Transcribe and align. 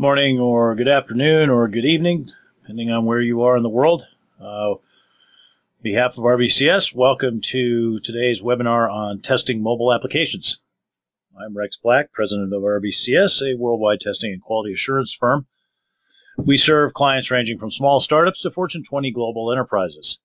morning 0.00 0.40
or 0.40 0.74
good 0.74 0.88
afternoon 0.88 1.50
or 1.50 1.68
good 1.68 1.84
evening, 1.84 2.32
depending 2.62 2.90
on 2.90 3.04
where 3.04 3.20
you 3.20 3.42
are 3.42 3.54
in 3.54 3.62
the 3.62 3.68
world. 3.68 4.06
Uh, 4.40 4.76
behalf 5.82 6.16
of 6.16 6.24
RBCS, 6.24 6.94
welcome 6.94 7.42
to 7.42 8.00
today's 8.00 8.40
webinar 8.40 8.90
on 8.90 9.20
testing 9.20 9.62
mobile 9.62 9.92
applications. 9.92 10.62
I'm 11.38 11.54
Rex 11.54 11.76
Black, 11.76 12.12
president 12.12 12.54
of 12.54 12.62
RBCS, 12.62 13.42
a 13.42 13.58
worldwide 13.58 14.00
testing 14.00 14.32
and 14.32 14.40
quality 14.40 14.72
assurance 14.72 15.12
firm. 15.12 15.46
We 16.38 16.56
serve 16.56 16.94
clients 16.94 17.30
ranging 17.30 17.58
from 17.58 17.70
small 17.70 18.00
startups 18.00 18.40
to 18.40 18.50
Fortune 18.50 18.82
20 18.82 19.10
global 19.10 19.52
enterprises. 19.52 20.20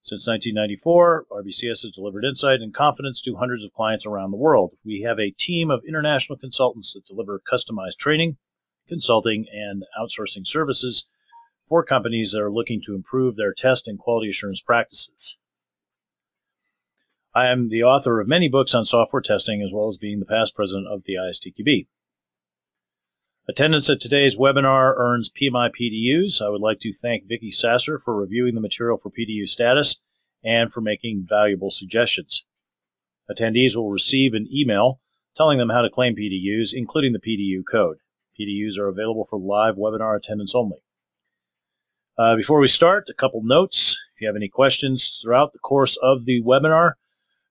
Since 0.00 0.26
1994, 0.26 1.26
RBCS 1.30 1.82
has 1.82 1.92
delivered 1.92 2.24
insight 2.24 2.60
and 2.60 2.74
confidence 2.74 3.22
to 3.22 3.36
hundreds 3.36 3.62
of 3.62 3.72
clients 3.72 4.04
around 4.04 4.32
the 4.32 4.36
world. 4.36 4.72
We 4.84 5.02
have 5.02 5.20
a 5.20 5.30
team 5.30 5.70
of 5.70 5.84
international 5.86 6.38
consultants 6.38 6.92
that 6.94 7.06
deliver 7.06 7.40
customized 7.48 7.96
training, 7.96 8.36
consulting, 8.90 9.46
and 9.50 9.84
outsourcing 9.98 10.46
services 10.46 11.06
for 11.66 11.82
companies 11.82 12.32
that 12.32 12.42
are 12.42 12.52
looking 12.52 12.82
to 12.82 12.94
improve 12.94 13.36
their 13.36 13.54
test 13.54 13.88
and 13.88 13.98
quality 13.98 14.28
assurance 14.28 14.60
practices. 14.60 15.38
I 17.32 17.46
am 17.46 17.68
the 17.68 17.84
author 17.84 18.20
of 18.20 18.28
many 18.28 18.48
books 18.48 18.74
on 18.74 18.84
software 18.84 19.22
testing, 19.22 19.62
as 19.62 19.72
well 19.72 19.88
as 19.88 19.96
being 19.96 20.18
the 20.18 20.26
past 20.26 20.54
president 20.54 20.88
of 20.88 21.04
the 21.04 21.14
ISTQB. 21.14 21.86
Attendance 23.48 23.88
at 23.88 24.00
today's 24.00 24.36
webinar 24.36 24.94
earns 24.96 25.30
PMI 25.30 25.70
PDUs. 25.70 26.42
I 26.44 26.48
would 26.48 26.60
like 26.60 26.80
to 26.80 26.92
thank 26.92 27.26
Vicki 27.26 27.50
Sasser 27.50 27.98
for 27.98 28.14
reviewing 28.14 28.54
the 28.54 28.60
material 28.60 28.98
for 28.98 29.10
PDU 29.10 29.48
status 29.48 30.00
and 30.42 30.72
for 30.72 30.80
making 30.80 31.26
valuable 31.28 31.70
suggestions. 31.70 32.44
Attendees 33.30 33.76
will 33.76 33.90
receive 33.90 34.34
an 34.34 34.48
email 34.52 35.00
telling 35.36 35.58
them 35.58 35.70
how 35.70 35.82
to 35.82 35.90
claim 35.90 36.16
PDUs, 36.16 36.72
including 36.74 37.12
the 37.12 37.20
PDU 37.20 37.62
code. 37.64 37.98
PDUs 38.40 38.78
are 38.78 38.88
available 38.88 39.26
for 39.28 39.38
live 39.38 39.76
webinar 39.76 40.16
attendance 40.16 40.54
only. 40.54 40.78
Uh, 42.16 42.36
before 42.36 42.58
we 42.58 42.68
start, 42.68 43.08
a 43.08 43.14
couple 43.14 43.42
notes. 43.42 44.00
If 44.14 44.22
you 44.22 44.28
have 44.28 44.36
any 44.36 44.48
questions 44.48 45.20
throughout 45.22 45.52
the 45.52 45.58
course 45.58 45.96
of 45.98 46.24
the 46.24 46.42
webinar, 46.42 46.92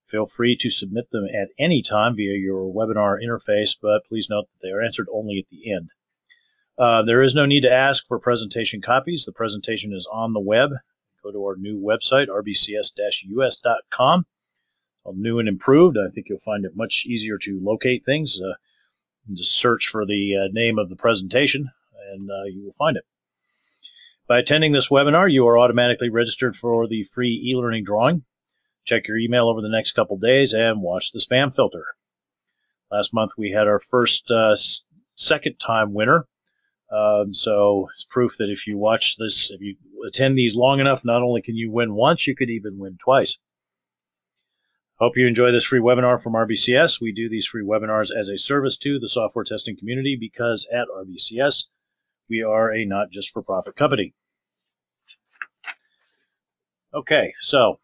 feel 0.08 0.26
free 0.26 0.56
to 0.58 0.70
submit 0.70 1.12
them 1.12 1.26
at 1.26 1.50
any 1.60 1.82
time 1.82 2.16
via 2.16 2.38
your 2.38 2.74
webinar 2.74 3.18
interface, 3.24 3.78
but 3.80 4.06
please 4.06 4.30
note 4.30 4.48
that 4.52 4.66
they 4.66 4.72
are 4.72 4.82
answered 4.82 5.08
only 5.14 5.38
at 5.38 5.46
the 5.50 5.72
end. 5.72 5.92
Uh, 6.78 7.04
there 7.04 7.22
is 7.22 7.36
no 7.36 7.46
need 7.46 7.62
to 7.62 7.72
ask 7.72 8.08
for 8.08 8.20
presentation 8.20 8.82
copies. 8.82 9.26
The 9.26 9.32
presentation 9.32 9.94
is 9.94 10.08
on 10.12 10.34
the 10.34 10.40
web. 10.40 10.72
Go 11.24 11.32
to 11.32 11.46
our 11.46 11.56
new 11.56 11.80
website, 11.80 12.28
rbcs-us.com. 12.28 14.26
New 15.16 15.40
and 15.40 15.50
improved. 15.50 15.98
I 15.98 16.10
think 16.12 16.30
you'll 16.30 16.38
find 16.38 16.66
it 16.66 16.76
much 16.76 17.06
easier 17.08 17.40
to 17.40 17.60
locate 17.64 18.06
things. 18.06 18.40
Uh, 18.40 18.54
just 19.38 19.54
search 19.54 19.88
for 19.88 20.06
the 20.06 20.36
uh, 20.36 20.48
name 20.52 20.80
of 20.80 20.90
the 20.90 20.96
presentation 20.96 21.70
and 22.12 22.30
uh, 22.30 22.44
you 22.44 22.64
will 22.64 22.76
find 22.78 22.98
it. 22.98 23.04
By 24.28 24.40
attending 24.40 24.72
this 24.72 24.90
webinar, 24.90 25.32
you 25.32 25.48
are 25.48 25.58
automatically 25.58 26.10
registered 26.10 26.56
for 26.56 26.88
the 26.88 27.04
free 27.04 27.42
e-learning 27.46 27.84
drawing. 27.84 28.24
Check 28.86 29.08
your 29.08 29.18
email 29.18 29.48
over 29.50 29.62
the 29.62 29.70
next 29.70 29.94
couple 29.94 30.18
days 30.18 30.54
and 30.54 30.82
watch 30.82 31.12
the 31.12 31.20
spam 31.20 31.54
filter. 31.54 31.86
Last 32.92 33.14
month 33.14 33.32
we 33.38 33.52
had 33.52 33.68
our 33.68 33.80
first 33.80 34.30
uh, 34.32 34.56
second 35.16 35.56
time 35.60 35.94
winner. 35.94 36.28
Um, 36.92 37.34
so 37.34 37.88
it's 37.92 38.04
proof 38.04 38.38
that 38.38 38.50
if 38.50 38.66
you 38.66 38.78
watch 38.78 39.18
this, 39.18 39.52
if 39.52 39.62
you 39.62 39.76
attend 40.08 40.38
these 40.38 40.56
long 40.56 40.80
enough, 40.80 41.06
not 41.06 41.22
only 41.22 41.42
can 41.42 41.56
you 41.56 41.72
win 41.72 41.94
once, 41.94 42.26
you 42.26 42.36
could 42.36 42.50
even 42.50 42.80
win 42.80 42.98
twice. 43.04 43.38
Hope 45.00 45.16
you 45.16 45.26
enjoy 45.28 45.50
this 45.54 45.64
free 45.64 45.80
webinar 45.80 46.22
from 46.22 46.34
RBCS. 46.34 47.00
We 47.00 47.14
do 47.14 47.30
these 47.30 47.48
free 47.48 47.64
webinars 47.64 48.10
as 48.14 48.28
a 48.28 48.38
service 48.38 48.76
to 48.80 49.00
the 49.00 49.08
software 49.08 49.46
testing 49.46 49.78
community 49.78 50.18
because 50.20 50.68
at 50.74 50.90
RBCS, 50.90 51.68
we 52.30 52.44
are 52.44 52.70
a 52.74 52.84
not 52.84 53.10
just 53.10 53.30
for 53.30 53.42
profit 53.42 53.78
company. 53.78 54.14
Okay, 56.94 57.32
so 57.40 57.80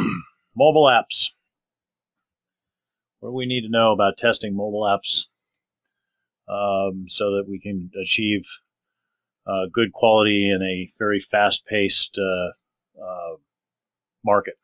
mobile 0.56 0.84
apps. 0.84 1.32
What 3.20 3.30
do 3.30 3.34
we 3.34 3.44
need 3.44 3.62
to 3.62 3.70
know 3.70 3.92
about 3.92 4.16
testing 4.16 4.56
mobile 4.56 4.84
apps 4.84 5.26
um, 6.48 7.04
so 7.10 7.36
that 7.36 7.44
we 7.46 7.60
can 7.60 7.90
achieve 8.00 8.42
uh, 9.46 9.66
good 9.70 9.92
quality 9.92 10.50
in 10.50 10.62
a 10.62 10.90
very 10.98 11.20
fast 11.20 11.66
paced 11.66 12.18
uh, 12.18 13.02
uh, 13.02 13.36
market? 14.24 14.54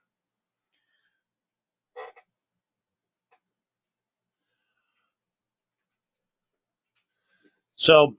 So, 7.80 8.18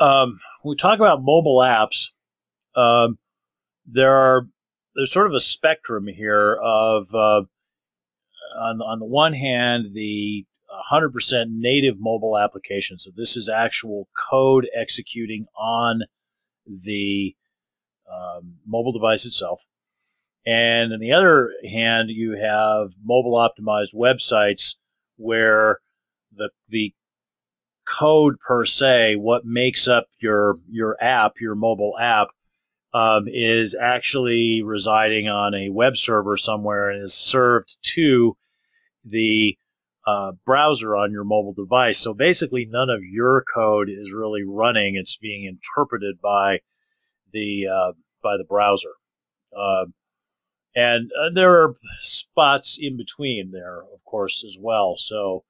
um, 0.00 0.40
when 0.62 0.72
we 0.72 0.76
talk 0.76 0.98
about 0.98 1.20
mobile 1.22 1.58
apps, 1.58 2.08
um, 2.74 3.18
there 3.84 4.14
are 4.14 4.48
there's 4.94 5.12
sort 5.12 5.26
of 5.26 5.34
a 5.34 5.40
spectrum 5.40 6.06
here 6.06 6.54
of 6.54 7.14
uh, 7.14 7.42
on 8.58 8.80
on 8.80 9.00
the 9.00 9.04
one 9.04 9.34
hand 9.34 9.92
the 9.92 10.46
100% 10.90 11.46
native 11.50 11.96
mobile 12.00 12.38
application. 12.38 12.98
So 12.98 13.10
this 13.14 13.36
is 13.36 13.50
actual 13.50 14.08
code 14.30 14.66
executing 14.74 15.44
on 15.54 16.00
the 16.66 17.36
um, 18.10 18.54
mobile 18.66 18.92
device 18.92 19.26
itself. 19.26 19.62
And 20.46 20.94
on 20.94 21.00
the 21.00 21.12
other 21.12 21.52
hand, 21.70 22.08
you 22.08 22.32
have 22.32 22.92
mobile 23.04 23.34
optimized 23.34 23.94
websites 23.94 24.76
where 25.16 25.80
the 26.34 26.48
the 26.70 26.94
code 27.88 28.38
per 28.40 28.64
se, 28.64 29.16
what 29.16 29.44
makes 29.44 29.88
up 29.88 30.06
your 30.20 30.56
your 30.70 30.96
app, 31.00 31.40
your 31.40 31.54
mobile 31.54 31.94
app, 31.98 32.28
um, 32.92 33.24
is 33.28 33.74
actually 33.74 34.62
residing 34.62 35.28
on 35.28 35.54
a 35.54 35.70
web 35.70 35.96
server 35.96 36.36
somewhere 36.36 36.90
and 36.90 37.02
is 37.02 37.14
served 37.14 37.78
to 37.82 38.36
the 39.04 39.56
uh, 40.06 40.32
browser 40.44 40.96
on 40.96 41.12
your 41.12 41.24
mobile 41.24 41.54
device. 41.54 41.98
So 41.98 42.14
basically, 42.14 42.66
none 42.66 42.90
of 42.90 43.02
your 43.02 43.44
code 43.54 43.88
is 43.88 44.12
really 44.12 44.42
running; 44.44 44.96
it's 44.96 45.16
being 45.16 45.44
interpreted 45.44 46.20
by 46.20 46.60
the 47.32 47.66
uh, 47.68 47.92
by 48.22 48.36
the 48.36 48.44
browser. 48.44 48.92
Uh, 49.56 49.86
and 50.76 51.10
uh, 51.18 51.30
there 51.34 51.62
are 51.62 51.76
spots 51.98 52.78
in 52.80 52.96
between 52.96 53.50
there, 53.50 53.82
of 53.82 54.04
course, 54.04 54.44
as 54.46 54.56
well. 54.60 54.96
So 54.96 55.44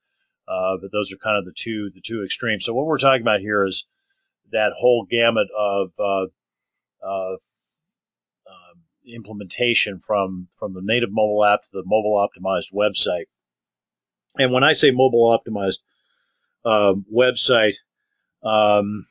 uh, 0.49 0.77
but 0.81 0.91
those 0.91 1.13
are 1.13 1.17
kind 1.17 1.37
of 1.37 1.45
the 1.45 1.53
two 1.55 1.91
the 1.93 2.01
two 2.01 2.23
extremes. 2.23 2.65
So 2.65 2.73
what 2.73 2.85
we're 2.85 2.97
talking 2.97 3.21
about 3.21 3.41
here 3.41 3.65
is 3.65 3.85
that 4.51 4.73
whole 4.77 5.05
gamut 5.09 5.47
of 5.57 5.91
uh, 5.99 6.25
uh, 7.05 7.35
implementation 9.13 9.99
from 9.99 10.47
from 10.57 10.73
the 10.73 10.81
native 10.83 11.11
mobile 11.11 11.45
app 11.45 11.63
to 11.63 11.69
the 11.71 11.83
mobile 11.85 12.15
optimized 12.15 12.73
website. 12.73 13.25
And 14.37 14.51
when 14.51 14.63
I 14.63 14.73
say 14.73 14.91
mobile 14.91 15.37
optimized 15.37 15.79
um, 16.65 17.05
website, 17.13 17.75
um, 18.43 19.07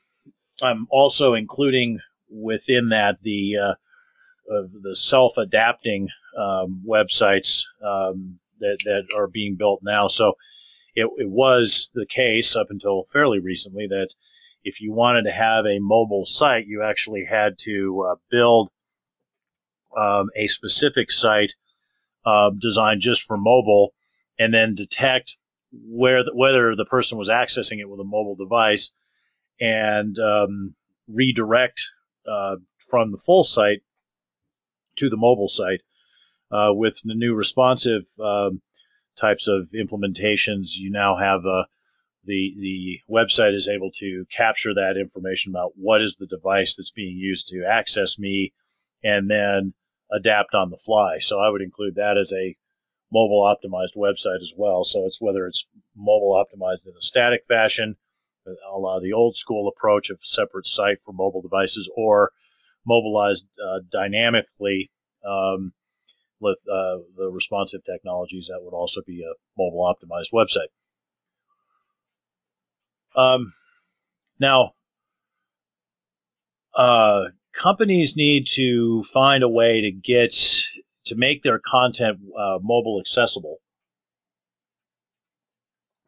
I'm 0.61 0.87
also 0.89 1.33
including 1.33 1.99
within 2.29 2.89
that 2.89 3.17
the 3.21 3.57
uh, 3.57 3.73
the 4.81 4.95
self-adapting 4.95 6.09
um, 6.37 6.81
websites 6.87 7.63
um, 7.83 8.39
that, 8.59 8.79
that 8.85 9.07
are 9.15 9.27
being 9.27 9.55
built 9.55 9.81
now. 9.83 10.07
So 10.07 10.35
it, 10.95 11.09
it 11.17 11.29
was 11.29 11.89
the 11.93 12.05
case 12.05 12.55
up 12.55 12.67
until 12.69 13.03
fairly 13.11 13.39
recently 13.39 13.87
that 13.87 14.09
if 14.63 14.81
you 14.81 14.91
wanted 14.91 15.23
to 15.23 15.31
have 15.31 15.65
a 15.65 15.79
mobile 15.79 16.25
site, 16.25 16.67
you 16.67 16.83
actually 16.83 17.25
had 17.25 17.57
to 17.59 18.05
uh, 18.09 18.15
build 18.29 18.69
um, 19.97 20.29
a 20.35 20.47
specific 20.47 21.11
site 21.11 21.55
uh, 22.25 22.51
designed 22.57 23.01
just 23.01 23.23
for 23.23 23.37
mobile 23.37 23.93
and 24.37 24.53
then 24.53 24.75
detect 24.75 25.37
where 25.71 26.23
the, 26.23 26.31
whether 26.35 26.75
the 26.75 26.85
person 26.85 27.17
was 27.17 27.29
accessing 27.29 27.79
it 27.79 27.89
with 27.89 27.99
a 27.99 28.03
mobile 28.03 28.35
device 28.35 28.91
and 29.61 30.17
um, 30.19 30.75
redirect 31.07 31.81
uh, 32.27 32.55
from 32.89 33.11
the 33.11 33.17
full 33.17 33.43
site 33.43 33.81
to 34.95 35.09
the 35.09 35.17
mobile 35.17 35.49
site 35.49 35.83
uh, 36.51 36.71
with 36.73 36.99
the 37.03 37.15
new 37.15 37.33
responsive 37.33 38.03
um, 38.23 38.61
types 39.19 39.47
of 39.47 39.69
implementations, 39.73 40.77
you 40.77 40.89
now 40.89 41.17
have 41.17 41.45
a 41.45 41.49
uh, 41.49 41.63
the 42.25 42.53
the 42.59 42.99
website 43.09 43.53
is 43.53 43.67
able 43.67 43.91
to 43.91 44.25
capture 44.29 44.73
that 44.73 44.97
information 44.97 45.51
about 45.51 45.71
what 45.75 46.01
is 46.01 46.15
the 46.15 46.27
device 46.27 46.75
that's 46.75 46.91
being 46.91 47.17
used 47.17 47.47
to 47.47 47.65
access 47.65 48.19
me, 48.19 48.53
and 49.03 49.29
then 49.29 49.73
adapt 50.11 50.53
on 50.53 50.69
the 50.69 50.77
fly. 50.77 51.17
So 51.19 51.39
I 51.39 51.49
would 51.49 51.61
include 51.61 51.95
that 51.95 52.17
as 52.17 52.33
a 52.33 52.55
mobile 53.11 53.41
optimized 53.41 53.95
website 53.97 54.41
as 54.41 54.53
well. 54.55 54.83
So 54.83 55.05
it's 55.05 55.21
whether 55.21 55.47
it's 55.47 55.65
mobile 55.95 56.33
optimized 56.33 56.85
in 56.85 56.93
a 56.97 57.01
static 57.01 57.43
fashion, 57.47 57.95
allow 58.71 58.99
the 58.99 59.13
old 59.13 59.35
school 59.35 59.67
approach 59.67 60.09
of 60.09 60.19
separate 60.21 60.67
site 60.67 60.99
for 61.03 61.13
mobile 61.13 61.41
devices, 61.41 61.89
or 61.95 62.31
mobilized 62.85 63.45
uh, 63.63 63.79
dynamically 63.91 64.91
um, 65.25 65.73
with 66.39 66.59
uh, 66.71 66.97
the 67.17 67.29
responsive 67.31 67.83
technologies, 67.83 68.47
that 68.47 68.61
would 68.61 68.73
also 68.73 69.01
be 69.05 69.21
a 69.23 69.33
mobile 69.57 69.83
optimized 69.83 70.31
website. 70.33 70.69
Um, 73.15 73.53
Now, 74.39 74.73
uh, 76.75 77.25
companies 77.51 78.15
need 78.15 78.47
to 78.47 79.03
find 79.03 79.43
a 79.43 79.49
way 79.49 79.81
to 79.81 79.91
get 79.91 80.33
to 81.05 81.15
make 81.15 81.43
their 81.43 81.59
content 81.59 82.19
uh, 82.37 82.59
mobile 82.61 83.01
accessible. 83.01 83.57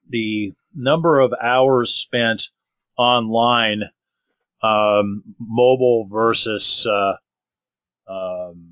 The 0.10 0.54
number 0.74 1.20
of 1.20 1.34
hours 1.42 1.94
spent 1.94 2.50
online, 2.98 3.84
um, 4.62 5.24
mobile 5.40 6.08
versus 6.10 6.86
uh, 6.86 7.18
um, 8.08 8.71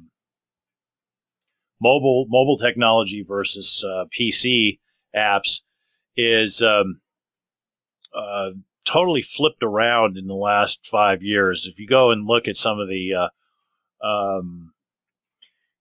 mobile 1.82 2.26
mobile 2.30 2.58
technology 2.58 3.24
versus 3.24 3.84
uh, 3.88 4.06
PC 4.18 4.80
apps 5.16 5.62
is 6.16 6.62
um, 6.62 7.02
uh, 8.14 8.52
totally 8.86 9.22
flipped 9.22 9.64
around 9.64 10.18
in 10.18 10.28
the 10.28 10.36
last 10.36 10.86
five 10.88 11.24
years. 11.24 11.68
If 11.68 11.80
you 11.80 11.88
go 11.88 12.12
and 12.12 12.28
look 12.28 12.48
at 12.48 12.58
some 12.58 12.80
of 12.80 12.90
the 12.90 13.14
uh, 13.14 14.06
um, 14.06 14.74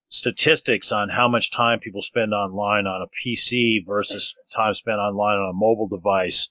statistics 0.08 0.92
on 0.92 1.08
how 1.08 1.28
much 1.28 1.50
time 1.50 1.80
people 1.80 2.02
spend 2.02 2.32
online 2.32 2.86
on 2.86 3.02
a 3.02 3.06
PC 3.06 3.84
versus 3.86 4.34
time 4.54 4.74
spent 4.74 4.98
online 4.98 5.38
on 5.38 5.50
a 5.50 5.54
mobile 5.54 5.88
device, 5.88 6.50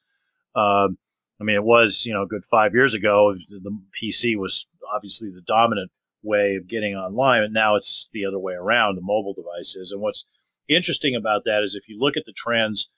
um, 0.56 0.98
I 1.40 1.44
mean, 1.44 1.56
it 1.56 1.64
was 1.64 2.06
you 2.06 2.14
know 2.14 2.24
a 2.24 2.28
good 2.28 2.44
five 2.46 2.74
years 2.74 2.94
ago. 2.94 3.34
The 3.34 3.80
PC 4.02 4.38
was 4.38 4.68
obviously 4.94 5.30
the 5.30 5.42
dominant 5.42 5.92
way 6.28 6.56
of 6.56 6.68
getting 6.68 6.96
online, 6.96 7.44
and 7.44 7.54
now 7.54 7.76
it's 7.76 8.10
the 8.12 8.26
other 8.26 8.40
way 8.40 8.54
around. 8.54 8.96
The 8.96 9.02
mobile 9.02 9.34
devices, 9.34 9.92
and 9.92 10.02
what's 10.02 10.26
interesting 10.68 11.16
about 11.16 11.44
that 11.46 11.64
is 11.64 11.76
if 11.76 11.88
you 11.88 11.98
look 11.98 12.18
at 12.18 12.26
the 12.26 12.34
trends 12.34 12.90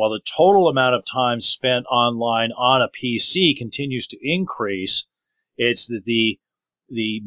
while 0.00 0.10
the 0.10 0.20
total 0.20 0.68
amount 0.68 0.94
of 0.94 1.04
time 1.04 1.42
spent 1.42 1.84
online 1.90 2.52
on 2.52 2.80
a 2.80 2.88
PC 2.88 3.54
continues 3.54 4.06
to 4.06 4.18
increase, 4.22 5.06
it's 5.58 5.86
that 5.88 6.04
the 6.06 6.40
the 6.88 7.22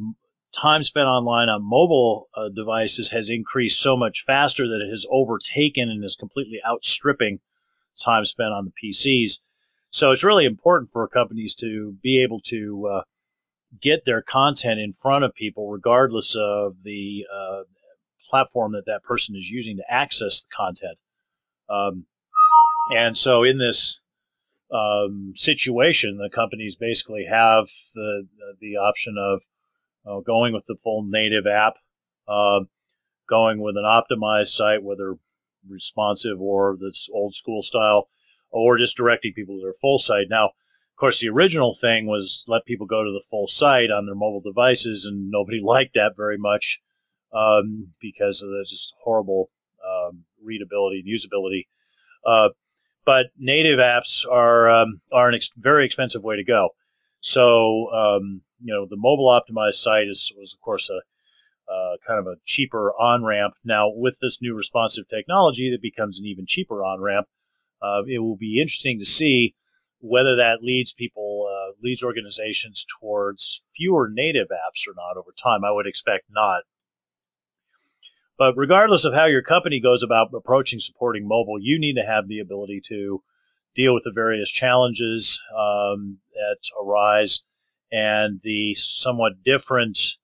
time 0.56 0.84
spent 0.84 1.08
online 1.08 1.50
on 1.50 1.64
mobile 1.64 2.30
uh, 2.36 2.50
devices 2.50 3.12
has 3.12 3.30
increased 3.30 3.80
so 3.80 3.96
much 3.96 4.24
faster 4.26 4.68
that 4.68 4.82
it 4.82 4.90
has 4.90 5.06
overtaken 5.12 5.90
and 5.90 6.04
is 6.04 6.16
completely 6.16 6.60
outstripping 6.68 7.40
time 8.00 8.26
spent 8.26 8.52
on 8.52 8.66
the 8.66 8.90
PCs. 8.90 9.40
So 9.92 10.12
it's 10.12 10.24
really 10.24 10.46
important 10.46 10.90
for 10.90 11.08
companies 11.08 11.54
to 11.56 11.96
be 12.02 12.24
able 12.24 12.40
to 12.42 12.88
uh, 12.88 13.02
get 13.82 14.06
their 14.06 14.22
content 14.22 14.80
in 14.80 14.94
front 14.94 15.24
of 15.24 15.34
people, 15.34 15.70
regardless 15.70 16.36
of 16.36 16.76
the 16.84 17.26
uh, 17.34 17.64
platform 18.30 18.74
that 18.74 18.86
that 18.86 19.04
person 19.04 19.36
is 19.36 19.50
using 19.50 19.78
to 19.78 19.84
access 19.90 20.44
the 20.44 20.50
content. 20.56 21.00
Um, 21.70 22.06
and 22.94 23.18
so 23.18 23.44
in 23.44 23.58
this 23.58 24.02
um, 24.72 25.34
situation, 25.36 26.18
the 26.18 26.30
companies 26.30 26.76
basically 26.76 27.26
have 27.26 27.68
the 27.94 28.28
the 28.60 28.78
option 28.78 29.16
of 29.18 29.44
uh, 30.06 30.22
going 30.22 30.54
with 30.54 30.66
the 30.66 30.76
full 30.84 31.04
native 31.04 31.48
app, 31.48 31.76
uh, 32.28 32.62
going 33.30 33.62
with 33.62 33.78
an 33.78 33.86
optimized 33.86 34.48
site, 34.48 34.84
whether 34.84 35.16
responsive 35.70 36.42
or 36.42 36.78
this 36.80 37.08
old 37.14 37.36
school 37.36 37.62
style, 37.62 38.10
or 38.52 38.78
just 38.78 38.98
directing 38.98 39.34
people 39.34 39.56
to 39.56 39.62
their 39.62 39.74
full 39.80 40.00
site. 40.00 40.28
Now, 40.30 40.52
of 40.94 41.00
course, 41.00 41.20
the 41.20 41.30
original 41.30 41.74
thing 41.74 42.06
was 42.06 42.44
let 42.48 42.66
people 42.66 42.86
go 42.86 43.04
to 43.04 43.12
the 43.12 43.24
full 43.28 43.48
site 43.48 43.90
on 43.90 44.06
their 44.06 44.14
mobile 44.14 44.42
devices, 44.42 45.06
and 45.06 45.32
nobody 45.32 45.60
liked 45.64 45.96
that 45.96 46.16
very 46.16 46.38
much 46.38 46.82
um, 47.34 47.94
because 48.00 48.44
of 48.44 48.50
the 48.50 48.64
just 48.70 48.94
horrible 49.02 49.50
um, 49.84 50.24
readability 50.44 51.00
and 51.00 51.10
usability. 51.10 51.66
Uh, 52.24 52.50
but 53.06 53.28
native 53.38 53.80
apps 53.80 54.24
are 54.30 54.70
um, 54.70 55.02
are 55.12 55.30
an 55.30 55.36
ex- 55.36 55.50
very 55.58 55.84
expensive 55.84 56.24
way 56.24 56.36
to 56.36 56.44
go. 56.44 56.70
So 57.22 57.92
um, 57.92 58.42
you 58.64 58.72
know 58.72 58.86
the 58.88 58.96
mobile 58.96 59.28
optimized 59.28 59.82
site 59.82 60.08
is 60.08 60.32
was 60.38 60.54
of 60.54 60.62
course 60.62 60.92
a 60.92 61.02
uh, 61.72 61.98
kind 62.06 62.20
of 62.20 62.28
a 62.28 62.36
cheaper 62.46 62.94
on 63.00 63.24
ramp. 63.24 63.56
Now 63.64 63.90
with 63.90 64.20
this 64.22 64.44
new 64.44 64.54
responsive 64.54 65.08
technology, 65.08 65.72
that 65.72 65.82
becomes 65.82 66.20
an 66.20 66.26
even 66.26 66.46
cheaper 66.46 66.84
on 66.84 67.02
ramp. 67.02 67.28
Uh, 67.82 68.04
it 68.08 68.20
will 68.20 68.38
be 68.38 68.62
interesting 68.62 69.00
to 69.00 69.06
see 69.06 69.56
whether 70.04 70.36
that 70.36 70.62
leads 70.62 70.92
people 70.92 71.50
uh, 71.50 71.72
leads 71.82 72.04
organizations 72.04 72.86
towards 73.00 73.64
fewer 73.76 74.10
native 74.12 74.50
apps 74.50 74.86
or 74.86 74.94
not 74.96 75.18
over 75.18 75.32
time. 75.42 75.64
I 75.64 75.72
would 75.72 75.88
expect 75.88 76.26
not. 76.30 76.64
But 78.38 78.56
regardless 78.58 79.06
of 79.06 79.14
how 79.14 79.26
your 79.26 79.42
company 79.42 79.80
goes 79.80 80.04
about 80.04 80.34
approaching 80.34 80.80
supporting 80.80 81.26
mobile, 81.26 81.58
you 81.60 81.80
need 81.80 81.96
to 81.96 82.06
have 82.06 82.28
the 82.28 82.40
ability 82.40 82.82
to 82.90 83.24
deal 83.74 83.94
with 83.94 84.04
the 84.04 84.12
various 84.12 84.52
challenges 84.52 85.42
um, 85.58 86.20
that 86.34 86.58
arise 86.82 87.42
and 87.92 88.42
the 88.44 88.74
somewhat 88.76 89.42
different 89.46 90.18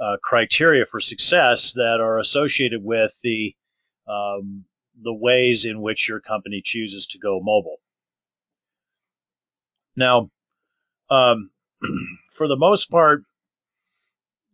uh, 0.00 0.18
criteria 0.22 0.86
for 0.86 1.00
success 1.00 1.72
that 1.72 1.98
are 2.00 2.18
associated 2.18 2.84
with 2.84 3.18
the 3.24 3.56
um, 4.06 4.66
the 5.02 5.14
ways 5.14 5.64
in 5.64 5.80
which 5.80 6.08
your 6.08 6.20
company 6.20 6.60
chooses 6.62 7.06
to 7.06 7.18
go 7.18 7.40
mobile. 7.40 7.80
Now, 9.96 10.30
um, 11.10 11.50
for 12.32 12.48
the 12.48 12.56
most 12.56 12.90
part, 12.90 13.24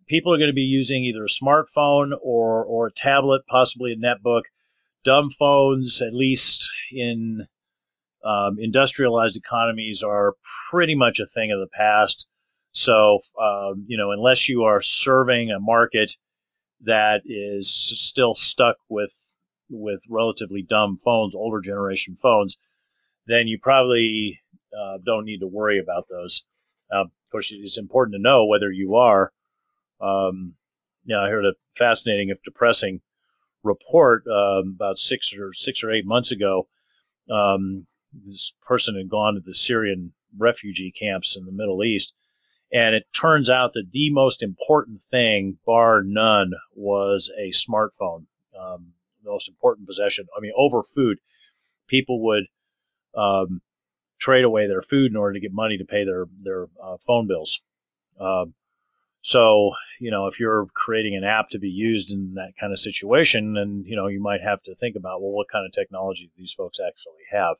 people 0.06 0.32
are 0.32 0.38
going 0.38 0.50
to 0.50 0.54
be 0.54 0.62
using 0.62 1.04
either 1.04 1.24
a 1.24 1.28
smartphone 1.28 2.12
or, 2.22 2.64
or 2.64 2.86
a 2.86 2.92
tablet, 2.92 3.42
possibly 3.48 3.92
a 3.92 3.96
netbook. 3.96 4.42
Dumb 5.04 5.30
phones, 5.30 6.02
at 6.02 6.14
least 6.14 6.68
in 6.90 7.46
um, 8.24 8.56
industrialized 8.58 9.36
economies, 9.36 10.02
are 10.02 10.34
pretty 10.70 10.94
much 10.94 11.20
a 11.20 11.26
thing 11.26 11.52
of 11.52 11.60
the 11.60 11.68
past. 11.68 12.26
So, 12.72 13.20
um, 13.40 13.84
you 13.86 13.96
know, 13.96 14.10
unless 14.10 14.48
you 14.48 14.64
are 14.64 14.82
serving 14.82 15.50
a 15.50 15.60
market 15.60 16.14
that 16.82 17.22
is 17.24 17.70
still 17.70 18.34
stuck 18.34 18.76
with 18.88 19.14
with 19.68 20.02
relatively 20.08 20.62
dumb 20.62 20.98
phones, 21.04 21.34
older 21.34 21.60
generation 21.60 22.14
phones, 22.14 22.56
then 23.26 23.48
you 23.48 23.58
probably 23.60 24.40
uh, 24.78 24.98
don't 25.04 25.24
need 25.24 25.40
to 25.40 25.46
worry 25.46 25.78
about 25.78 26.06
those. 26.08 26.44
Uh, 26.92 27.02
of 27.02 27.10
course, 27.30 27.52
it's 27.52 27.78
important 27.78 28.14
to 28.14 28.22
know 28.22 28.46
whether 28.46 28.70
you 28.70 28.94
are 28.94 29.32
um, 30.00 30.54
I 31.14 31.28
heard 31.28 31.44
a 31.44 31.54
fascinating, 31.76 32.30
if 32.30 32.42
depressing, 32.42 33.00
report 33.62 34.24
um, 34.26 34.74
about 34.76 34.98
six 34.98 35.32
or 35.36 35.52
six 35.52 35.82
or 35.82 35.90
eight 35.90 36.06
months 36.06 36.30
ago. 36.30 36.68
Um, 37.30 37.86
this 38.12 38.52
person 38.62 38.96
had 38.96 39.08
gone 39.08 39.34
to 39.34 39.40
the 39.40 39.54
Syrian 39.54 40.12
refugee 40.36 40.92
camps 40.92 41.36
in 41.36 41.44
the 41.44 41.52
Middle 41.52 41.84
East, 41.84 42.12
and 42.72 42.94
it 42.94 43.06
turns 43.12 43.48
out 43.48 43.72
that 43.74 43.90
the 43.92 44.10
most 44.10 44.42
important 44.42 45.02
thing, 45.02 45.58
bar 45.64 46.02
none, 46.02 46.52
was 46.74 47.30
a 47.38 47.50
smartphone. 47.50 48.26
Um, 48.58 48.92
the 49.22 49.30
most 49.30 49.48
important 49.48 49.86
possession. 49.86 50.26
I 50.36 50.40
mean, 50.40 50.52
over 50.56 50.82
food, 50.82 51.18
people 51.88 52.24
would 52.24 52.44
um, 53.14 53.60
trade 54.18 54.44
away 54.44 54.66
their 54.66 54.82
food 54.82 55.10
in 55.10 55.16
order 55.16 55.34
to 55.34 55.40
get 55.40 55.52
money 55.52 55.78
to 55.78 55.84
pay 55.84 56.04
their 56.04 56.26
their 56.42 56.66
uh, 56.82 56.96
phone 57.06 57.26
bills. 57.26 57.62
Um, 58.18 58.54
so, 59.22 59.72
you 59.98 60.10
know, 60.10 60.28
if 60.28 60.38
you're 60.38 60.66
creating 60.72 61.16
an 61.16 61.24
app 61.24 61.50
to 61.50 61.58
be 61.58 61.68
used 61.68 62.12
in 62.12 62.34
that 62.34 62.52
kind 62.60 62.72
of 62.72 62.78
situation, 62.78 63.54
then, 63.54 63.82
you 63.84 63.96
know, 63.96 64.06
you 64.06 64.22
might 64.22 64.40
have 64.40 64.62
to 64.62 64.74
think 64.76 64.94
about, 64.94 65.20
well, 65.20 65.32
what 65.32 65.48
kind 65.48 65.66
of 65.66 65.72
technology 65.72 66.26
do 66.26 66.32
these 66.36 66.52
folks 66.52 66.78
actually 66.78 67.24
have? 67.32 67.56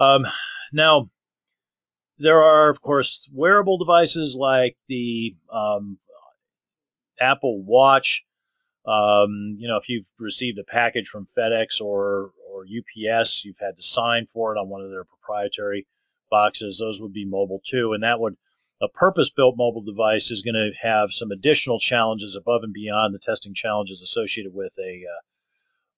Um, 0.00 0.26
now, 0.72 1.10
there 2.18 2.42
are, 2.42 2.68
of 2.68 2.82
course, 2.82 3.28
wearable 3.32 3.78
devices 3.78 4.34
like 4.34 4.76
the 4.88 5.36
um, 5.52 5.98
Apple 7.20 7.62
Watch. 7.62 8.24
Um, 8.84 9.56
you 9.58 9.68
know, 9.68 9.76
if 9.76 9.88
you've 9.88 10.06
received 10.18 10.58
a 10.58 10.64
package 10.64 11.06
from 11.06 11.28
FedEx 11.38 11.80
or, 11.80 12.32
or 12.60 12.64
UPS, 12.64 13.44
you've 13.44 13.58
had 13.60 13.76
to 13.76 13.82
sign 13.82 14.26
for 14.26 14.54
it 14.54 14.58
on 14.58 14.68
one 14.68 14.82
of 14.82 14.90
their 14.90 15.04
proprietary 15.04 15.86
boxes. 16.30 16.78
Those 16.78 17.00
would 17.00 17.12
be 17.12 17.24
mobile 17.24 17.62
too, 17.66 17.92
and 17.92 18.02
that 18.02 18.20
would 18.20 18.36
a 18.82 18.88
purpose-built 18.88 19.56
mobile 19.58 19.82
device 19.82 20.30
is 20.30 20.42
going 20.42 20.54
to 20.54 20.72
have 20.80 21.12
some 21.12 21.30
additional 21.30 21.78
challenges 21.78 22.34
above 22.34 22.62
and 22.62 22.72
beyond 22.72 23.14
the 23.14 23.18
testing 23.18 23.52
challenges 23.52 24.00
associated 24.00 24.54
with 24.54 24.72
a 24.78 25.02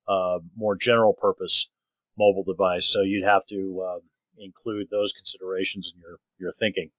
uh, 0.09 0.13
uh, 0.13 0.39
more 0.57 0.75
general 0.75 1.15
purpose 1.15 1.71
mobile 2.19 2.43
device. 2.43 2.87
So 2.87 3.03
you'd 3.03 3.25
have 3.25 3.47
to 3.47 3.87
uh, 3.87 3.99
include 4.39 4.89
those 4.91 5.13
considerations 5.13 5.93
in 5.95 6.01
your, 6.01 6.19
your 6.39 6.53
thinking. 6.53 6.91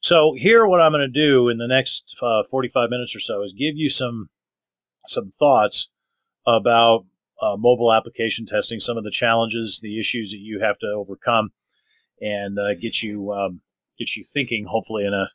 So 0.00 0.34
here, 0.34 0.64
what 0.64 0.80
I'm 0.80 0.92
going 0.92 1.00
to 1.00 1.08
do 1.08 1.48
in 1.48 1.58
the 1.58 1.66
next 1.66 2.16
uh, 2.22 2.44
45 2.44 2.90
minutes 2.90 3.16
or 3.16 3.20
so 3.20 3.42
is 3.42 3.52
give 3.52 3.76
you 3.76 3.90
some 3.90 4.28
some 5.08 5.30
thoughts 5.30 5.90
about 6.46 7.06
uh, 7.40 7.56
mobile 7.56 7.92
application 7.92 8.46
testing, 8.46 8.80
some 8.80 8.96
of 8.96 9.04
the 9.04 9.10
challenges, 9.10 9.80
the 9.82 9.98
issues 9.98 10.30
that 10.32 10.40
you 10.40 10.60
have 10.60 10.78
to 10.78 10.86
overcome, 10.86 11.50
and 12.20 12.58
uh, 12.58 12.74
get 12.74 13.02
you 13.02 13.32
um, 13.32 13.60
get 13.98 14.16
you 14.16 14.24
thinking, 14.24 14.64
hopefully 14.64 15.04
in 15.04 15.14
a 15.14 15.30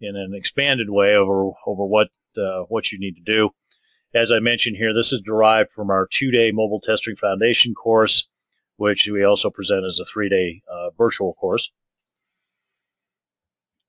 in 0.00 0.16
an 0.16 0.34
expanded 0.34 0.90
way 0.90 1.16
over 1.16 1.50
over 1.66 1.84
what 1.86 2.08
uh, 2.36 2.62
what 2.68 2.92
you 2.92 2.98
need 2.98 3.16
to 3.16 3.22
do. 3.22 3.50
As 4.14 4.30
I 4.30 4.40
mentioned 4.40 4.76
here, 4.76 4.94
this 4.94 5.12
is 5.12 5.20
derived 5.20 5.70
from 5.70 5.90
our 5.90 6.08
two-day 6.10 6.50
mobile 6.52 6.80
testing 6.80 7.14
foundation 7.16 7.74
course, 7.74 8.26
which 8.76 9.06
we 9.06 9.22
also 9.22 9.50
present 9.50 9.84
as 9.84 9.98
a 9.98 10.04
three-day 10.04 10.62
uh, 10.70 10.90
virtual 10.96 11.34
course. 11.34 11.70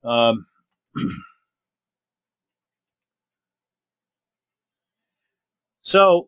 Um, 0.04 0.46
so 5.82 6.28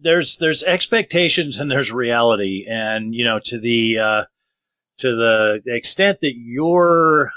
there's 0.00 0.38
there's 0.38 0.62
expectations 0.62 1.58
and 1.60 1.70
there's 1.70 1.92
reality, 1.92 2.66
and 2.68 3.14
you 3.14 3.24
know 3.24 3.40
to 3.44 3.58
the 3.58 3.98
uh, 3.98 4.24
to 4.98 5.14
the 5.14 5.62
extent 5.66 6.20
that 6.20 6.36
your 6.36 7.32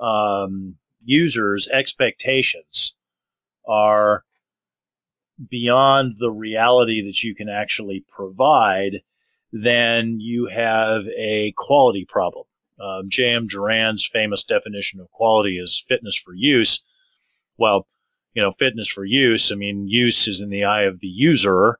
um, 0.00 0.76
users' 1.04 1.68
expectations 1.68 2.94
are 3.66 4.24
beyond 5.48 6.16
the 6.18 6.30
reality 6.30 7.02
that 7.02 7.22
you 7.22 7.34
can 7.34 7.48
actually 7.48 8.04
provide, 8.08 9.00
then 9.52 10.20
you 10.20 10.46
have 10.46 11.06
a 11.16 11.52
quality 11.56 12.04
problem. 12.04 12.44
Um, 12.78 13.08
J.M. 13.08 13.48
Juran's 13.48 14.06
famous 14.06 14.42
definition 14.42 15.00
of 15.00 15.10
quality 15.10 15.58
is 15.58 15.84
fitness 15.86 16.16
for 16.16 16.34
use. 16.34 16.82
Well, 17.58 17.86
you 18.34 18.42
know, 18.42 18.52
fitness 18.52 18.88
for 18.88 19.04
use, 19.04 19.50
I 19.50 19.54
mean, 19.54 19.88
use 19.88 20.28
is 20.28 20.40
in 20.40 20.50
the 20.50 20.64
eye 20.64 20.82
of 20.82 21.00
the 21.00 21.08
user, 21.08 21.78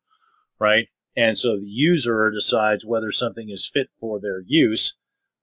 right? 0.58 0.88
And 1.16 1.38
so 1.38 1.58
the 1.58 1.66
user 1.66 2.30
decides 2.30 2.84
whether 2.84 3.12
something 3.12 3.50
is 3.50 3.70
fit 3.72 3.88
for 4.00 4.20
their 4.20 4.42
use. 4.46 4.96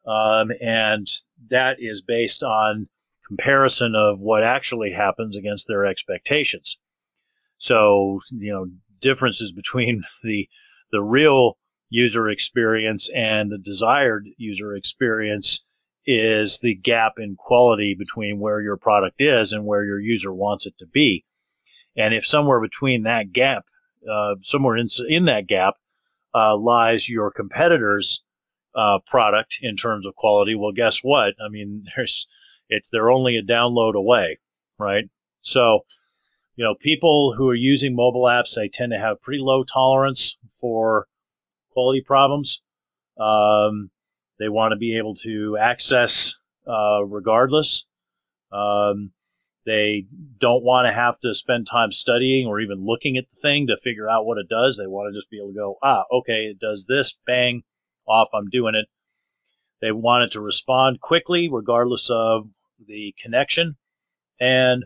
Um, 0.06 0.52
and 0.62 1.08
that 1.50 1.78
is 1.80 2.02
based 2.02 2.44
on 2.44 2.88
comparison 3.28 3.94
of 3.96 4.20
what 4.20 4.44
actually 4.44 4.92
happens 4.92 5.36
against 5.36 5.68
their 5.68 5.86
expectations. 5.86 6.78
So, 7.58 8.20
you 8.32 8.54
know, 8.54 8.68
differences 9.02 9.52
between 9.52 10.04
the, 10.24 10.48
the 10.92 11.02
real 11.02 11.58
user 11.90 12.30
experience 12.30 13.10
and 13.14 13.52
the 13.52 13.58
desired 13.58 14.28
user 14.38 14.76
experience 14.76 15.67
is 16.08 16.60
the 16.60 16.74
gap 16.74 17.14
in 17.18 17.36
quality 17.36 17.94
between 17.94 18.40
where 18.40 18.62
your 18.62 18.78
product 18.78 19.22
is 19.22 19.52
and 19.52 19.66
where 19.66 19.84
your 19.84 20.00
user 20.00 20.34
wants 20.34 20.66
it 20.66 20.74
to 20.80 20.88
be. 20.88 21.26
And 21.98 22.14
if 22.14 22.26
somewhere 22.26 22.62
between 22.62 23.04
that 23.04 23.34
gap, 23.34 23.66
uh, 24.10 24.36
somewhere 24.42 24.78
in, 24.78 24.88
in 25.10 25.26
that 25.26 25.48
gap, 25.48 25.76
uh, 26.34 26.56
lies 26.56 27.10
your 27.10 27.30
competitor's 27.30 28.24
uh, 28.74 29.00
product 29.06 29.58
in 29.62 29.76
terms 29.76 30.06
of 30.06 30.16
quality, 30.16 30.56
well, 30.56 30.72
guess 30.72 31.00
what? 31.00 31.36
I 31.44 31.50
mean, 31.50 31.84
there's 31.96 32.28
it's 32.70 32.90
they're 32.90 33.12
only 33.12 33.38
a 33.38 33.44
download 33.44 33.96
away, 33.96 34.40
right? 34.78 35.06
So, 35.42 35.86
you 36.56 36.64
know, 36.64 36.76
people 36.76 37.34
who 37.34 37.50
are 37.50 37.56
using 37.56 37.96
mobile 37.96 38.24
apps, 38.24 38.56
they 38.56 38.68
tend 38.68 38.92
to 38.92 39.00
have 39.00 39.22
pretty 39.22 39.42
low 39.42 39.64
tolerance 39.64 40.38
for 40.60 41.08
quality 41.72 42.02
problems. 42.02 42.62
Um, 43.18 43.90
they 44.40 44.50
want 44.50 44.72
to 44.72 44.78
be 44.78 44.98
able 44.98 45.16
to 45.16 45.58
access 45.58 46.38
uh, 46.68 47.04
regardless. 47.06 47.86
Um, 48.52 49.12
they 49.66 50.06
don't 50.40 50.64
want 50.64 50.86
to 50.88 50.94
have 50.94 51.20
to 51.20 51.34
spend 51.34 51.68
time 51.68 51.92
studying 51.92 52.48
or 52.48 52.60
even 52.60 52.86
looking 52.86 53.18
at 53.18 53.26
the 53.30 53.42
thing 53.42 53.68
to 53.68 53.78
figure 53.78 54.10
out 54.10 54.26
what 54.26 54.38
it 54.38 54.48
does. 54.48 54.78
They 54.78 54.88
want 54.88 55.14
to 55.14 55.20
just 55.20 55.30
be 55.30 55.38
able 55.40 55.50
to 55.50 55.56
go, 55.56 55.78
ah, 55.84 56.06
okay, 56.12 56.46
it 56.46 56.60
does 56.60 56.86
this, 56.88 57.18
bang, 57.26 57.64
off, 58.08 58.30
I'm 58.34 58.50
doing 58.50 58.76
it. 58.76 58.88
They 59.82 59.92
want 59.92 60.24
it 60.24 60.32
to 60.32 60.42
respond 60.42 61.02
quickly, 61.02 61.50
regardless 61.52 62.10
of 62.10 62.48
the 62.88 63.14
connection, 63.22 63.76
and 64.40 64.86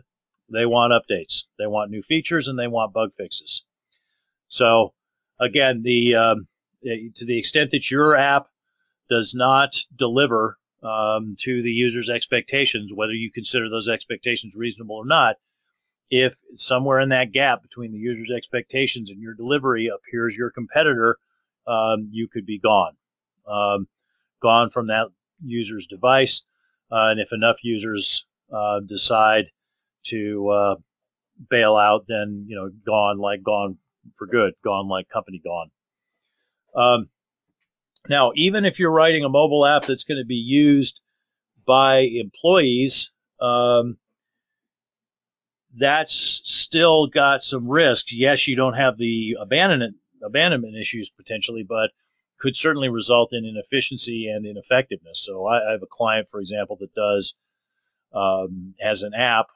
they 0.52 0.66
want 0.66 0.92
updates. 0.92 1.44
They 1.58 1.66
want 1.66 1.90
new 1.90 2.02
features 2.02 2.48
and 2.48 2.58
they 2.58 2.68
want 2.68 2.92
bug 2.92 3.12
fixes. 3.16 3.64
So 4.48 4.92
again, 5.38 5.82
the 5.82 6.14
um, 6.14 6.48
to 6.82 7.24
the 7.24 7.38
extent 7.38 7.70
that 7.70 7.90
your 7.90 8.16
app 8.16 8.48
does 9.08 9.34
not 9.34 9.76
deliver 9.94 10.58
um, 10.82 11.36
to 11.40 11.62
the 11.62 11.70
user's 11.70 12.08
expectations, 12.08 12.92
whether 12.92 13.12
you 13.12 13.30
consider 13.30 13.68
those 13.68 13.88
expectations 13.88 14.54
reasonable 14.54 14.96
or 14.96 15.06
not, 15.06 15.36
if 16.10 16.36
somewhere 16.56 17.00
in 17.00 17.08
that 17.10 17.32
gap 17.32 17.62
between 17.62 17.92
the 17.92 17.98
user's 17.98 18.30
expectations 18.30 19.10
and 19.10 19.20
your 19.20 19.34
delivery 19.34 19.88
appears 19.88 20.36
your 20.36 20.50
competitor, 20.50 21.18
um, 21.66 22.08
you 22.10 22.28
could 22.28 22.44
be 22.44 22.58
gone, 22.58 22.92
um, 23.46 23.86
gone 24.42 24.70
from 24.70 24.88
that 24.88 25.08
user's 25.44 25.86
device. 25.86 26.44
Uh, 26.90 27.08
and 27.10 27.20
if 27.20 27.32
enough 27.32 27.64
users 27.64 28.26
uh, 28.52 28.80
decide 28.80 29.46
to 30.04 30.48
uh, 30.48 30.74
bail 31.48 31.76
out, 31.76 32.04
then 32.08 32.44
you 32.46 32.56
know, 32.56 32.70
gone 32.84 33.18
like 33.18 33.42
gone 33.42 33.78
for 34.16 34.26
good, 34.26 34.52
gone 34.62 34.88
like 34.88 35.08
company 35.08 35.40
gone. 35.42 35.70
Um, 36.74 37.08
now, 38.08 38.32
even 38.34 38.64
if 38.64 38.78
you're 38.78 38.90
writing 38.90 39.24
a 39.24 39.28
mobile 39.28 39.64
app 39.64 39.86
that's 39.86 40.04
going 40.04 40.18
to 40.18 40.26
be 40.26 40.34
used 40.34 41.00
by 41.64 41.98
employees, 41.98 43.12
um, 43.40 43.98
that's 45.78 46.42
still 46.44 47.06
got 47.06 47.42
some 47.42 47.68
risks. 47.68 48.12
Yes, 48.12 48.46
you 48.46 48.56
don't 48.56 48.74
have 48.74 48.98
the 48.98 49.36
abandonment 49.40 49.96
abandonment 50.22 50.76
issues 50.76 51.10
potentially, 51.10 51.62
but 51.62 51.90
could 52.38 52.56
certainly 52.56 52.88
result 52.88 53.30
in 53.32 53.44
inefficiency 53.44 54.28
and 54.28 54.46
ineffectiveness. 54.46 55.20
So 55.20 55.46
I, 55.46 55.68
I 55.68 55.72
have 55.72 55.82
a 55.82 55.86
client, 55.86 56.28
for 56.28 56.40
example, 56.40 56.76
that 56.80 56.94
does 56.94 57.34
um, 58.12 58.74
has 58.80 59.02
an 59.02 59.14
app 59.14 59.46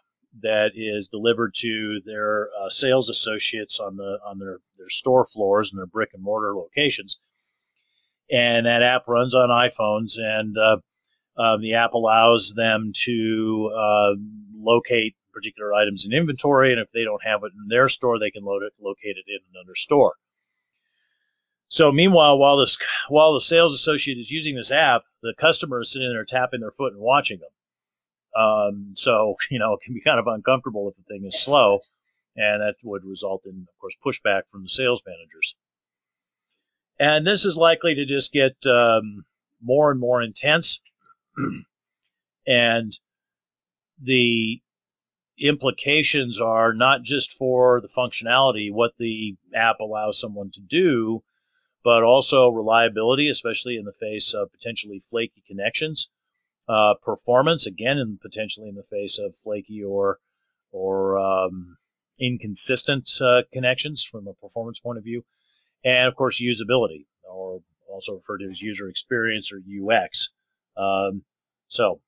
that 0.43 0.73
is 0.75 1.09
delivered 1.09 1.55
to 1.55 2.01
their 2.05 2.49
uh, 2.61 2.69
sales 2.69 3.11
associates 3.11 3.81
on 3.81 3.97
the 3.97 4.19
on 4.25 4.39
their 4.39 4.59
their 4.79 4.89
store 4.89 5.25
floors 5.25 5.71
and 5.71 5.79
their 5.79 5.87
brick 5.87 6.11
and 6.15 6.23
mortar 6.23 6.55
locations, 6.55 7.19
and 8.31 8.67
that 8.67 8.83
app 8.83 9.07
runs 9.07 9.35
on 9.35 9.49
iPhones, 9.49 10.19
and 10.19 10.57
uh, 10.59 10.79
uh, 11.37 11.57
the 11.59 11.75
app 11.75 11.93
allows 11.93 12.55
them 12.55 12.93
to 13.05 13.73
uh, 13.77 14.15
locate 14.55 15.15
particular 15.33 15.75
items 15.75 16.05
in 16.05 16.13
inventory, 16.13 16.73
and 16.73 16.81
if 16.81 16.91
they 16.93 17.05
don't 17.05 17.23
have 17.23 17.43
it 17.45 17.53
in 17.53 17.69
their 17.69 17.89
store, 17.89 18.19
they 18.19 18.31
can 18.31 18.45
load 18.45 18.63
it, 18.63 18.73
locate 18.81 19.17
it 19.17 19.25
in 19.29 19.39
another 19.55 19.75
store. 19.75 20.15
So 21.69 21.91
meanwhile, 21.93 22.39
while 22.39 22.57
this 22.57 22.79
while 23.09 23.35
the 23.35 23.41
sales 23.41 23.75
associate 23.75 24.19
is 24.19 24.31
using 24.31 24.55
this 24.55 24.71
app, 24.71 25.03
the 25.23 25.35
customer 25.37 25.81
is 25.81 25.93
sitting 25.93 26.09
there 26.09 26.25
tapping 26.25 26.61
their 26.61 26.71
foot 26.71 26.93
and 26.93 27.03
watching 27.03 27.41
them. 27.41 28.43
Um, 28.43 28.91
so 28.95 29.37
you 29.51 29.59
know 29.59 29.75
it 29.75 29.81
can 29.85 29.95
be 29.95 30.01
kind 30.01 30.19
of 30.19 30.27
uncomfortable 30.27 30.89
if 30.89 30.97
the 30.97 31.03
thing 31.03 31.27
is 31.27 31.41
slow, 31.41 31.81
and 32.37 32.63
that 32.63 32.77
would 32.83 33.05
result 33.05 33.43
in, 33.47 33.67
of 33.69 33.79
course, 33.81 33.97
pushback 34.05 34.43
from 34.51 34.63
the 34.63 34.69
sales 34.69 35.03
managers. 35.07 35.57
And 36.99 37.27
this 37.27 37.45
is 37.45 37.57
likely 37.57 37.95
to 37.95 38.07
just 38.07 38.33
get 38.33 38.55
um, 38.67 39.25
more 39.63 39.91
and 39.91 40.01
more 40.01 40.23
intense, 40.23 40.81
and 42.47 42.99
the 44.01 44.61
implications 45.39 46.41
are 46.41 46.73
not 46.73 47.03
just 47.03 47.33
for 47.33 47.81
the 47.81 47.89
functionality, 47.89 48.73
what 48.73 48.93
the 48.99 49.37
app 49.55 49.81
allows 49.81 50.19
someone 50.19 50.51
to 50.53 50.61
do, 50.61 51.23
but 51.85 52.03
also 52.03 52.49
reliability, 52.49 53.29
especially 53.29 53.77
in 53.77 53.85
the 53.85 53.93
face 53.93 54.33
of 54.33 54.51
potentially 54.53 54.99
flaky 54.99 55.43
connections. 55.47 56.09
Uh, 56.69 56.95
performance, 56.95 57.65
again, 57.65 58.19
potentially 58.21 58.69
in 58.69 58.75
the 58.75 58.83
face 58.83 59.19
of 59.19 59.37
flaky 59.37 59.85
or 59.85 60.19
or 60.73 61.17
um, 61.19 61.77
inconsistent 62.19 63.09
uh, 63.21 63.43
connections 63.53 64.03
from 64.03 64.27
a 64.27 64.35
performance 64.35 64.81
point 64.81 64.99
of 64.99 65.05
view, 65.05 65.25
and 65.87 66.09
of 66.09 66.17
course 66.17 66.43
usability, 66.43 67.07
or 67.23 67.63
also 67.89 68.15
referred 68.15 68.39
to 68.39 68.51
as 68.51 68.61
user 68.61 68.89
experience 68.89 69.53
or 69.53 69.59
UX. 69.59 70.33
Um, 70.77 71.23
so 71.69 72.01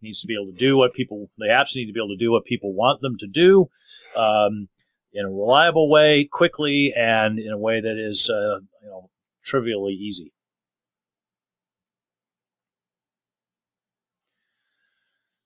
needs 0.00 0.20
to 0.20 0.28
be 0.28 0.34
able 0.34 0.52
to 0.52 0.58
do 0.58 0.76
what 0.76 0.94
people 0.94 1.28
the 1.38 1.48
apps 1.48 1.74
need 1.74 1.86
to 1.86 1.92
be 1.92 1.98
able 1.98 2.14
to 2.14 2.24
do 2.24 2.30
what 2.30 2.44
people 2.44 2.72
want 2.72 3.00
them 3.00 3.16
to 3.18 3.26
do 3.26 3.68
um, 4.14 4.68
in 5.12 5.24
a 5.24 5.30
reliable 5.30 5.88
way, 5.88 6.24
quickly, 6.24 6.92
and 6.94 7.38
in 7.38 7.50
a 7.50 7.58
way 7.58 7.80
that 7.80 7.96
is 7.98 8.30
uh, 8.30 8.60
you 8.82 8.88
know 8.88 9.10
trivially 9.42 9.94
easy. 9.94 10.32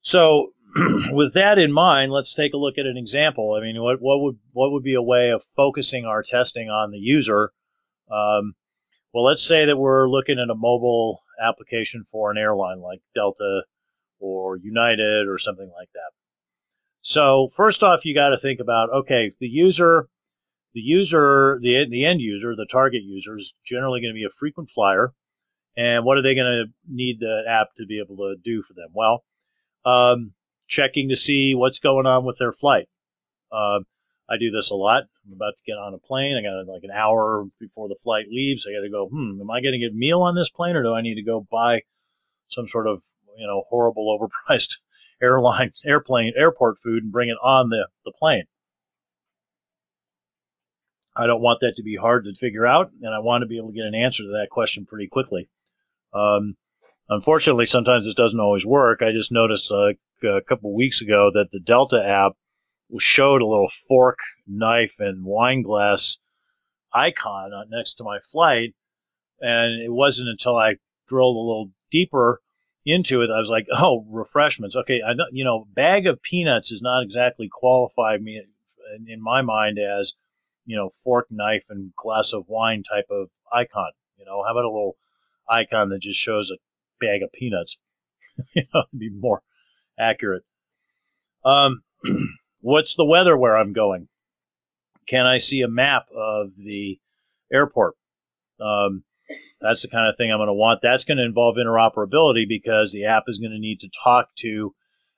So, 0.02 0.52
with 1.12 1.34
that 1.34 1.58
in 1.58 1.72
mind, 1.72 2.12
let's 2.12 2.34
take 2.34 2.54
a 2.54 2.58
look 2.58 2.78
at 2.78 2.86
an 2.86 2.96
example. 2.96 3.54
I 3.54 3.60
mean, 3.60 3.82
what, 3.82 4.00
what 4.00 4.20
would 4.20 4.38
what 4.52 4.72
would 4.72 4.82
be 4.82 4.94
a 4.94 5.02
way 5.02 5.30
of 5.30 5.44
focusing 5.56 6.06
our 6.06 6.22
testing 6.22 6.70
on 6.70 6.90
the 6.90 6.98
user? 6.98 7.52
Um, 8.10 8.54
well, 9.12 9.24
let's 9.24 9.42
say 9.42 9.66
that 9.66 9.76
we're 9.76 10.08
looking 10.08 10.38
at 10.38 10.50
a 10.50 10.54
mobile 10.54 11.22
application 11.40 12.04
for 12.10 12.30
an 12.30 12.38
airline 12.38 12.80
like 12.80 13.00
Delta 13.14 13.64
or 14.18 14.56
United 14.56 15.28
or 15.28 15.38
something 15.38 15.70
like 15.76 15.88
that. 15.92 16.10
So 17.02 17.48
first 17.48 17.82
off, 17.82 18.04
you 18.04 18.14
got 18.14 18.30
to 18.30 18.38
think 18.38 18.60
about 18.60 18.90
okay, 18.90 19.32
the 19.40 19.48
user, 19.48 20.08
the 20.72 20.80
user, 20.80 21.58
the 21.60 21.86
the 21.90 22.06
end 22.06 22.22
user, 22.22 22.56
the 22.56 22.66
target 22.70 23.02
user 23.02 23.36
is 23.36 23.54
generally 23.64 24.00
going 24.00 24.14
to 24.14 24.18
be 24.18 24.24
a 24.24 24.30
frequent 24.30 24.70
flyer, 24.70 25.12
and 25.76 26.04
what 26.04 26.16
are 26.16 26.22
they 26.22 26.34
going 26.34 26.66
to 26.66 26.72
need 26.88 27.20
the 27.20 27.44
app 27.46 27.74
to 27.76 27.84
be 27.84 27.98
able 27.98 28.16
to 28.16 28.36
do 28.42 28.62
for 28.62 28.72
them? 28.72 28.88
Well, 28.94 29.24
um, 29.84 30.32
checking 30.66 31.08
to 31.08 31.16
see 31.16 31.54
what's 31.54 31.78
going 31.78 32.06
on 32.06 32.24
with 32.24 32.38
their 32.38 32.52
flight. 32.52 32.88
Uh, 33.50 33.80
I 34.28 34.38
do 34.38 34.50
this 34.50 34.70
a 34.70 34.74
lot. 34.74 35.04
I'm 35.26 35.32
about 35.34 35.56
to 35.56 35.62
get 35.66 35.76
on 35.76 35.94
a 35.94 35.98
plane. 35.98 36.36
I 36.36 36.42
got 36.42 36.72
like 36.72 36.84
an 36.84 36.90
hour 36.90 37.44
before 37.60 37.88
the 37.88 37.96
flight 38.02 38.26
leaves. 38.30 38.66
I 38.66 38.72
got 38.72 38.82
to 38.82 38.90
go. 38.90 39.08
Hmm, 39.08 39.40
am 39.40 39.50
I 39.50 39.60
going 39.60 39.72
to 39.72 39.78
get 39.78 39.92
a 39.92 39.94
meal 39.94 40.22
on 40.22 40.34
this 40.34 40.50
plane, 40.50 40.76
or 40.76 40.82
do 40.82 40.94
I 40.94 41.02
need 41.02 41.16
to 41.16 41.22
go 41.22 41.46
buy 41.50 41.82
some 42.48 42.66
sort 42.66 42.86
of 42.86 43.02
you 43.36 43.46
know 43.46 43.64
horrible, 43.68 44.06
overpriced 44.48 44.78
airline, 45.20 45.72
airplane, 45.84 46.32
airport 46.36 46.78
food 46.78 47.02
and 47.02 47.12
bring 47.12 47.28
it 47.28 47.38
on 47.42 47.68
the 47.68 47.88
the 48.04 48.12
plane? 48.12 48.44
I 51.14 51.26
don't 51.26 51.42
want 51.42 51.60
that 51.60 51.76
to 51.76 51.82
be 51.82 51.96
hard 51.96 52.24
to 52.24 52.34
figure 52.34 52.66
out, 52.66 52.90
and 53.02 53.14
I 53.14 53.18
want 53.18 53.42
to 53.42 53.46
be 53.46 53.58
able 53.58 53.68
to 53.68 53.74
get 53.74 53.84
an 53.84 53.94
answer 53.94 54.22
to 54.22 54.38
that 54.40 54.48
question 54.50 54.86
pretty 54.86 55.08
quickly. 55.08 55.48
Um, 56.14 56.56
unfortunately, 57.08 57.66
sometimes 57.66 58.06
this 58.06 58.14
doesn't 58.14 58.40
always 58.40 58.66
work. 58.66 59.02
I 59.02 59.12
just 59.12 59.32
noticed 59.32 59.70
uh, 59.70 59.92
a 60.24 60.40
couple 60.40 60.74
weeks 60.74 61.00
ago 61.00 61.30
that 61.32 61.50
the 61.50 61.60
Delta 61.60 62.06
app 62.06 62.32
showed 62.98 63.42
a 63.42 63.46
little 63.46 63.70
fork, 63.88 64.18
knife, 64.46 64.96
and 64.98 65.24
wine 65.24 65.62
glass 65.62 66.18
icon 66.92 67.50
next 67.70 67.94
to 67.94 68.04
my 68.04 68.18
flight, 68.20 68.74
and 69.40 69.82
it 69.82 69.92
wasn't 69.92 70.28
until 70.28 70.56
I 70.56 70.76
drilled 71.08 71.36
a 71.36 71.40
little 71.40 71.70
deeper 71.90 72.40
into 72.84 73.22
it 73.22 73.30
I 73.30 73.38
was 73.38 73.48
like, 73.48 73.66
oh, 73.72 74.04
refreshments. 74.10 74.74
Okay, 74.74 75.02
I 75.06 75.14
know, 75.14 75.26
you 75.30 75.44
know, 75.44 75.66
bag 75.72 76.08
of 76.08 76.20
peanuts 76.20 76.72
is 76.72 76.82
not 76.82 77.04
exactly 77.04 77.48
qualify 77.48 78.16
me 78.18 78.42
in, 78.96 79.08
in 79.08 79.22
my 79.22 79.40
mind 79.40 79.78
as 79.78 80.14
you 80.64 80.76
know, 80.76 80.88
fork, 80.88 81.26
knife, 81.30 81.64
and 81.70 81.94
glass 81.96 82.32
of 82.32 82.48
wine 82.48 82.82
type 82.82 83.06
of 83.10 83.28
icon. 83.52 83.90
You 84.16 84.24
know, 84.24 84.42
how 84.44 84.52
about 84.52 84.64
a 84.64 84.70
little 84.70 84.96
icon 85.48 85.88
that 85.90 86.00
just 86.00 86.20
shows 86.20 86.50
a 86.50 86.56
bag 87.02 87.22
of 87.22 87.32
peanuts? 87.32 87.76
you 88.54 88.62
know, 88.72 88.84
be 88.96 89.10
more 89.10 89.42
accurate. 89.98 90.44
Um, 91.44 91.82
what's 92.60 92.94
the 92.94 93.04
weather 93.04 93.36
where 93.36 93.56
I'm 93.56 93.72
going? 93.72 94.08
Can 95.06 95.26
I 95.26 95.38
see 95.38 95.62
a 95.62 95.68
map 95.68 96.06
of 96.16 96.52
the 96.56 96.98
airport? 97.52 97.94
Um, 98.60 99.04
that's 99.60 99.82
the 99.82 99.88
kind 99.88 100.08
of 100.08 100.16
thing 100.16 100.30
I'm 100.30 100.38
going 100.38 100.46
to 100.46 100.52
want. 100.52 100.80
That's 100.82 101.04
going 101.04 101.18
to 101.18 101.24
involve 101.24 101.56
interoperability 101.56 102.48
because 102.48 102.92
the 102.92 103.06
app 103.06 103.24
is 103.26 103.38
going 103.38 103.52
to 103.52 103.58
need 103.58 103.80
to 103.80 103.90
talk 104.02 104.28
to 104.36 104.74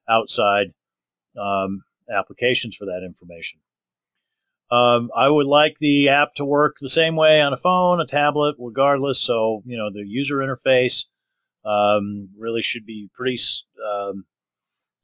outside 0.09 0.69
um, 1.39 1.83
applications 2.11 2.77
for 2.77 2.87
that 2.87 3.03
information. 3.05 3.61
Um, 4.71 5.11
I 5.15 5.29
would 5.29 5.47
like 5.47 5.77
the 5.79 6.09
app 6.09 6.35
to 6.37 6.45
work 6.45 6.77
the 6.81 6.89
same 6.89 7.17
way 7.17 7.41
on 7.41 7.53
a 7.53 7.57
phone, 7.57 8.01
a 8.01 8.07
tablet, 8.07 8.57
regardless. 8.59 9.21
So, 9.21 9.63
you 9.67 9.77
know, 9.77 9.91
the 9.91 10.05
user 10.07 10.37
interface 10.37 11.05
um, 11.65 12.29
really 12.37 12.63
should 12.63 12.87
be 12.87 13.09
pretty 13.15 13.39
um, 13.85 14.25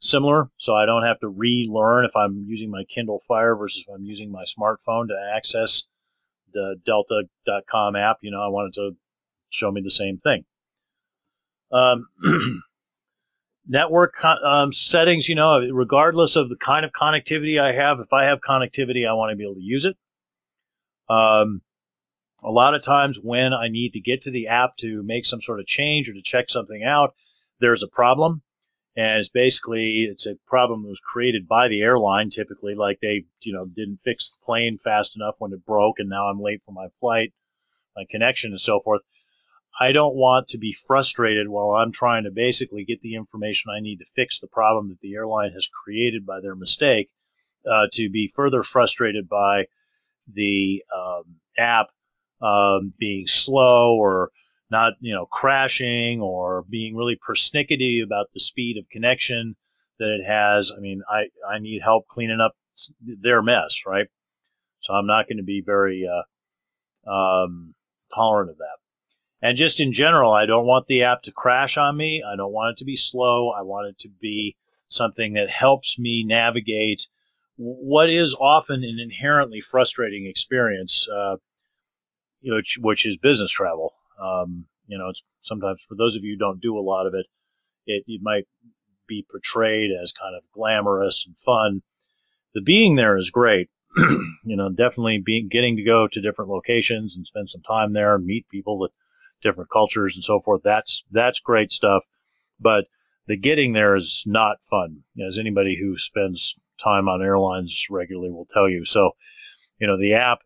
similar. 0.00 0.50
So 0.56 0.74
I 0.74 0.86
don't 0.86 1.04
have 1.04 1.20
to 1.20 1.28
relearn 1.28 2.04
if 2.04 2.14
I'm 2.16 2.44
using 2.46 2.70
my 2.70 2.84
Kindle 2.84 3.20
Fire 3.26 3.56
versus 3.56 3.84
if 3.86 3.94
I'm 3.94 4.04
using 4.04 4.30
my 4.30 4.44
smartphone 4.44 5.08
to 5.08 5.32
access 5.34 5.84
the 6.52 6.76
delta.com 6.84 7.96
app. 7.96 8.18
You 8.22 8.30
know, 8.30 8.42
I 8.42 8.48
wanted 8.48 8.74
to 8.74 8.96
show 9.50 9.70
me 9.70 9.80
the 9.80 9.90
same 9.90 10.18
thing. 10.18 10.44
Um, 11.72 12.08
network 13.68 14.22
um, 14.24 14.72
settings, 14.72 15.28
you 15.28 15.34
know, 15.34 15.60
regardless 15.70 16.36
of 16.36 16.48
the 16.48 16.56
kind 16.56 16.84
of 16.84 16.92
connectivity 16.92 17.60
I 17.60 17.72
have, 17.72 18.00
if 18.00 18.12
I 18.12 18.24
have 18.24 18.40
connectivity, 18.40 19.08
I 19.08 19.12
want 19.12 19.30
to 19.30 19.36
be 19.36 19.44
able 19.44 19.54
to 19.54 19.62
use 19.62 19.84
it. 19.84 19.96
Um, 21.08 21.62
a 22.42 22.50
lot 22.50 22.74
of 22.74 22.82
times 22.82 23.18
when 23.20 23.52
I 23.52 23.68
need 23.68 23.92
to 23.92 24.00
get 24.00 24.22
to 24.22 24.30
the 24.30 24.48
app 24.48 24.76
to 24.78 25.02
make 25.02 25.26
some 25.26 25.40
sort 25.40 25.60
of 25.60 25.66
change 25.66 26.08
or 26.08 26.14
to 26.14 26.22
check 26.22 26.50
something 26.50 26.82
out, 26.82 27.14
there's 27.60 27.82
a 27.82 27.88
problem. 27.88 28.42
And 28.96 29.20
it's 29.20 29.28
basically, 29.28 30.04
it's 30.04 30.26
a 30.26 30.36
problem 30.46 30.82
that 30.82 30.88
was 30.88 31.00
created 31.00 31.46
by 31.46 31.68
the 31.68 31.82
airline, 31.82 32.30
typically, 32.30 32.74
like 32.74 32.98
they, 33.00 33.24
you 33.40 33.52
know, 33.52 33.66
didn't 33.66 33.98
fix 33.98 34.32
the 34.32 34.44
plane 34.44 34.78
fast 34.78 35.14
enough 35.16 35.36
when 35.38 35.52
it 35.52 35.64
broke 35.64 35.98
and 35.98 36.08
now 36.08 36.26
I'm 36.26 36.40
late 36.40 36.62
for 36.64 36.72
my 36.72 36.88
flight, 36.98 37.32
my 37.96 38.04
connection 38.10 38.50
and 38.50 38.60
so 38.60 38.80
forth. 38.80 39.02
I 39.78 39.92
don't 39.92 40.16
want 40.16 40.48
to 40.48 40.58
be 40.58 40.72
frustrated 40.72 41.48
while 41.48 41.70
I'm 41.70 41.92
trying 41.92 42.24
to 42.24 42.30
basically 42.30 42.84
get 42.84 43.00
the 43.00 43.14
information 43.14 43.70
I 43.70 43.80
need 43.80 44.00
to 44.00 44.04
fix 44.04 44.40
the 44.40 44.48
problem 44.48 44.88
that 44.88 45.00
the 45.00 45.14
airline 45.14 45.52
has 45.52 45.68
created 45.68 46.26
by 46.26 46.40
their 46.40 46.56
mistake, 46.56 47.10
uh, 47.70 47.86
to 47.92 48.10
be 48.10 48.28
further 48.28 48.62
frustrated 48.62 49.28
by 49.28 49.66
the 50.32 50.82
um, 50.94 51.36
app 51.56 51.90
um, 52.40 52.92
being 52.98 53.26
slow 53.26 53.96
or 53.96 54.30
not, 54.70 54.94
you 55.00 55.12
know, 55.12 55.26
crashing 55.26 56.20
or 56.20 56.64
being 56.68 56.94
really 56.96 57.16
persnickety 57.16 58.02
about 58.02 58.26
the 58.32 58.40
speed 58.40 58.78
of 58.78 58.88
connection 58.88 59.56
that 59.98 60.20
it 60.20 60.24
has. 60.26 60.72
I 60.74 60.80
mean, 60.80 61.02
I, 61.08 61.26
I 61.48 61.58
need 61.58 61.82
help 61.82 62.06
cleaning 62.08 62.40
up 62.40 62.54
their 63.00 63.42
mess, 63.42 63.82
right? 63.86 64.08
So 64.80 64.94
I'm 64.94 65.06
not 65.06 65.28
going 65.28 65.38
to 65.38 65.42
be 65.42 65.62
very 65.64 66.08
uh, 66.08 67.10
um, 67.10 67.74
tolerant 68.14 68.50
of 68.50 68.58
that. 68.58 68.78
And 69.42 69.56
just 69.56 69.80
in 69.80 69.92
general, 69.92 70.32
I 70.32 70.46
don't 70.46 70.66
want 70.66 70.86
the 70.86 71.02
app 71.02 71.22
to 71.22 71.32
crash 71.32 71.76
on 71.76 71.96
me. 71.96 72.22
I 72.22 72.36
don't 72.36 72.52
want 72.52 72.72
it 72.72 72.78
to 72.78 72.84
be 72.84 72.96
slow. 72.96 73.50
I 73.50 73.62
want 73.62 73.88
it 73.88 73.98
to 74.00 74.08
be 74.08 74.56
something 74.88 75.34
that 75.34 75.50
helps 75.50 75.98
me 75.98 76.24
navigate 76.24 77.06
what 77.56 78.08
is 78.08 78.34
often 78.34 78.84
an 78.84 78.98
inherently 78.98 79.60
frustrating 79.60 80.26
experience, 80.26 81.06
uh, 81.08 81.36
which, 82.42 82.78
which 82.80 83.06
is 83.06 83.16
business 83.16 83.50
travel. 83.50 83.94
Um, 84.20 84.66
you 84.86 84.98
know, 84.98 85.08
it's 85.08 85.22
sometimes 85.40 85.80
for 85.88 85.94
those 85.94 86.16
of 86.16 86.24
you 86.24 86.32
who 86.32 86.38
don't 86.38 86.60
do 86.60 86.78
a 86.78 86.80
lot 86.80 87.06
of 87.06 87.14
it, 87.14 87.26
it, 87.86 88.04
it 88.06 88.20
might 88.22 88.46
be 89.06 89.26
portrayed 89.30 89.90
as 89.90 90.12
kind 90.12 90.34
of 90.36 90.42
glamorous 90.52 91.24
and 91.26 91.36
fun. 91.38 91.82
The 92.54 92.60
being 92.60 92.96
there 92.96 93.16
is 93.16 93.30
great. 93.30 93.68
you 93.96 94.56
know, 94.56 94.70
definitely 94.70 95.18
being 95.18 95.48
getting 95.48 95.76
to 95.76 95.82
go 95.82 96.06
to 96.06 96.20
different 96.20 96.50
locations 96.50 97.16
and 97.16 97.26
spend 97.26 97.50
some 97.50 97.62
time 97.62 97.92
there 97.92 98.14
and 98.14 98.24
meet 98.24 98.48
people 98.48 98.78
with 98.78 98.92
different 99.42 99.70
cultures 99.70 100.16
and 100.16 100.22
so 100.22 100.40
forth. 100.40 100.62
That's 100.62 101.04
that's 101.10 101.40
great 101.40 101.72
stuff, 101.72 102.04
but 102.60 102.86
the 103.26 103.36
getting 103.36 103.72
there 103.72 103.96
is 103.96 104.24
not 104.26 104.58
fun, 104.68 105.02
as 105.24 105.38
anybody 105.38 105.78
who 105.80 105.98
spends 105.98 106.56
time 106.82 107.08
on 107.08 107.22
airlines 107.22 107.86
regularly 107.90 108.30
will 108.30 108.46
tell 108.52 108.68
you. 108.68 108.84
So, 108.84 109.12
you 109.78 109.86
know, 109.86 109.98
the 109.98 110.14
app 110.14 110.40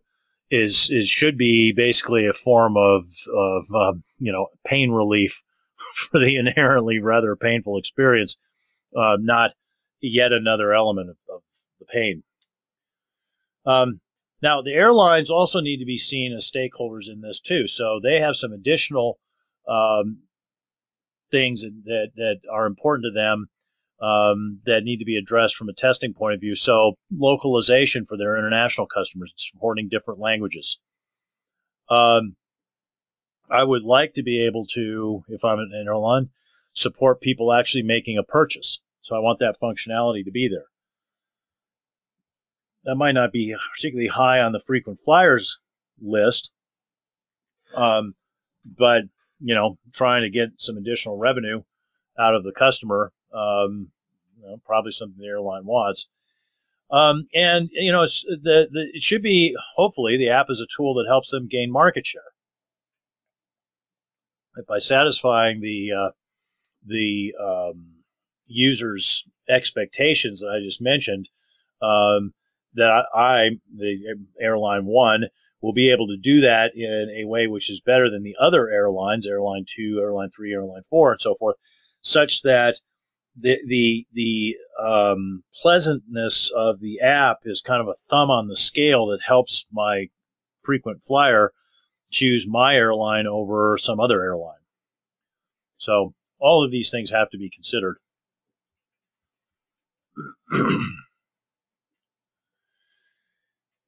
is 0.55 0.89
is 0.91 1.09
should 1.09 1.37
be 1.37 1.73
basically 1.73 2.27
a 2.27 2.33
form 2.33 2.77
of 2.77 3.07
of 3.35 3.67
um, 3.75 4.05
you 4.19 4.33
know 4.33 4.49
pain 4.67 4.91
relief 4.91 5.43
for 5.95 6.19
the 6.19 6.37
inherently 6.37 7.01
rather 7.01 7.37
painful 7.37 7.79
experience, 7.79 8.37
uh, 8.97 9.17
not 9.21 9.53
yet 10.01 10.33
another 10.33 10.73
element 10.73 11.11
of, 11.11 11.17
of 11.29 11.43
the 11.81 11.87
pain. 11.87 12.23
Um, 13.67 14.01
now, 14.43 14.61
the 14.61 14.75
airlines 14.75 15.31
also 15.31 15.61
need 15.61 15.79
to 15.79 15.87
be 15.87 15.99
seen 15.99 16.35
as 16.35 16.51
stakeholders 16.51 17.09
in 17.09 17.23
this 17.23 17.41
too. 17.41 17.67
So 17.67 17.99
they 18.03 18.21
have 18.21 18.37
some 18.37 18.53
additional 18.53 19.19
um, 19.67 20.19
things 21.31 21.63
that, 21.63 22.11
that 22.17 22.41
are 22.53 22.67
important 22.67 23.07
to 23.07 23.11
them 23.11 23.49
um, 24.01 24.61
that 24.67 24.85
need 24.85 24.99
to 24.99 25.05
be 25.05 25.17
addressed 25.17 25.57
from 25.57 25.69
a 25.69 25.75
testing 25.75 26.15
point 26.15 26.35
of 26.35 26.41
view. 26.41 26.57
So 26.57 26.95
localization 27.13 28.05
for 28.07 28.17
their 28.17 28.37
international 28.37 28.87
customers, 28.87 29.33
supporting 29.37 29.89
different 29.89 30.21
languages. 30.21 30.79
Um, 31.89 32.37
I 33.51 33.63
would 33.63 33.83
like 33.83 34.15
to 34.15 34.23
be 34.23 34.45
able 34.45 34.67
to, 34.75 35.23
if 35.29 35.45
I'm 35.45 35.59
an 35.59 35.73
airline, 35.75 36.31
support 36.73 37.21
people 37.21 37.53
actually 37.53 37.83
making 37.83 38.19
a 38.19 38.23
purchase. 38.23 38.81
So 39.01 39.15
I 39.15 39.21
want 39.21 39.39
that 39.41 39.61
functionality 39.61 40.25
to 40.25 40.31
be 40.31 40.49
there 40.49 40.67
that 42.85 42.97
might 42.97 43.13
not 43.13 43.33
be 43.33 43.57
particularly 43.75 44.09
high 44.09 44.41
on 44.41 44.53
the 44.53 44.61
frequent 44.61 45.01
flyers 45.05 45.59
list. 46.01 46.53
Um, 47.75 48.15
but 48.65 49.05
you 49.41 49.55
know, 49.55 49.79
trying 49.93 50.23
to 50.23 50.31
get 50.31 50.51
some 50.59 50.77
additional 50.77 51.19
revenue 51.19 51.63
out 52.19 52.35
of 52.35 52.45
the 52.45 52.53
customer, 52.53 53.13
um, 53.35 53.89
you 54.41 54.47
know, 54.47 54.61
probably 54.65 54.93
something 54.93 55.19
the 55.19 55.27
airline 55.27 55.65
wants. 55.65 56.09
Um, 56.91 57.27
and 57.35 57.71
you 57.73 57.91
know, 57.91 58.03
the, 58.03 58.69
the 58.71 58.91
it 58.93 59.03
should 59.03 59.23
be 59.23 59.57
hopefully 59.77 60.17
the 60.17 60.31
app 60.31 60.47
is 60.51 60.61
a 60.61 60.67
tool 60.77 60.95
that 60.95 61.07
helps 61.09 61.31
them 61.31 61.49
gain 61.49 61.73
market 61.73 62.07
share 62.07 62.23
by 64.69 64.79
satisfying 64.79 65.61
the 65.61 65.93
uh, 65.93 66.11
the 66.87 67.35
um, 67.43 67.87
users' 68.47 69.27
expectations 69.49 70.41
that 70.41 70.51
I 70.51 70.65
just 70.65 70.81
mentioned. 70.81 71.29
Um, 71.83 72.33
that 72.75 73.07
I, 73.15 73.51
the 73.77 74.17
airline 74.41 74.85
one, 74.87 75.27
will 75.61 75.73
be 75.73 75.91
able 75.91 76.09
to 76.09 76.17
do 76.17 76.41
that 76.43 76.77
in 76.77 77.09
a 77.17 77.25
way 77.27 77.47
which 77.47 77.71
is 77.71 77.81
better 77.81 78.11
than 78.11 78.23
the 78.23 78.37
other 78.39 78.69
airlines, 78.69 79.27
airline 79.27 79.65
two, 79.67 79.99
airline 80.01 80.31
three, 80.31 80.53
airline 80.53 80.83
four, 80.91 81.13
and 81.13 81.21
so 81.21 81.35
forth, 81.37 81.57
such 82.01 82.43
that 82.43 82.81
the 83.37 83.59
the 83.67 84.07
the 84.13 84.57
um, 84.81 85.43
pleasantness 85.63 86.51
of 86.55 86.81
the 86.81 87.01
app 87.01 87.39
is 87.45 87.61
kind 87.61 87.81
of 87.81 87.89
a 87.89 87.95
thumb 87.95 88.31
on 88.31 88.49
the 88.49 88.57
scale 88.57 89.07
that 89.07 89.23
helps 89.23 89.67
my 89.73 90.09
frequent 90.63 91.03
flyer 91.05 91.53
choose 92.11 92.47
my 92.47 92.77
airline 92.77 93.27
over 93.27 93.77
some 93.79 93.99
other 94.01 94.23
airline. 94.23 94.61
So 95.79 96.15
all 96.39 96.65
of 96.65 96.71
these 96.71 96.91
things 96.91 97.11
have 97.11 97.31
to 97.31 97.39
be 97.39 97.51
considered. 97.51 97.97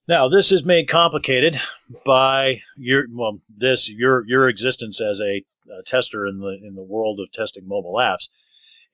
Now, 0.08 0.28
this 0.28 0.52
is 0.52 0.64
made 0.64 0.88
complicated 0.88 1.60
by 2.04 2.60
your 2.76 3.06
well, 3.12 3.40
this 3.48 3.88
your 3.88 4.24
your 4.28 4.48
existence 4.48 5.00
as 5.00 5.20
a, 5.20 5.44
a 5.68 5.82
tester 5.84 6.28
in 6.28 6.38
the 6.38 6.56
in 6.64 6.76
the 6.76 6.82
world 6.82 7.18
of 7.18 7.32
testing 7.32 7.66
mobile 7.66 7.94
apps 7.94 8.28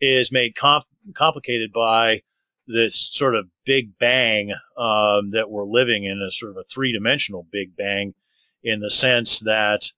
is 0.02 0.32
made 0.32 0.56
comp- 0.56 0.84
complicated 1.14 1.72
by 1.72 2.20
this 2.66 3.08
sort 3.12 3.36
of 3.36 3.46
big 3.64 3.96
bang 3.98 4.52
um, 4.76 5.30
that 5.30 5.48
we're 5.48 5.64
living 5.64 6.04
in 6.04 6.20
a 6.20 6.30
sort 6.30 6.50
of 6.50 6.56
a 6.56 6.64
three 6.64 6.92
dimensional 6.92 7.46
big 7.52 7.76
bang 7.76 8.12
in 8.64 8.80
the 8.80 8.90
sense 8.90 9.40
that 9.40 9.90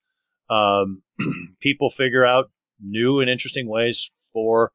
um, 0.51 1.03
people 1.61 1.91
figure 1.91 2.25
out 2.25 2.51
new 2.81 3.21
and 3.21 3.31
interesting 3.31 3.67
ways 3.67 4.13
for 4.33 4.73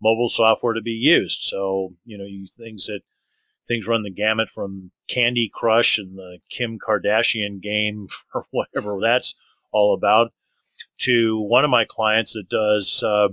mobile 0.00 0.30
software 0.30 0.72
to 0.72 0.82
be 0.82 0.92
used. 0.92 1.42
So, 1.42 1.94
you 2.04 2.16
know, 2.16 2.24
you 2.24 2.46
things 2.58 2.86
that 2.86 3.02
things 3.68 3.86
run 3.86 4.02
the 4.02 4.10
gamut 4.10 4.48
from 4.48 4.90
Candy 5.06 5.50
Crush 5.52 5.98
and 5.98 6.16
the 6.16 6.38
Kim 6.48 6.78
Kardashian 6.78 7.60
game 7.60 8.08
or 8.34 8.46
whatever 8.50 8.98
that's 9.02 9.34
all 9.70 9.92
about 9.94 10.32
to 10.98 11.38
one 11.40 11.64
of 11.64 11.70
my 11.70 11.84
clients 11.84 12.32
that 12.32 12.48
does 12.48 13.02
uh, 13.02 13.28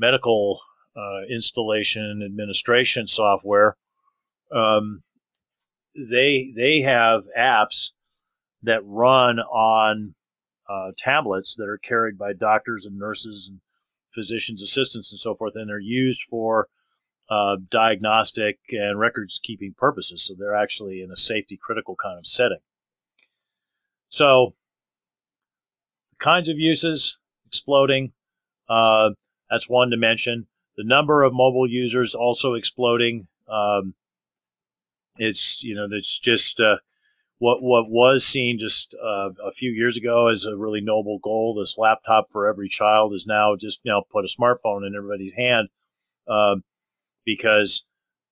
medical 0.00 0.60
uh, 0.96 1.20
installation 1.28 2.22
administration 2.24 3.06
software. 3.06 3.76
Um, 4.50 5.02
they 5.94 6.52
they 6.56 6.80
have 6.80 7.22
apps 7.38 7.90
that 8.62 8.82
run 8.84 9.38
on 9.38 10.14
uh, 10.68 10.92
tablets 10.96 11.54
that 11.56 11.68
are 11.68 11.78
carried 11.78 12.18
by 12.18 12.32
doctors 12.32 12.86
and 12.86 12.98
nurses 12.98 13.48
and 13.48 13.60
physicians 14.14 14.62
assistants 14.62 15.12
and 15.12 15.20
so 15.20 15.34
forth, 15.34 15.54
and 15.54 15.68
they're 15.68 15.78
used 15.78 16.22
for 16.28 16.68
uh, 17.28 17.56
diagnostic 17.70 18.58
and 18.70 18.98
records 18.98 19.40
keeping 19.42 19.74
purposes. 19.76 20.24
So 20.24 20.34
they're 20.34 20.54
actually 20.54 21.02
in 21.02 21.10
a 21.10 21.16
safety 21.16 21.58
critical 21.60 21.96
kind 21.96 22.18
of 22.18 22.26
setting. 22.26 22.58
So 24.08 24.54
kinds 26.18 26.48
of 26.48 26.58
uses 26.58 27.18
exploding. 27.46 28.12
Uh, 28.68 29.10
that's 29.50 29.68
one 29.68 29.90
dimension. 29.90 30.46
The 30.76 30.84
number 30.84 31.22
of 31.22 31.32
mobile 31.32 31.68
users 31.68 32.14
also 32.14 32.54
exploding. 32.54 33.26
Um, 33.48 33.94
it's 35.16 35.62
you 35.62 35.74
know 35.74 35.88
it's 35.90 36.18
just 36.18 36.60
uh, 36.60 36.78
what 37.38 37.62
what 37.62 37.90
was 37.90 38.24
seen 38.24 38.58
just 38.58 38.94
uh, 38.94 39.30
a 39.44 39.52
few 39.52 39.70
years 39.72 39.96
ago 39.96 40.28
as 40.28 40.44
a 40.44 40.56
really 40.56 40.80
noble 40.80 41.18
goal. 41.18 41.54
This 41.54 41.76
laptop 41.76 42.30
for 42.30 42.46
every 42.46 42.68
child 42.68 43.12
is 43.12 43.26
now 43.26 43.56
just 43.56 43.80
you 43.82 43.90
know 43.90 44.02
put 44.10 44.24
a 44.24 44.28
smartphone 44.28 44.86
in 44.86 44.94
everybody's 44.94 45.32
hand 45.32 45.68
um, 46.28 46.62
because 47.24 47.84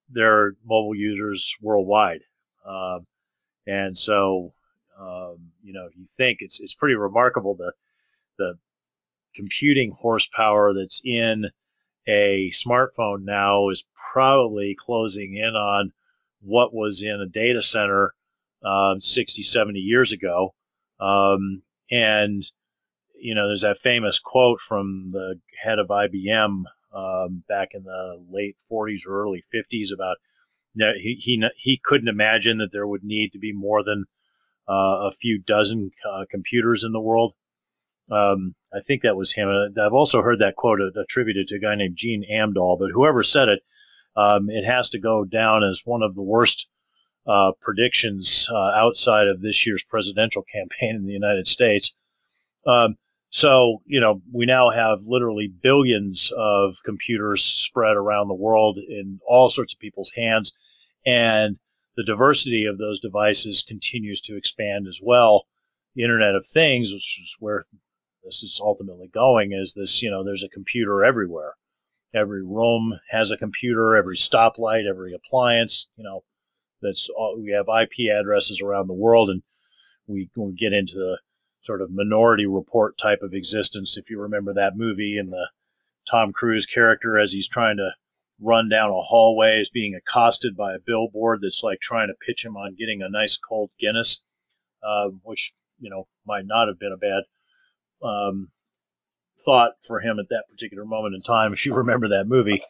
they're 0.08 0.52
mobile 0.64 0.94
users 0.94 1.54
worldwide, 1.60 2.20
um, 2.64 3.06
and 3.66 3.98
so 3.98 4.54
um, 4.98 5.50
you 5.62 5.72
know 5.72 5.88
you 5.94 6.06
think 6.06 6.38
it's 6.40 6.60
it's 6.60 6.74
pretty 6.74 6.94
remarkable 6.94 7.54
the 7.56 7.72
the 8.38 8.58
computing 9.38 9.92
horsepower 9.92 10.74
that's 10.74 11.00
in 11.04 11.46
a 12.08 12.50
smartphone 12.50 13.22
now 13.22 13.68
is 13.68 13.84
probably 14.12 14.74
closing 14.76 15.36
in 15.36 15.54
on 15.54 15.92
what 16.40 16.74
was 16.74 17.02
in 17.02 17.20
a 17.20 17.26
data 17.26 17.62
center 17.62 18.12
um, 18.64 19.00
60, 19.00 19.42
70 19.42 19.78
years 19.78 20.10
ago. 20.10 20.54
Um, 20.98 21.62
and, 21.88 22.42
you 23.20 23.34
know, 23.36 23.46
there's 23.46 23.60
that 23.60 23.78
famous 23.78 24.18
quote 24.18 24.60
from 24.60 25.10
the 25.12 25.38
head 25.62 25.78
of 25.78 25.88
IBM 25.88 26.64
um, 26.92 27.44
back 27.48 27.68
in 27.74 27.84
the 27.84 28.20
late 28.30 28.56
40s 28.70 29.06
or 29.06 29.22
early 29.22 29.44
50s 29.54 29.92
about 29.94 30.16
you 30.74 30.84
know, 30.84 30.92
he, 31.00 31.14
he, 31.14 31.48
he 31.56 31.80
couldn't 31.82 32.08
imagine 32.08 32.58
that 32.58 32.72
there 32.72 32.86
would 32.86 33.04
need 33.04 33.32
to 33.32 33.38
be 33.38 33.52
more 33.52 33.84
than 33.84 34.04
uh, 34.68 35.06
a 35.08 35.12
few 35.12 35.38
dozen 35.38 35.90
uh, 36.08 36.24
computers 36.28 36.84
in 36.84 36.92
the 36.92 37.00
world. 37.00 37.34
Um, 38.10 38.54
I 38.72 38.80
think 38.80 39.02
that 39.02 39.16
was 39.16 39.32
him. 39.32 39.48
I've 39.48 39.92
also 39.92 40.22
heard 40.22 40.38
that 40.40 40.56
quote 40.56 40.80
attributed 40.80 41.48
to 41.48 41.56
a 41.56 41.60
guy 41.60 41.74
named 41.74 41.96
Gene 41.96 42.24
Amdahl, 42.30 42.78
but 42.78 42.90
whoever 42.92 43.22
said 43.22 43.48
it, 43.48 43.62
um, 44.16 44.50
it 44.50 44.64
has 44.64 44.88
to 44.90 44.98
go 44.98 45.24
down 45.24 45.62
as 45.62 45.82
one 45.84 46.02
of 46.02 46.14
the 46.14 46.22
worst 46.22 46.68
uh, 47.26 47.52
predictions 47.60 48.48
uh, 48.50 48.72
outside 48.74 49.28
of 49.28 49.42
this 49.42 49.66
year's 49.66 49.84
presidential 49.84 50.42
campaign 50.52 50.96
in 50.96 51.06
the 51.06 51.12
United 51.12 51.46
States. 51.46 51.94
Um, 52.66 52.96
so, 53.30 53.82
you 53.84 54.00
know, 54.00 54.22
we 54.32 54.46
now 54.46 54.70
have 54.70 55.02
literally 55.02 55.48
billions 55.48 56.32
of 56.36 56.78
computers 56.82 57.44
spread 57.44 57.96
around 57.96 58.28
the 58.28 58.34
world 58.34 58.78
in 58.78 59.20
all 59.26 59.50
sorts 59.50 59.74
of 59.74 59.78
people's 59.78 60.12
hands. 60.12 60.52
And 61.04 61.58
the 61.96 62.04
diversity 62.04 62.64
of 62.64 62.78
those 62.78 63.00
devices 63.00 63.62
continues 63.62 64.20
to 64.22 64.36
expand 64.36 64.86
as 64.86 65.00
well. 65.02 65.46
The 65.94 66.04
Internet 66.04 66.36
of 66.36 66.46
Things, 66.46 66.92
which 66.92 67.18
is 67.20 67.36
where 67.38 67.64
this 68.28 68.42
is 68.42 68.60
ultimately 68.62 69.08
going, 69.08 69.52
is 69.52 69.72
this, 69.72 70.02
you 70.02 70.10
know, 70.10 70.22
there's 70.22 70.44
a 70.44 70.50
computer 70.50 71.02
everywhere. 71.02 71.54
Every 72.12 72.42
room 72.42 73.00
has 73.10 73.30
a 73.30 73.38
computer, 73.38 73.96
every 73.96 74.16
stoplight, 74.16 74.86
every 74.86 75.14
appliance, 75.14 75.88
you 75.96 76.04
know, 76.04 76.24
that's 76.82 77.08
all, 77.08 77.40
we 77.42 77.52
have 77.52 77.66
IP 77.68 78.10
addresses 78.10 78.60
around 78.60 78.86
the 78.86 78.92
world, 78.92 79.30
and 79.30 79.42
we, 80.06 80.28
we 80.36 80.52
get 80.52 80.74
into 80.74 80.96
the 80.96 81.18
sort 81.60 81.80
of 81.80 81.90
minority 81.90 82.44
report 82.44 82.98
type 82.98 83.22
of 83.22 83.32
existence. 83.32 83.96
If 83.96 84.10
you 84.10 84.20
remember 84.20 84.52
that 84.52 84.76
movie 84.76 85.16
and 85.16 85.32
the 85.32 85.48
Tom 86.06 86.32
Cruise 86.32 86.66
character 86.66 87.18
as 87.18 87.32
he's 87.32 87.48
trying 87.48 87.78
to 87.78 87.92
run 88.40 88.68
down 88.68 88.90
a 88.90 89.00
hallway 89.00 89.58
is 89.58 89.70
being 89.70 89.94
accosted 89.94 90.54
by 90.54 90.74
a 90.74 90.78
billboard 90.78 91.40
that's 91.42 91.62
like 91.62 91.80
trying 91.80 92.08
to 92.08 92.26
pitch 92.26 92.44
him 92.44 92.58
on 92.58 92.76
getting 92.78 93.00
a 93.00 93.08
nice 93.08 93.38
cold 93.38 93.70
Guinness, 93.78 94.22
uh, 94.82 95.08
which 95.22 95.54
you 95.80 95.88
know 95.88 96.06
might 96.26 96.46
not 96.46 96.68
have 96.68 96.78
been 96.78 96.92
a 96.92 96.96
bad 96.98 97.24
um, 98.02 98.50
thought 99.44 99.72
for 99.86 100.00
him 100.00 100.18
at 100.18 100.28
that 100.30 100.44
particular 100.50 100.84
moment 100.84 101.14
in 101.14 101.22
time, 101.22 101.52
if 101.52 101.64
you 101.64 101.74
remember 101.76 102.08
that 102.08 102.28
movie. 102.28 102.62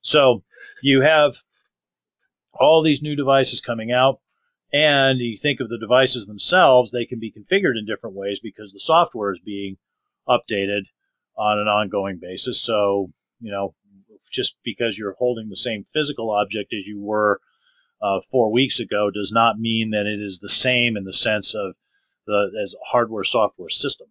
So 0.00 0.42
you 0.82 1.00
have 1.02 1.36
all 2.54 2.82
these 2.82 3.02
new 3.02 3.16
devices 3.16 3.60
coming 3.60 3.92
out, 3.92 4.20
and 4.72 5.18
you 5.18 5.36
think 5.36 5.60
of 5.60 5.68
the 5.68 5.78
devices 5.78 6.26
themselves, 6.26 6.90
they 6.90 7.04
can 7.04 7.18
be 7.18 7.32
configured 7.32 7.78
in 7.78 7.86
different 7.86 8.16
ways 8.16 8.40
because 8.40 8.72
the 8.72 8.80
software 8.80 9.32
is 9.32 9.40
being 9.40 9.76
updated 10.28 10.82
on 11.36 11.58
an 11.58 11.68
ongoing 11.68 12.18
basis. 12.20 12.60
So, 12.60 13.12
you 13.40 13.50
know, 13.50 13.74
just 14.30 14.56
because 14.64 14.98
you're 14.98 15.16
holding 15.18 15.48
the 15.48 15.56
same 15.56 15.84
physical 15.92 16.30
object 16.30 16.72
as 16.72 16.86
you 16.86 17.00
were 17.00 17.40
uh, 18.00 18.20
four 18.30 18.50
weeks 18.50 18.80
ago 18.80 19.10
does 19.10 19.30
not 19.30 19.58
mean 19.58 19.90
that 19.90 20.06
it 20.06 20.20
is 20.20 20.38
the 20.38 20.48
same 20.48 20.96
in 20.96 21.04
the 21.04 21.12
sense 21.12 21.54
of 21.54 21.74
the 22.26 22.50
as 22.60 22.74
hardware 22.86 23.24
software 23.24 23.68
system. 23.68 24.08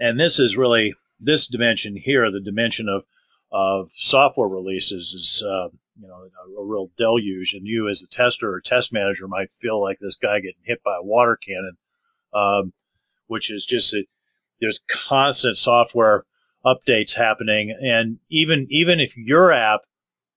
And 0.00 0.18
this 0.18 0.38
is 0.38 0.56
really 0.56 0.94
this 1.20 1.46
dimension 1.46 1.94
here, 1.94 2.30
the 2.30 2.40
dimension 2.40 2.88
of 2.88 3.04
of 3.52 3.90
software 3.94 4.48
releases 4.48 5.12
is 5.12 5.42
uh, 5.46 5.68
you 6.00 6.08
know 6.08 6.28
a, 6.56 6.60
a, 6.60 6.64
real 6.64 6.90
deluge, 6.96 7.52
and 7.52 7.66
you 7.66 7.88
as 7.88 8.02
a 8.02 8.06
tester 8.08 8.52
or 8.52 8.60
test 8.60 8.92
manager 8.92 9.28
might 9.28 9.52
feel 9.52 9.80
like 9.80 9.98
this 10.00 10.14
guy 10.14 10.40
getting 10.40 10.62
hit 10.62 10.82
by 10.82 10.96
a 10.96 11.02
water 11.02 11.36
cannon, 11.36 11.76
um, 12.32 12.72
which 13.26 13.50
is 13.50 13.66
just 13.66 13.92
a, 13.92 14.06
there's 14.60 14.80
constant 14.88 15.56
software 15.56 16.24
updates 16.64 17.14
happening, 17.14 17.76
and 17.82 18.18
even 18.30 18.66
even 18.70 19.00
if 19.00 19.16
your 19.16 19.52
app, 19.52 19.80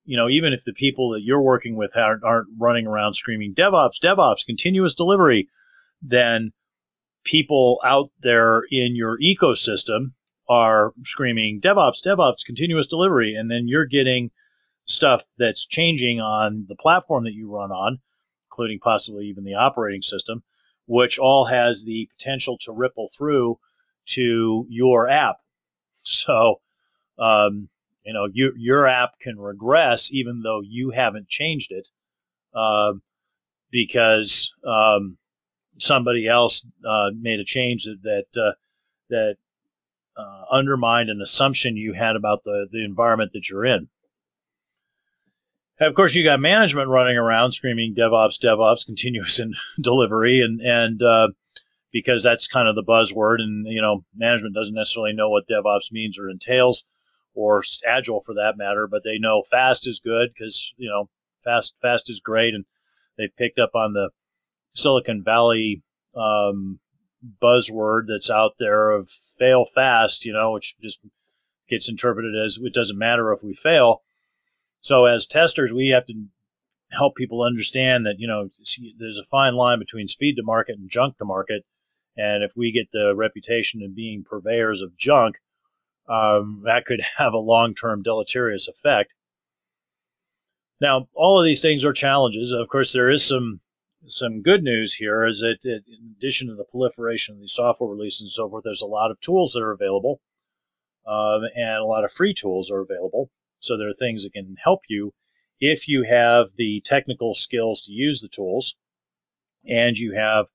you 0.06 0.17
know, 0.17 0.28
even 0.28 0.54
if 0.54 0.65
the 0.65 0.73
people 0.73 1.12
that 1.12 1.23
you're 1.23 1.41
working 1.41 1.76
with 1.76 1.95
aren't, 1.95 2.23
aren't 2.23 2.49
running 2.60 2.88
around 2.88 3.13
screaming 3.13 3.54
DevOps, 3.54 3.99
DevOps, 4.02 4.45
continuous 4.45 4.95
delivery, 4.95 5.47
then 6.02 6.52
people 7.24 7.80
out 7.84 8.10
there 8.22 8.64
in 8.72 8.96
your 8.96 9.18
ecosystem 9.20 10.12
are 10.50 10.94
screaming 11.04 11.62
DevOps, 11.62 12.04
DevOps, 12.06 12.46
continuous 12.46 12.88
delivery, 12.88 13.34
and 13.34 13.50
then 13.50 13.68
you're 13.68 13.86
getting 13.86 14.32
stuff 14.86 15.24
that's 15.38 15.66
changing 15.66 16.20
on 16.20 16.66
the 16.68 16.76
platform 16.76 17.24
that 17.24 17.34
you 17.34 17.50
run 17.50 17.72
on, 17.72 18.00
including 18.48 18.80
possibly 18.80 19.26
even 19.26 19.44
the 19.44 19.54
operating 19.54 20.02
system, 20.02 20.44
which 20.86 21.18
all 21.18 21.46
has 21.46 21.84
the 21.84 22.10
potential 22.18 22.58
to 22.58 22.74
ripple 22.74 23.10
through 23.18 23.58
to 24.06 24.66
your 24.70 25.08
app. 25.08 25.38
So, 26.04 26.60
um, 27.18 27.70
you 28.06 28.12
know, 28.14 28.28
you, 28.32 28.54
your 28.58 28.86
app 28.86 29.18
can 29.20 29.40
regress 29.40 30.12
even 30.12 30.42
though 30.42 30.62
you 30.62 30.90
haven't 30.90 31.30
changed 31.30 31.72
it, 31.72 31.88
uh, 32.54 32.94
because 33.72 34.54
um, 34.66 35.18
somebody 35.80 36.28
else 36.28 36.66
uh, 36.86 37.12
made 37.20 37.40
a 37.40 37.46
change 37.46 37.86
that 37.86 38.00
that, 38.04 38.42
uh, 38.42 38.54
that 39.10 39.38
uh, 40.16 40.46
undermined 40.52 41.10
an 41.10 41.22
assumption 41.22 41.78
you 41.78 41.94
had 41.94 42.16
about 42.16 42.44
the, 42.44 42.68
the 42.72 42.84
environment 42.84 43.32
that 43.34 43.50
you're 43.50 43.66
in. 43.66 43.90
And 45.80 45.88
of 45.88 45.96
course, 45.96 46.14
you 46.14 46.24
got 46.24 46.40
management 46.40 46.88
running 46.88 47.18
around 47.18 47.54
screaming 47.54 47.96
DevOps, 47.96 48.40
DevOps, 48.40 48.86
continuous 48.86 49.40
in 49.40 49.54
delivery, 49.82 50.42
and 50.42 50.62
and 50.62 51.02
uh, 51.02 51.30
because 51.92 52.24
that's 52.24 52.48
kind 52.48 52.68
of 52.68 52.76
the 52.76 52.84
buzzword, 52.84 53.40
and 53.40 53.66
you 53.68 53.82
know, 53.82 54.06
management 54.16 54.56
doesn't 54.56 54.76
necessarily 54.76 55.14
know 55.14 55.30
what 55.30 55.48
DevOps 55.48 55.92
means 55.92 56.18
or 56.18 56.30
entails, 56.30 56.86
or 57.34 57.64
Agile 57.86 58.22
for 58.22 58.36
that 58.36 58.58
matter, 58.58 58.88
but 58.88 59.04
they 59.04 59.18
know 59.18 59.44
fast 59.50 59.88
is 59.88 60.00
good 60.00 60.30
because 60.30 60.74
you 60.78 60.90
know 60.90 61.10
fast, 61.44 61.76
fast 61.82 62.10
is 62.10 62.20
great, 62.20 62.54
and 62.54 62.66
they've 63.18 63.36
picked 63.36 63.60
up 63.60 63.72
on 63.74 63.94
the 63.94 64.10
Silicon 64.74 65.24
Valley 65.24 65.84
um, 66.16 66.80
buzzword 67.42 68.04
that's 68.08 68.30
out 68.30 68.54
there 68.60 68.92
of 68.92 69.10
fail 69.10 69.66
fast, 69.66 70.26
you 70.26 70.34
know, 70.34 70.52
which 70.52 70.76
just 70.82 71.00
gets 71.70 71.90
interpreted 71.90 72.36
as 72.36 72.60
it 72.62 72.74
doesn't 72.74 72.98
matter 72.98 73.32
if 73.32 73.44
we 73.44 73.54
fail. 73.54 74.02
So 74.82 75.06
as 75.06 75.26
testers, 75.26 75.72
we 75.72 75.90
have 75.90 76.06
to 76.08 76.26
help 76.92 77.16
people 77.16 77.42
understand 77.42 78.06
that, 78.06 78.20
you 78.20 78.28
know, 78.28 78.50
there's 79.00 79.18
a 79.18 79.26
fine 79.32 79.56
line 79.56 79.80
between 79.80 80.08
speed 80.08 80.36
to 80.36 80.44
market 80.44 80.78
and 80.78 80.90
junk 80.90 81.18
to 81.18 81.26
market. 81.26 81.64
And 82.18 82.44
if 82.44 82.52
we 82.56 82.72
get 82.72 82.88
the 82.92 83.16
reputation 83.16 83.82
of 83.82 83.96
being 83.96 84.24
purveyors 84.24 84.82
of 84.82 84.96
junk, 84.98 85.38
um, 86.08 86.64
that 86.66 86.86
could 86.86 87.02
have 87.18 87.34
a 87.34 87.38
long-term 87.38 88.04
deleterious 88.04 88.68
effect. 88.68 89.14
Now, 90.82 91.08
all 91.14 91.40
of 91.40 91.46
these 91.46 91.62
things 91.62 91.86
are 91.86 91.94
challenges. 91.94 92.52
Of 92.52 92.68
course, 92.68 92.92
there 92.92 93.10
is 93.10 93.26
some 93.26 93.62
some 94.08 94.42
good 94.42 94.63
news 94.63 94.94
here 94.94 95.26
is 95.26 95.39
that 95.39 95.60
in 95.63 96.16
addition 96.18 96.48
to 96.48 96.56
the 96.56 96.66
proliferation 96.66 97.36
of 97.36 97.42
these 97.42 97.54
software 97.54 97.89
releases 97.89 98.22
and 98.22 98.30
so 98.30 98.50
forth, 98.50 98.63
there's 98.63 98.82
a 98.82 98.86
lot 98.88 99.12
of 99.12 99.20
tools 99.20 99.54
that 99.54 99.63
are 99.63 99.72
available, 99.72 100.22
um, 101.06 101.44
and 101.56 101.78
a 101.78 101.86
lot 101.86 102.04
of 102.04 102.12
free 102.12 102.34
tools 102.34 102.70
are 102.70 102.82
available. 102.82 103.30
So 103.60 103.78
there 103.78 103.89
are 103.89 103.94
things 103.94 104.24
that 104.24 104.34
can 104.34 104.58
help 104.62 104.82
you 104.89 105.13
if 105.60 105.88
you 105.88 106.04
have 106.04 106.48
the 106.58 106.82
technical 106.82 107.36
skills 107.36 107.82
to 107.84 107.92
use 107.92 108.20
the 108.20 108.28
tools, 108.28 108.76
and 109.68 109.98
you 109.98 110.13
have 110.13 110.48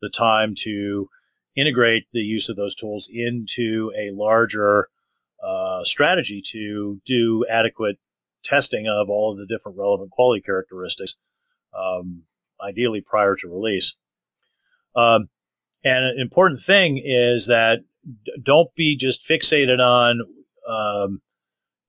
the 0.00 0.10
time 0.10 0.54
to 0.58 1.08
integrate 1.56 2.06
the 2.12 2.20
use 2.20 2.48
of 2.48 2.56
those 2.56 2.74
tools 2.74 3.08
into 3.12 3.92
a 3.98 4.10
larger 4.12 4.88
uh, 5.42 5.82
strategy 5.84 6.42
to 6.42 7.00
do 7.04 7.44
adequate 7.50 7.98
testing 8.44 8.86
of 8.86 9.10
all 9.10 9.32
of 9.32 9.38
the 9.38 9.46
different 9.46 9.76
relevant 9.76 10.10
quality 10.10 10.40
characteristics. 10.40 11.16
Um, 11.76 12.22
ideally 12.60 13.00
prior 13.00 13.36
to 13.36 13.48
release. 13.48 13.96
Um, 14.94 15.28
and 15.84 16.04
an 16.04 16.18
important 16.18 16.60
thing 16.60 17.00
is 17.04 17.46
that 17.46 17.80
don't 18.42 18.74
be 18.74 18.96
just 18.96 19.28
fixated 19.28 19.78
on, 19.78 20.20
um, 20.68 21.20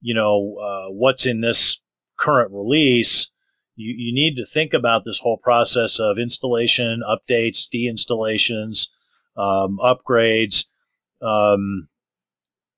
you 0.02 0.14
know, 0.14 0.58
uh, 0.58 0.92
what's 0.92 1.26
in 1.26 1.42
this 1.42 1.80
current 2.18 2.52
release. 2.52 3.32
You, 3.76 3.94
you 3.98 4.14
need 4.14 4.36
to 4.38 4.46
think 4.46 4.74
about 4.74 5.04
this 5.04 5.20
whole 5.20 5.38
process 5.38 6.00
of 6.00 6.18
installation, 6.18 7.02
updates, 7.08 7.68
deinstallations, 7.74 8.88
um, 9.36 9.80
upgrades. 9.82 10.66
Um, 11.22 11.88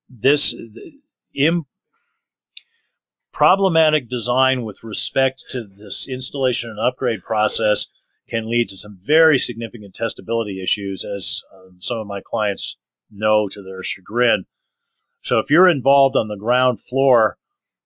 this 0.10 0.56
Im, 1.34 1.65
problematic 3.39 4.10
design 4.10 4.63
with 4.63 4.84
respect 4.84 5.45
to 5.49 5.63
this 5.63 6.10
installation 6.10 6.69
and 6.69 6.78
upgrade 6.78 7.23
process 7.23 7.88
can 8.28 8.49
lead 8.49 8.67
to 8.67 8.75
some 8.75 8.99
very 9.02 9.39
significant 9.39 9.95
testability 9.95 10.62
issues, 10.62 11.06
as 11.06 11.41
um, 11.56 11.78
some 11.80 11.99
of 11.99 12.06
my 12.06 12.19
clients 12.19 12.75
know 13.10 13.47
to 13.47 13.63
their 13.63 13.82
chagrin. 13.82 14.43
So 15.21 15.39
if 15.39 15.49
you're 15.49 15.69
involved 15.69 16.17
on 16.17 16.28
the 16.28 16.36
ground 16.36 16.82
floor 16.82 17.38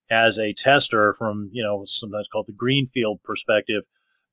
as 0.10 0.40
a 0.40 0.54
tester 0.54 1.16
from, 1.20 1.52
you 1.54 1.62
know, 1.62 1.84
sometimes 1.86 2.28
called 2.28 2.48
the 2.48 2.54
greenfield 2.54 3.20
perspective, 3.24 3.84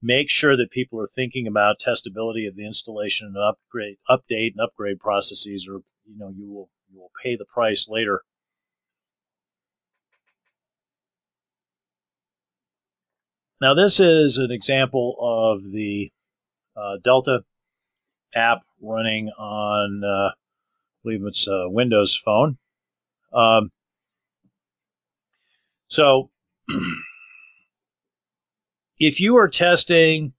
make 0.01 0.31
sure 0.31 0.57
that 0.57 0.71
people 0.71 0.99
are 1.03 1.07
thinking 1.15 1.47
about 1.47 1.81
testability 1.81 2.49
of 2.49 2.57
the 2.57 2.65
installation 2.65 3.27
and 3.27 3.37
upgrade, 3.37 3.99
update 4.09 4.53
and 4.53 4.63
upgrade 4.63 4.99
processes, 4.99 5.69
or 5.71 5.83
you 6.07 6.17
know, 6.17 6.33
you 6.35 6.49
will 6.49 6.71
you 6.91 6.99
will 6.99 7.13
pay 7.23 7.37
the 7.37 7.45
price 7.45 7.89
later. 7.91 8.23
Now, 13.61 13.75
this 13.75 14.01
is 14.01 14.39
an 14.39 14.51
example 14.51 15.17
of 15.21 15.71
the 15.71 16.11
uh, 16.75 16.97
Delta 17.05 17.45
app 18.35 18.63
running 18.81 19.29
on, 19.39 20.03
uh, 20.03 20.31
I 20.31 20.33
believe 21.05 21.27
it's 21.27 21.47
a 21.47 21.69
Windows 21.69 22.17
phone. 22.17 22.57
Um, 23.35 23.71
so, 25.89 26.31
if 28.99 29.21
you 29.21 29.37
are 29.37 29.49
testing 29.49 30.33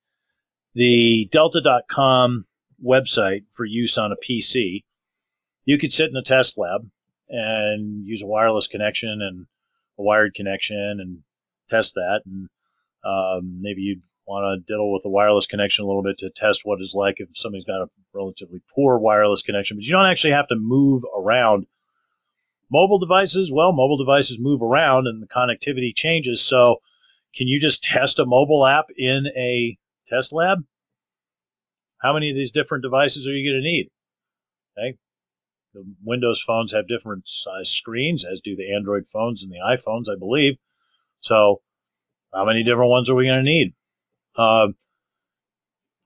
the 0.74 1.30
delta.com 1.32 2.48
website 2.84 3.44
for 3.54 3.66
use 3.66 4.00
on 4.00 4.12
a 4.12 4.16
PC, 4.16 4.84
you 5.66 5.78
could 5.78 5.94
sit 5.94 6.10
in 6.10 6.16
a 6.16 6.24
test 6.24 6.58
lab 6.58 6.90
and 7.30 8.08
use 8.08 8.24
a 8.24 8.28
wireless 8.28 8.66
connection 8.66 9.22
and 9.22 9.46
a 10.00 10.02
wired 10.02 10.34
connection 10.34 10.98
and 11.00 11.20
test 11.70 11.94
that. 11.94 12.24
And 12.26 12.50
um, 13.04 13.60
maybe 13.62 13.82
you'd 13.82 14.02
want 14.28 14.44
to 14.46 14.72
diddle 14.72 14.94
with 14.94 15.04
the 15.04 15.10
wireless 15.10 15.46
connection 15.46 15.84
a 15.84 15.88
little 15.88 16.04
bit 16.04 16.18
to 16.20 16.30
test 16.30 16.62
what 16.64 16.80
it's 16.80 16.94
like 16.94 17.20
if 17.20 17.30
somebody's 17.34 17.66
got 17.66 17.82
a 17.82 17.90
relatively 18.14 18.62
poor 18.74 18.98
wireless 18.98 19.42
connection, 19.42 19.78
but 19.78 19.84
you 19.84 19.92
don't 19.92 20.06
actually 20.06 20.32
have 20.32 20.48
to 20.48 20.56
move 20.56 21.04
around. 21.18 21.66
Mobile 22.72 23.00
devices, 23.00 23.52
well, 23.52 23.74
mobile 23.74 23.98
devices 23.98 24.40
move 24.40 24.62
around 24.62 25.08
and 25.08 25.22
the 25.22 25.28
connectivity 25.28 25.94
changes. 25.94 26.42
So, 26.42 26.78
can 27.36 27.48
you 27.48 27.60
just 27.60 27.84
test 27.84 28.20
a 28.20 28.26
mobile 28.26 28.66
app 28.66 28.86
in 28.98 29.28
a 29.36 29.78
test 30.08 30.32
lab? 30.32 30.60
How 32.02 32.14
many 32.14 32.30
of 32.30 32.36
these 32.36 32.52
different 32.52 32.84
devices 32.84 33.28
are 33.28 33.32
you 33.32 33.52
going 33.52 33.62
to 33.62 33.70
need? 33.70 33.90
Okay. 34.78 34.98
The 35.74 35.86
Windows 36.04 36.42
phones 36.42 36.72
have 36.74 36.88
different 36.88 37.28
size 37.28 37.70
screens, 37.70 38.26
as 38.26 38.42
do 38.42 38.56
the 38.56 38.74
Android 38.74 39.06
phones 39.12 39.44
and 39.44 39.52
the 39.52 39.60
iPhones, 39.66 40.10
I 40.12 40.18
believe. 40.18 40.58
So, 41.22 41.62
how 42.34 42.46
many 42.46 42.64
different 42.64 42.90
ones 42.90 43.10
are 43.10 43.16
we 43.16 43.26
going 43.26 43.44
to 43.44 43.50
need? 43.50 43.74
Uh, 44.36 44.70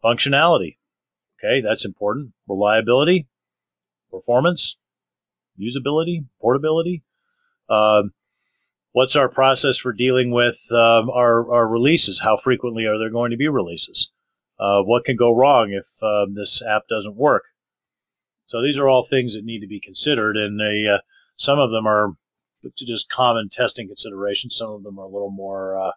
functionality. 0.03 0.77
Okay, 1.39 1.61
that's 1.61 1.85
important. 1.85 2.31
Reliability, 2.47 3.27
performance, 4.09 4.77
usability, 5.59 6.25
portability. 6.41 7.03
Uh, 7.69 8.03
what's 8.91 9.15
our 9.15 9.29
process 9.29 9.77
for 9.77 9.93
dealing 9.93 10.31
with 10.31 10.59
um, 10.71 11.09
our, 11.09 11.51
our 11.51 11.67
releases? 11.67 12.19
How 12.19 12.37
frequently 12.37 12.85
are 12.85 12.97
there 12.97 13.09
going 13.09 13.31
to 13.31 13.37
be 13.37 13.47
releases? 13.47 14.11
Uh, 14.57 14.81
what 14.83 15.03
can 15.03 15.17
go 15.17 15.35
wrong 15.35 15.71
if 15.71 15.87
um, 16.01 16.33
this 16.33 16.63
app 16.63 16.83
doesn't 16.87 17.15
work? 17.15 17.43
So 18.47 18.61
these 18.61 18.77
are 18.77 18.87
all 18.87 19.03
things 19.03 19.33
that 19.33 19.43
need 19.43 19.59
to 19.61 19.67
be 19.67 19.79
considered, 19.79 20.37
and 20.37 20.59
they, 20.59 20.87
uh, 20.87 20.99
some 21.35 21.59
of 21.59 21.71
them 21.71 21.85
are 21.85 22.13
just 22.77 23.09
common 23.09 23.49
testing 23.49 23.87
considerations. 23.87 24.55
Some 24.55 24.69
of 24.69 24.83
them 24.83 24.97
are 24.99 25.05
a 25.05 25.11
little 25.11 25.31
more 25.31 25.77
uh, 25.77 25.91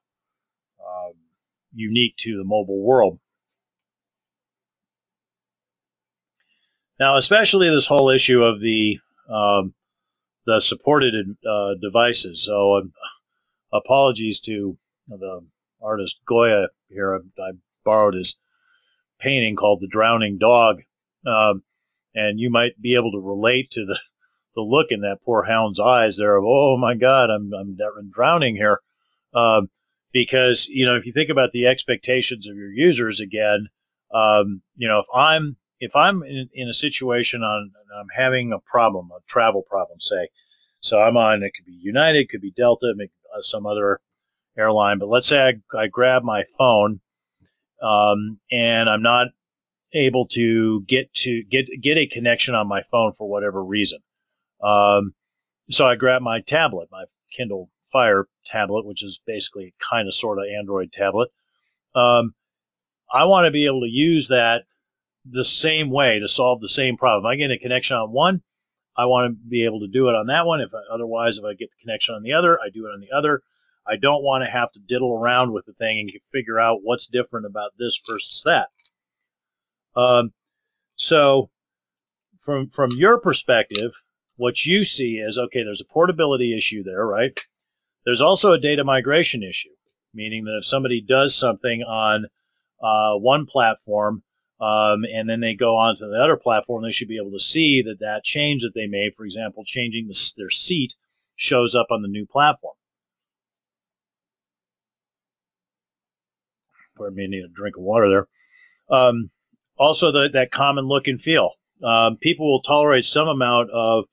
unique 1.75 2.17
to 2.19 2.37
the 2.37 2.45
mobile 2.45 2.83
world. 2.83 3.19
Now, 6.99 7.17
especially 7.17 7.71
this 7.71 7.87
whole 7.87 8.11
issue 8.11 8.43
of 8.43 8.61
the 8.61 8.99
um, 9.29 9.75
the 10.47 10.61
supported 10.61 11.37
uh, 11.49 11.75
devices. 11.81 12.43
So, 12.43 12.75
uh, 12.75 12.83
apologies 13.73 14.41
to 14.41 14.79
the 15.09 15.45
artist 15.81 16.21
Goya 16.27 16.69
here. 16.89 17.15
I, 17.15 17.43
I, 17.43 17.51
borrowed 17.85 18.15
his 18.15 18.37
painting 19.21 19.55
called 19.57 19.81
"The 19.81 19.89
Drowning 19.89 20.39
Dog," 20.39 20.83
um, 21.25 21.63
and 22.15 22.41
you 22.41 22.51
might 22.51 22.81
be 22.81 22.97
able 22.97 23.13
to 23.13 23.21
relate 23.21 23.71
to 23.73 23.85
the 23.85 23.99
the 24.57 24.63
look 24.63 24.91
in 24.91 25.03
that 25.03 25.23
poor 25.23 25.45
hound's 25.45 25.79
eyes 25.79 26.17
there 26.17 26.37
of 26.37 26.45
"Oh 26.47 26.77
my 26.77 26.95
God, 26.95 27.31
I'm 27.31 27.53
I'm 27.55 27.79
drowning 28.11 28.57
here." 28.57 28.81
Um, 29.33 29.71
because 30.13 30.69
you 30.69 30.87
know 30.87 30.97
if 30.97 31.07
you 31.07 31.13
think 31.13 31.31
about 31.31 31.53
the 31.53 31.67
expectations 31.67 32.49
of 32.49 32.57
your 32.57 32.73
users 32.73 33.21
again, 33.21 33.69
um, 34.13 34.63
you 34.77 34.89
know 34.89 35.01
if 35.01 35.07
I'm 35.15 35.57
if 35.81 35.95
I'm 35.95 36.23
in, 36.23 36.49
in 36.53 36.69
a 36.69 36.75
situation 36.75 37.43
on 37.43 37.73
I'm 37.97 38.09
having 38.15 38.53
a 38.53 38.59
problem, 38.59 39.11
a 39.17 39.21
travel 39.27 39.63
problem, 39.63 40.01
say, 40.01 40.29
so 40.81 41.01
I'm 41.01 41.17
on 41.17 41.43
it 41.43 41.53
could 41.55 41.67
be 41.67 41.79
United, 41.81 42.29
could 42.29 42.41
be 42.41 42.53
Delta, 42.53 42.95
uh, 42.99 43.43
some 43.43 43.67
other 43.67 44.01
airline, 44.57 44.99
but 44.99 45.09
let's 45.09 45.29
say 45.29 45.61
I, 45.75 45.79
I 45.79 45.87
grab 45.87 46.23
my 46.23 46.45
phone 46.57 47.01
um, 47.83 48.41
and 48.51 48.89
I'm 48.89 49.03
not 49.03 49.29
able 49.93 50.27
to 50.27 50.83
get 50.83 51.13
to 51.15 51.43
get 51.45 51.67
get 51.81 51.97
a 51.97 52.07
connection 52.07 52.55
on 52.55 52.69
my 52.69 52.83
phone 52.83 53.13
for 53.13 53.29
whatever 53.29 53.63
reason. 53.65 54.01
Um, 54.63 55.15
so 55.71 55.87
I 55.87 55.97
grab 55.97 56.23
my 56.23 56.41
tablet, 56.41 56.89
my 56.91 57.05
Kindle 57.33 57.71
Fire 57.93 58.27
tablet, 58.45 58.85
which 58.87 59.03
is 59.03 59.21
basically 59.27 59.75
kind 59.79 60.09
of 60.09 60.15
sort 60.15 60.39
of 60.39 60.45
Android 60.45 60.93
tablet. 60.93 61.31
Um, 61.95 62.35
I 63.13 63.25
want 63.25 63.47
to 63.47 63.51
be 63.51 63.67
able 63.67 63.81
to 63.81 63.91
use 63.91 64.29
that 64.29 64.65
the 65.25 65.45
same 65.45 65.91
way 65.91 66.19
to 66.19 66.29
solve 66.29 66.61
the 66.61 66.69
same 66.69 66.97
problem. 66.97 67.25
If 67.25 67.33
I 67.33 67.37
get 67.37 67.51
a 67.51 67.59
connection 67.59 67.97
on 67.97 68.13
one, 68.13 68.43
I 68.97 69.07
want 69.07 69.31
to 69.31 69.49
be 69.49 69.65
able 69.65 69.81
to 69.81 69.89
do 69.89 70.09
it 70.09 70.15
on 70.15 70.27
that 70.27 70.47
one. 70.47 70.61
If 70.61 70.75
I, 70.75 70.81
otherwise, 70.93 71.39
if 71.39 71.45
I 71.45 71.55
get 71.55 71.71
the 71.71 71.81
connection 71.81 72.15
on 72.15 72.23
the 72.23 72.33
other, 72.33 72.59
I 72.61 72.69
do 72.71 72.87
it 72.87 72.91
on 72.91 73.01
the 73.01 73.17
other. 73.17 73.43
I 73.87 73.97
don't 73.97 74.23
want 74.23 74.45
to 74.45 74.51
have 74.51 74.71
to 74.73 74.81
diddle 74.81 75.15
around 75.15 75.53
with 75.53 75.65
the 75.65 75.73
thing 75.73 76.01
and 76.01 76.11
figure 76.31 76.59
out 76.61 76.81
what's 76.83 77.07
different 77.07 77.47
about 77.47 77.73
this 77.79 78.01
versus 78.07 78.43
that. 78.45 78.69
Um, 79.97 80.33
so, 80.97 81.51
from 82.39 82.69
from 82.69 82.91
your 82.93 83.19
perspective, 83.19 83.93
what 84.37 84.67
you 84.67 84.85
see 84.85 85.17
is 85.17 85.39
okay. 85.39 85.63
There's 85.63 85.81
a 85.81 85.93
portability 85.93 86.57
issue 86.57 86.83
there, 86.83 87.07
right? 87.07 87.39
There's 88.05 88.21
also 88.21 88.53
a 88.53 88.61
data 88.61 88.85
migration 88.85 89.43
issue, 89.43 89.75
meaning 90.15 90.45
that 90.45 90.59
if 90.59 90.67
somebody 90.67 91.01
does 91.01 91.35
something 91.35 91.83
on 91.83 92.27
uh, 92.83 93.17
one 93.17 93.47
platform 93.47 94.23
um, 94.61 95.05
and 95.05 95.29
then 95.29 95.41
they 95.41 95.55
go 95.55 95.77
on 95.77 95.97
to 95.97 96.07
the 96.07 96.17
other 96.17 96.37
platform, 96.37 96.83
they 96.83 96.93
should 96.93 97.09
be 97.09 97.19
able 97.19 97.33
to 97.33 97.39
see 97.39 97.83
that 97.83 98.01
that 98.01 98.25
change 98.25 98.63
that 98.63 98.75
they 98.75 98.87
made, 98.87 99.15
for 99.17 99.25
example, 99.25 99.65
changing 99.65 100.09
the, 100.09 100.33
their 100.37 100.51
seat, 100.51 100.95
shows 101.37 101.75
up 101.75 101.89
on 101.91 102.03
the 102.03 102.09
new 102.09 102.27
platform. 102.27 102.75
Pardon 106.97 107.17
me, 107.17 107.29
need 107.29 107.45
a 107.45 107.49
drink 107.49 107.77
of 107.77 107.85
water 107.85 108.09
there. 108.09 108.29
Um, 108.91 109.31
also, 109.77 110.11
the, 110.11 110.29
that 110.31 110.51
common 110.51 110.87
look 110.87 111.07
and 111.07 111.21
feel. 111.21 111.53
Um, 111.85 112.17
people 112.17 112.51
will 112.51 112.63
tolerate 112.63 113.05
some 113.05 113.29
amount 113.29 113.71
of 113.71 114.07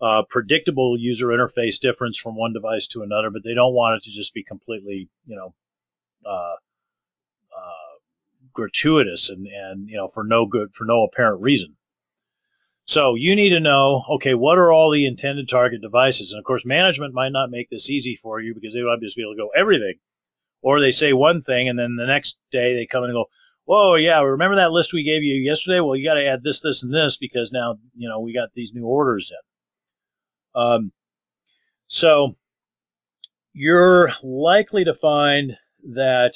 uh, 0.00 0.22
predictable 0.28 0.96
user 0.98 1.26
interface 1.26 1.78
difference 1.78 2.18
from 2.18 2.36
one 2.36 2.52
device 2.52 2.86
to 2.88 3.02
another, 3.02 3.30
but 3.30 3.42
they 3.44 3.54
don't 3.54 3.74
want 3.74 3.96
it 3.96 4.04
to 4.04 4.10
just 4.10 4.32
be 4.34 4.44
completely, 4.44 5.08
you 5.26 5.36
know, 5.36 5.54
uh, 6.24 6.54
uh, 7.56 7.98
gratuitous 8.52 9.30
and, 9.30 9.46
and 9.46 9.88
you 9.88 9.96
know 9.96 10.08
for 10.08 10.24
no 10.24 10.46
good 10.46 10.74
for 10.74 10.84
no 10.84 11.04
apparent 11.04 11.40
reason. 11.40 11.76
So 12.84 13.16
you 13.16 13.36
need 13.36 13.50
to 13.50 13.60
know, 13.60 14.04
okay, 14.08 14.32
what 14.34 14.56
are 14.56 14.72
all 14.72 14.90
the 14.90 15.04
intended 15.04 15.46
target 15.48 15.82
devices? 15.82 16.32
And 16.32 16.38
of 16.38 16.44
course, 16.44 16.64
management 16.64 17.12
might 17.12 17.32
not 17.32 17.50
make 17.50 17.68
this 17.68 17.90
easy 17.90 18.16
for 18.16 18.40
you 18.40 18.54
because 18.54 18.72
they 18.72 18.82
might 18.82 19.00
just 19.00 19.14
be 19.14 19.22
able 19.22 19.34
to 19.34 19.42
go 19.42 19.50
everything, 19.54 19.96
or 20.62 20.80
they 20.80 20.92
say 20.92 21.12
one 21.12 21.42
thing 21.42 21.68
and 21.68 21.78
then 21.78 21.96
the 21.96 22.06
next 22.06 22.38
day 22.50 22.74
they 22.74 22.86
come 22.86 23.04
and 23.04 23.12
go, 23.12 23.26
whoa, 23.64 23.96
yeah, 23.96 24.22
remember 24.22 24.56
that 24.56 24.72
list 24.72 24.94
we 24.94 25.02
gave 25.02 25.22
you 25.22 25.34
yesterday? 25.34 25.80
Well, 25.80 25.96
you 25.96 26.04
got 26.04 26.14
to 26.14 26.24
add 26.24 26.42
this, 26.42 26.60
this, 26.60 26.82
and 26.82 26.94
this 26.94 27.18
because 27.18 27.52
now 27.52 27.78
you 27.94 28.08
know 28.08 28.20
we 28.20 28.32
got 28.32 28.48
these 28.54 28.72
new 28.72 28.86
orders 28.86 29.30
in. 29.30 29.47
Um, 30.58 30.90
so 31.86 32.36
you're 33.52 34.10
likely 34.24 34.84
to 34.84 34.94
find 34.94 35.56
that 35.94 36.34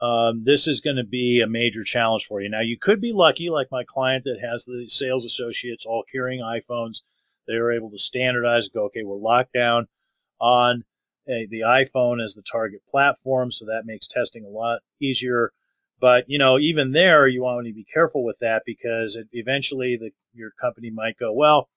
um, 0.00 0.44
this 0.44 0.66
is 0.66 0.80
going 0.80 0.96
to 0.96 1.04
be 1.04 1.42
a 1.42 1.46
major 1.46 1.84
challenge 1.84 2.24
for 2.24 2.40
you. 2.40 2.48
Now, 2.48 2.60
you 2.60 2.78
could 2.78 3.00
be 3.00 3.12
lucky, 3.12 3.50
like 3.50 3.68
my 3.70 3.84
client 3.84 4.24
that 4.24 4.40
has 4.40 4.64
the 4.64 4.86
sales 4.88 5.26
associates 5.26 5.84
all 5.84 6.04
carrying 6.10 6.40
iPhones. 6.40 7.02
They 7.46 7.58
were 7.58 7.72
able 7.72 7.90
to 7.90 7.98
standardize, 7.98 8.68
go, 8.68 8.84
okay, 8.86 9.02
we're 9.02 9.16
locked 9.16 9.52
down 9.52 9.88
on 10.40 10.84
a, 11.28 11.46
the 11.50 11.60
iPhone 11.60 12.22
as 12.22 12.34
the 12.34 12.42
target 12.42 12.80
platform, 12.90 13.50
so 13.50 13.66
that 13.66 13.86
makes 13.86 14.06
testing 14.06 14.44
a 14.44 14.48
lot 14.48 14.80
easier. 15.00 15.52
But 16.00 16.24
you 16.28 16.38
know, 16.38 16.58
even 16.58 16.92
there, 16.92 17.28
you 17.28 17.42
want 17.42 17.66
to 17.66 17.72
be 17.72 17.84
careful 17.84 18.24
with 18.24 18.38
that 18.40 18.62
because 18.66 19.16
it, 19.16 19.28
eventually, 19.32 19.96
the, 19.96 20.10
your 20.34 20.50
company 20.60 20.90
might 20.90 21.18
go, 21.18 21.32
well, 21.32 21.68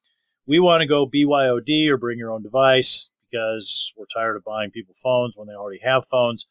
we 0.47 0.59
want 0.59 0.81
to 0.81 0.87
go 0.87 1.05
BYOD 1.05 1.89
or 1.89 1.97
bring 1.97 2.17
your 2.17 2.31
own 2.31 2.41
device 2.41 3.09
because 3.29 3.93
we're 3.97 4.05
tired 4.05 4.37
of 4.37 4.43
buying 4.43 4.71
people 4.71 4.95
phones 5.03 5.37
when 5.37 5.47
they 5.47 5.53
already 5.53 5.81
have 5.83 6.07
phones. 6.07 6.47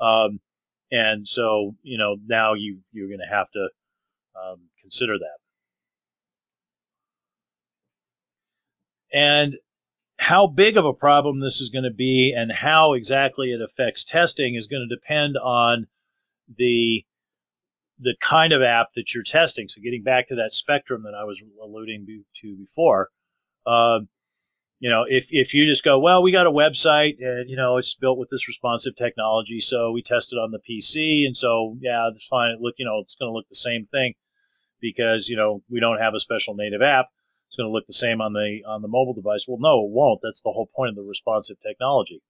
Um, 0.00 0.40
and 0.92 1.26
so, 1.26 1.74
you 1.82 1.98
know, 1.98 2.16
now 2.26 2.54
you, 2.54 2.80
you're 2.92 3.08
going 3.08 3.20
to 3.26 3.34
have 3.34 3.50
to 3.52 3.68
um, 4.40 4.60
consider 4.80 5.18
that. 5.18 5.38
And 9.12 9.56
how 10.18 10.46
big 10.46 10.76
of 10.76 10.84
a 10.84 10.92
problem 10.92 11.40
this 11.40 11.60
is 11.60 11.70
going 11.70 11.84
to 11.84 11.90
be 11.90 12.34
and 12.36 12.52
how 12.52 12.92
exactly 12.92 13.52
it 13.52 13.62
affects 13.62 14.04
testing 14.04 14.54
is 14.54 14.66
going 14.66 14.86
to 14.86 14.94
depend 14.94 15.36
on 15.38 15.86
the 16.56 17.04
the 18.00 18.14
kind 18.20 18.52
of 18.52 18.62
app 18.62 18.88
that 18.94 19.12
you're 19.12 19.24
testing. 19.24 19.66
So 19.66 19.80
getting 19.80 20.04
back 20.04 20.28
to 20.28 20.36
that 20.36 20.52
spectrum 20.52 21.02
that 21.02 21.14
I 21.14 21.24
was 21.24 21.42
alluding 21.60 22.06
to 22.36 22.56
before, 22.56 23.08
uh, 23.68 24.00
you 24.80 24.88
know, 24.88 25.04
if, 25.08 25.28
if 25.30 25.52
you 25.54 25.66
just 25.66 25.84
go, 25.84 25.98
well, 25.98 26.22
we 26.22 26.32
got 26.32 26.46
a 26.46 26.52
website 26.52 27.16
and, 27.20 27.50
you 27.50 27.56
know, 27.56 27.76
it's 27.76 27.94
built 27.94 28.18
with 28.18 28.30
this 28.30 28.46
responsive 28.46 28.94
technology. 28.96 29.60
So 29.60 29.90
we 29.90 30.02
tested 30.02 30.38
on 30.38 30.52
the 30.52 30.60
PC. 30.60 31.26
And 31.26 31.36
so, 31.36 31.76
yeah, 31.80 32.08
it's 32.14 32.26
fine. 32.26 32.56
Look, 32.60 32.76
you 32.78 32.84
know, 32.84 32.98
it's 33.00 33.16
going 33.16 33.28
to 33.28 33.34
look 33.34 33.48
the 33.48 33.56
same 33.56 33.86
thing 33.86 34.14
because, 34.80 35.28
you 35.28 35.36
know, 35.36 35.62
we 35.68 35.80
don't 35.80 36.00
have 36.00 36.14
a 36.14 36.20
special 36.20 36.54
native 36.54 36.80
app. 36.80 37.06
It's 37.48 37.56
going 37.56 37.68
to 37.68 37.72
look 37.72 37.86
the 37.86 37.92
same 37.92 38.20
on 38.20 38.34
the, 38.34 38.60
on 38.66 38.82
the 38.82 38.88
mobile 38.88 39.14
device. 39.14 39.46
Well, 39.48 39.58
no, 39.60 39.84
it 39.84 39.90
won't. 39.90 40.20
That's 40.22 40.42
the 40.42 40.52
whole 40.52 40.70
point 40.74 40.90
of 40.90 40.96
the 40.96 41.02
responsive 41.02 41.56
technology. 41.60 42.22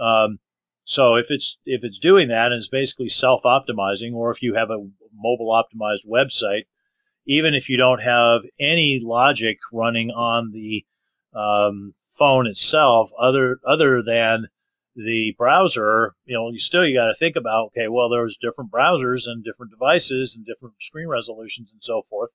Um, 0.00 0.38
so 0.84 1.16
if 1.16 1.26
it's, 1.30 1.58
if 1.66 1.84
it's 1.84 1.98
doing 1.98 2.28
that 2.28 2.52
and 2.52 2.58
it's 2.58 2.68
basically 2.68 3.08
self-optimizing, 3.08 4.14
or 4.14 4.30
if 4.30 4.40
you 4.40 4.54
have 4.54 4.70
a 4.70 4.88
mobile 5.14 5.52
optimized 5.52 6.08
website, 6.08 6.64
even 7.30 7.54
if 7.54 7.68
you 7.68 7.76
don't 7.76 8.02
have 8.02 8.42
any 8.58 8.98
logic 9.00 9.58
running 9.72 10.10
on 10.10 10.50
the 10.50 10.84
um, 11.32 11.94
phone 12.08 12.48
itself, 12.48 13.12
other 13.16 13.60
other 13.64 14.02
than 14.02 14.48
the 14.96 15.32
browser, 15.38 16.12
you 16.24 16.34
know, 16.34 16.50
you 16.50 16.58
still 16.58 16.84
you 16.84 16.92
got 16.92 17.06
to 17.06 17.14
think 17.14 17.36
about 17.36 17.66
okay, 17.66 17.86
well, 17.86 18.08
there's 18.08 18.36
different 18.36 18.72
browsers 18.72 19.28
and 19.28 19.44
different 19.44 19.70
devices 19.70 20.34
and 20.34 20.44
different 20.44 20.74
screen 20.80 21.06
resolutions 21.06 21.70
and 21.72 21.80
so 21.80 22.02
forth. 22.02 22.34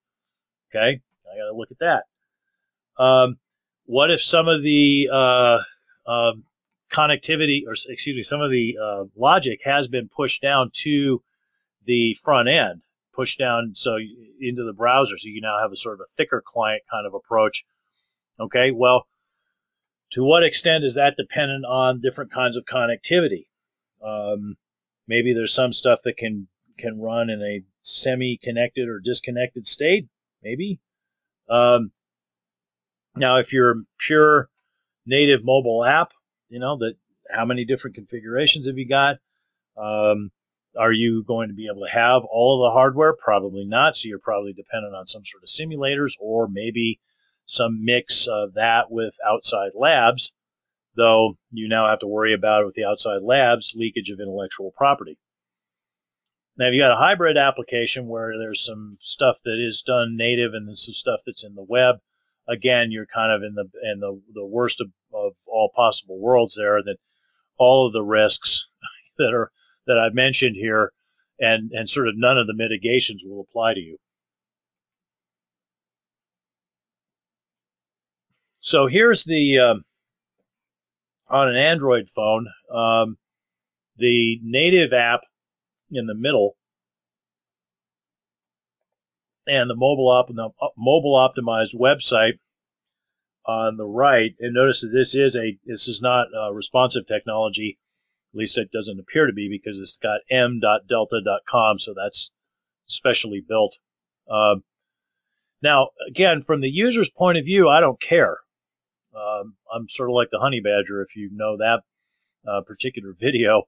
Okay, 0.71 1.01
I 1.29 1.37
got 1.37 1.51
to 1.51 1.57
look 1.57 1.71
at 1.71 1.79
that. 1.79 2.05
Um, 2.97 3.37
what 3.87 4.09
if 4.09 4.21
some 4.21 4.47
of 4.47 4.63
the 4.63 5.09
uh, 5.11 5.59
uh, 6.07 6.31
connectivity, 6.89 7.63
or 7.67 7.73
excuse 7.73 8.15
me, 8.15 8.23
some 8.23 8.39
of 8.39 8.49
the 8.49 8.77
uh, 8.81 9.03
logic 9.17 9.59
has 9.65 9.89
been 9.89 10.07
pushed 10.07 10.41
down 10.41 10.71
to 10.83 11.21
the 11.85 12.15
front 12.23 12.47
end? 12.47 12.81
Push 13.15 13.37
down 13.37 13.73
so 13.75 13.97
into 14.39 14.63
the 14.63 14.73
browser. 14.73 15.17
So 15.17 15.29
you 15.29 15.41
now 15.41 15.59
have 15.61 15.71
a 15.71 15.77
sort 15.77 15.95
of 15.95 16.01
a 16.01 16.15
thicker 16.17 16.43
client 16.45 16.83
kind 16.91 17.07
of 17.07 17.13
approach. 17.13 17.65
Okay, 18.39 18.71
well, 18.71 19.07
to 20.11 20.23
what 20.23 20.43
extent 20.43 20.83
is 20.83 20.95
that 20.95 21.15
dependent 21.17 21.65
on 21.65 22.01
different 22.01 22.31
kinds 22.31 22.57
of 22.57 22.65
connectivity? 22.65 23.47
Um, 24.03 24.57
maybe 25.07 25.33
there's 25.33 25.53
some 25.53 25.73
stuff 25.73 25.99
that 26.03 26.17
can 26.17 26.47
can 26.77 26.99
run 26.99 27.29
in 27.29 27.41
a 27.41 27.63
semi-connected 27.83 28.87
or 28.89 28.99
disconnected 28.99 29.65
state. 29.65 30.07
Maybe. 30.43 30.79
Um, 31.49 31.91
now, 33.15 33.37
if 33.37 33.53
you're 33.53 33.71
a 33.71 33.83
pure 33.97 34.49
native 35.05 35.45
mobile 35.45 35.85
app, 35.85 36.11
you 36.49 36.59
know 36.59 36.77
that 36.77 36.95
how 37.31 37.45
many 37.45 37.65
different 37.65 37.95
configurations 37.95 38.67
have 38.67 38.77
you 38.77 38.87
got? 38.87 39.17
Um, 39.77 40.31
are 40.77 40.91
you 40.91 41.23
going 41.23 41.47
to 41.49 41.53
be 41.53 41.67
able 41.67 41.85
to 41.85 41.91
have 41.91 42.23
all 42.29 42.55
of 42.55 42.67
the 42.67 42.73
hardware? 42.73 43.13
Probably 43.13 43.65
not. 43.65 43.95
So 43.95 44.07
you're 44.07 44.19
probably 44.19 44.53
dependent 44.53 44.95
on 44.95 45.07
some 45.07 45.23
sort 45.25 45.43
of 45.43 45.49
simulators 45.49 46.13
or 46.19 46.47
maybe 46.47 46.99
some 47.45 47.83
mix 47.83 48.27
of 48.27 48.53
that 48.55 48.91
with 48.91 49.15
outside 49.25 49.71
labs, 49.75 50.33
though 50.95 51.37
you 51.51 51.67
now 51.67 51.87
have 51.87 51.99
to 51.99 52.07
worry 52.07 52.33
about 52.33 52.65
with 52.65 52.75
the 52.75 52.85
outside 52.85 53.21
labs 53.21 53.73
leakage 53.75 54.09
of 54.09 54.19
intellectual 54.19 54.71
property. 54.71 55.17
Now, 56.57 56.67
if 56.67 56.73
you 56.73 56.79
got 56.79 56.91
a 56.91 57.03
hybrid 57.03 57.37
application 57.37 58.07
where 58.07 58.37
there's 58.37 58.65
some 58.65 58.97
stuff 59.01 59.37
that 59.43 59.59
is 59.59 59.81
done 59.81 60.15
native 60.15 60.53
and 60.53 60.77
some 60.77 60.93
stuff 60.93 61.19
that's 61.25 61.43
in 61.43 61.55
the 61.55 61.65
web, 61.67 61.97
again, 62.47 62.91
you're 62.91 63.05
kind 63.05 63.31
of 63.31 63.43
in 63.43 63.55
the 63.55 63.69
in 63.83 63.99
the, 63.99 64.21
the 64.33 64.45
worst 64.45 64.79
of, 64.79 64.91
of 65.13 65.33
all 65.45 65.69
possible 65.75 66.17
worlds 66.17 66.55
there. 66.55 66.81
That 66.81 66.97
all 67.57 67.85
of 67.85 67.93
the 67.93 68.03
risks 68.03 68.67
that 69.17 69.33
are 69.33 69.51
that 69.87 69.97
I've 69.97 70.13
mentioned 70.13 70.55
here, 70.55 70.91
and, 71.39 71.71
and 71.71 71.89
sort 71.89 72.07
of 72.07 72.15
none 72.17 72.37
of 72.37 72.47
the 72.47 72.53
mitigations 72.53 73.23
will 73.25 73.41
apply 73.41 73.73
to 73.73 73.79
you. 73.79 73.97
So 78.59 78.87
here's 78.87 79.25
the, 79.25 79.59
um, 79.59 79.85
on 81.27 81.49
an 81.49 81.55
Android 81.55 82.09
phone, 82.09 82.47
um, 82.71 83.17
the 83.97 84.39
native 84.43 84.93
app 84.93 85.21
in 85.91 86.07
the 86.07 86.15
middle 86.15 86.57
and 89.47 89.69
the 89.69 89.75
mobile, 89.75 90.09
op- 90.09 90.27
the 90.27 90.49
mobile 90.77 91.15
optimized 91.15 91.75
website 91.75 92.39
on 93.45 93.77
the 93.77 93.85
right. 93.85 94.33
And 94.39 94.53
notice 94.53 94.81
that 94.81 94.89
this 94.89 95.13
is 95.15 95.35
a 95.35 95.57
this 95.65 95.87
is 95.87 96.01
not 96.01 96.27
responsive 96.51 97.07
technology. 97.07 97.77
At 98.35 98.39
least 98.39 98.57
it 98.57 98.69
doesn't 98.69 98.99
appear 98.99 99.27
to 99.27 99.33
be 99.33 99.47
because 99.47 99.79
it's 99.79 99.95
got 99.95 100.19
m.delta.com, 100.29 101.79
so 101.79 101.93
that's 101.93 102.31
specially 102.85 103.39
built. 103.39 103.77
Uh, 104.29 104.57
now, 105.61 105.91
again, 106.05 106.41
from 106.41 106.59
the 106.59 106.69
user's 106.69 107.09
point 107.09 107.37
of 107.37 107.45
view, 107.45 107.69
I 107.69 107.79
don't 107.79 108.01
care. 108.01 108.39
Um, 109.15 109.55
I'm 109.73 109.87
sort 109.87 110.09
of 110.09 110.15
like 110.15 110.31
the 110.31 110.39
honey 110.39 110.59
badger, 110.59 111.01
if 111.01 111.15
you 111.15 111.29
know 111.31 111.55
that 111.55 111.83
uh, 112.45 112.59
particular 112.59 113.13
video. 113.17 113.63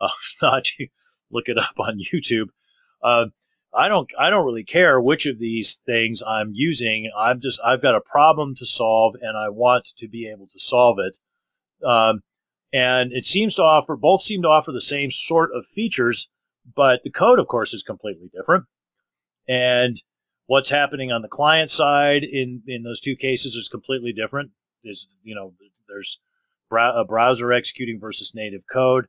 Uh, 0.00 0.08
not 0.42 0.76
you 0.76 0.88
look 1.30 1.48
it 1.48 1.56
up 1.56 1.78
on 1.78 2.00
YouTube. 2.00 2.48
Uh, 3.00 3.26
I 3.72 3.88
don't 3.88 4.10
I 4.18 4.30
don't 4.30 4.46
really 4.46 4.64
care 4.64 5.00
which 5.00 5.26
of 5.26 5.38
these 5.38 5.76
things 5.86 6.24
I'm 6.26 6.50
using. 6.54 7.08
I'm 7.16 7.40
just 7.40 7.60
I've 7.64 7.82
got 7.82 7.94
a 7.94 8.00
problem 8.00 8.56
to 8.56 8.66
solve 8.66 9.14
and 9.22 9.38
I 9.38 9.48
want 9.50 9.84
to 9.98 10.08
be 10.08 10.28
able 10.28 10.48
to 10.48 10.58
solve 10.58 10.98
it. 10.98 11.18
Um, 11.86 12.22
and 12.72 13.12
it 13.12 13.26
seems 13.26 13.54
to 13.56 13.62
offer 13.62 13.96
both 13.96 14.22
seem 14.22 14.42
to 14.42 14.48
offer 14.48 14.72
the 14.72 14.80
same 14.80 15.10
sort 15.10 15.50
of 15.54 15.66
features, 15.66 16.28
but 16.74 17.02
the 17.04 17.10
code, 17.10 17.38
of 17.38 17.48
course, 17.48 17.72
is 17.72 17.82
completely 17.82 18.30
different. 18.34 18.64
And 19.48 20.02
what's 20.46 20.70
happening 20.70 21.12
on 21.12 21.22
the 21.22 21.28
client 21.28 21.70
side 21.70 22.24
in 22.24 22.62
in 22.66 22.82
those 22.82 23.00
two 23.00 23.16
cases 23.16 23.54
is 23.54 23.68
completely 23.68 24.12
different. 24.12 24.50
Is 24.84 25.08
you 25.22 25.34
know 25.34 25.54
there's 25.88 26.18
a 26.70 27.04
browser 27.04 27.52
executing 27.52 27.98
versus 28.00 28.34
native 28.34 28.62
code. 28.70 29.06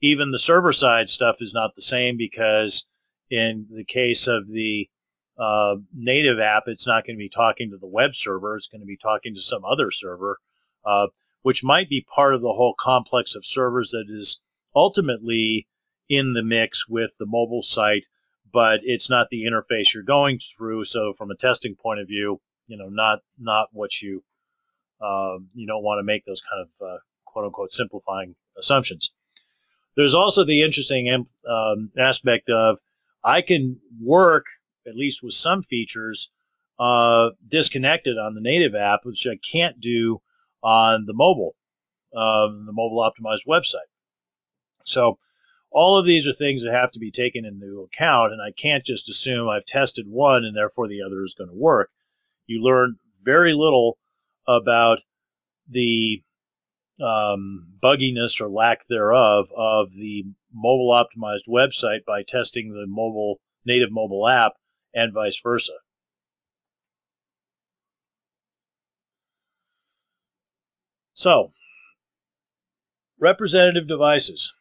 even 0.00 0.30
the 0.30 0.38
server 0.38 0.72
side 0.72 1.10
stuff 1.10 1.36
is 1.40 1.52
not 1.52 1.74
the 1.74 1.82
same 1.82 2.16
because 2.16 2.86
in 3.30 3.66
the 3.70 3.84
case 3.84 4.26
of 4.26 4.48
the 4.48 4.88
uh, 5.38 5.76
native 5.94 6.38
app, 6.38 6.64
it's 6.66 6.86
not 6.86 7.06
going 7.06 7.16
to 7.16 7.18
be 7.18 7.28
talking 7.28 7.70
to 7.70 7.78
the 7.78 7.86
web 7.86 8.14
server. 8.14 8.56
It's 8.56 8.68
going 8.68 8.80
to 8.80 8.86
be 8.86 8.96
talking 8.96 9.34
to 9.34 9.40
some 9.40 9.64
other 9.64 9.90
server, 9.90 10.38
uh, 10.84 11.06
which 11.42 11.64
might 11.64 11.88
be 11.88 12.06
part 12.14 12.34
of 12.34 12.42
the 12.42 12.52
whole 12.52 12.74
complex 12.78 13.34
of 13.34 13.44
servers 13.44 13.90
that 13.90 14.06
is 14.08 14.40
ultimately 14.74 15.66
in 16.08 16.32
the 16.32 16.42
mix 16.42 16.88
with 16.88 17.12
the 17.18 17.26
mobile 17.26 17.62
site, 17.62 18.06
but 18.52 18.80
it's 18.82 19.08
not 19.08 19.28
the 19.30 19.44
interface 19.44 19.94
you're 19.94 20.02
going 20.02 20.38
through. 20.38 20.84
So 20.84 21.12
from 21.12 21.30
a 21.30 21.36
testing 21.36 21.76
point 21.76 22.00
of 22.00 22.08
view, 22.08 22.40
you 22.66 22.76
know, 22.76 22.88
not 22.88 23.20
not 23.38 23.68
what 23.72 24.02
you 24.02 24.22
uh, 25.00 25.38
you 25.54 25.66
don't 25.66 25.82
want 25.82 25.98
to 25.98 26.04
make 26.04 26.24
those 26.24 26.42
kind 26.42 26.62
of 26.62 26.86
uh, 26.86 26.98
quote 27.24 27.46
unquote 27.46 27.72
simplifying 27.72 28.34
assumptions. 28.58 29.12
There's 29.96 30.14
also 30.14 30.44
the 30.44 30.62
interesting 30.62 31.26
um, 31.48 31.90
aspect 31.98 32.48
of 32.50 32.78
I 33.24 33.40
can 33.42 33.80
work 34.00 34.46
at 34.86 34.96
least 34.96 35.22
with 35.22 35.34
some 35.34 35.62
features 35.62 36.30
uh, 36.78 37.30
disconnected 37.46 38.16
on 38.18 38.34
the 38.34 38.40
native 38.40 38.74
app, 38.74 39.04
which 39.04 39.26
I 39.26 39.36
can't 39.36 39.80
do 39.80 40.20
on 40.62 41.06
the 41.06 41.14
mobile, 41.14 41.56
um, 42.14 42.66
the 42.66 42.72
mobile 42.72 42.98
optimized 42.98 43.46
website. 43.48 43.88
So 44.84 45.18
all 45.70 45.98
of 45.98 46.06
these 46.06 46.26
are 46.26 46.32
things 46.32 46.64
that 46.64 46.74
have 46.74 46.90
to 46.92 46.98
be 46.98 47.10
taken 47.10 47.44
into 47.44 47.82
account, 47.82 48.32
and 48.32 48.42
I 48.42 48.50
can't 48.50 48.84
just 48.84 49.08
assume 49.08 49.48
I've 49.48 49.66
tested 49.66 50.06
one 50.08 50.44
and 50.44 50.56
therefore 50.56 50.88
the 50.88 51.02
other 51.02 51.22
is 51.22 51.34
going 51.34 51.50
to 51.50 51.56
work. 51.56 51.90
You 52.46 52.62
learn 52.62 52.98
very 53.22 53.54
little 53.54 53.98
about 54.48 55.00
the 55.68 56.22
um, 57.00 57.68
bugginess 57.80 58.40
or 58.40 58.48
lack 58.48 58.86
thereof 58.88 59.46
of 59.56 59.92
the 59.92 60.24
mobile 60.52 60.90
optimized 60.90 61.48
website 61.48 62.04
by 62.04 62.22
testing 62.22 62.72
the 62.72 62.86
mobile 62.86 63.40
native 63.64 63.92
mobile 63.92 64.26
app 64.26 64.52
and 64.94 65.12
vice 65.12 65.40
versa. 65.40 65.72
So, 71.20 71.52
representative 73.18 73.86
devices. 73.86 74.54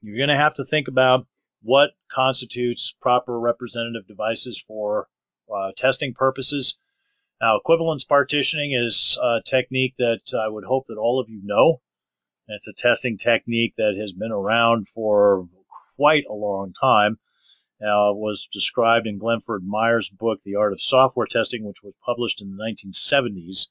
You're 0.00 0.16
going 0.16 0.30
to 0.30 0.34
have 0.34 0.54
to 0.54 0.64
think 0.64 0.88
about 0.88 1.26
what 1.60 1.90
constitutes 2.10 2.96
proper 2.98 3.38
representative 3.38 4.08
devices 4.08 4.58
for 4.66 5.08
uh, 5.54 5.72
testing 5.76 6.14
purposes. 6.14 6.78
Now, 7.38 7.56
equivalence 7.56 8.02
partitioning 8.04 8.72
is 8.72 9.18
a 9.22 9.42
technique 9.44 9.96
that 9.98 10.22
I 10.32 10.48
would 10.48 10.64
hope 10.64 10.86
that 10.86 10.96
all 10.96 11.20
of 11.20 11.28
you 11.28 11.42
know. 11.44 11.82
It's 12.48 12.66
a 12.66 12.72
testing 12.72 13.18
technique 13.18 13.74
that 13.76 13.98
has 14.00 14.14
been 14.14 14.32
around 14.32 14.88
for 14.88 15.46
quite 15.96 16.24
a 16.30 16.32
long 16.32 16.72
time. 16.80 17.18
Uh, 17.78 18.08
was 18.14 18.48
described 18.50 19.06
in 19.06 19.18
Glenford 19.18 19.66
Myers' 19.66 20.08
book, 20.08 20.40
The 20.44 20.54
Art 20.54 20.72
of 20.72 20.80
Software 20.80 21.26
Testing, 21.26 21.62
which 21.62 21.82
was 21.82 21.92
published 22.02 22.40
in 22.40 22.56
the 22.56 22.64
1970s. 22.64 23.66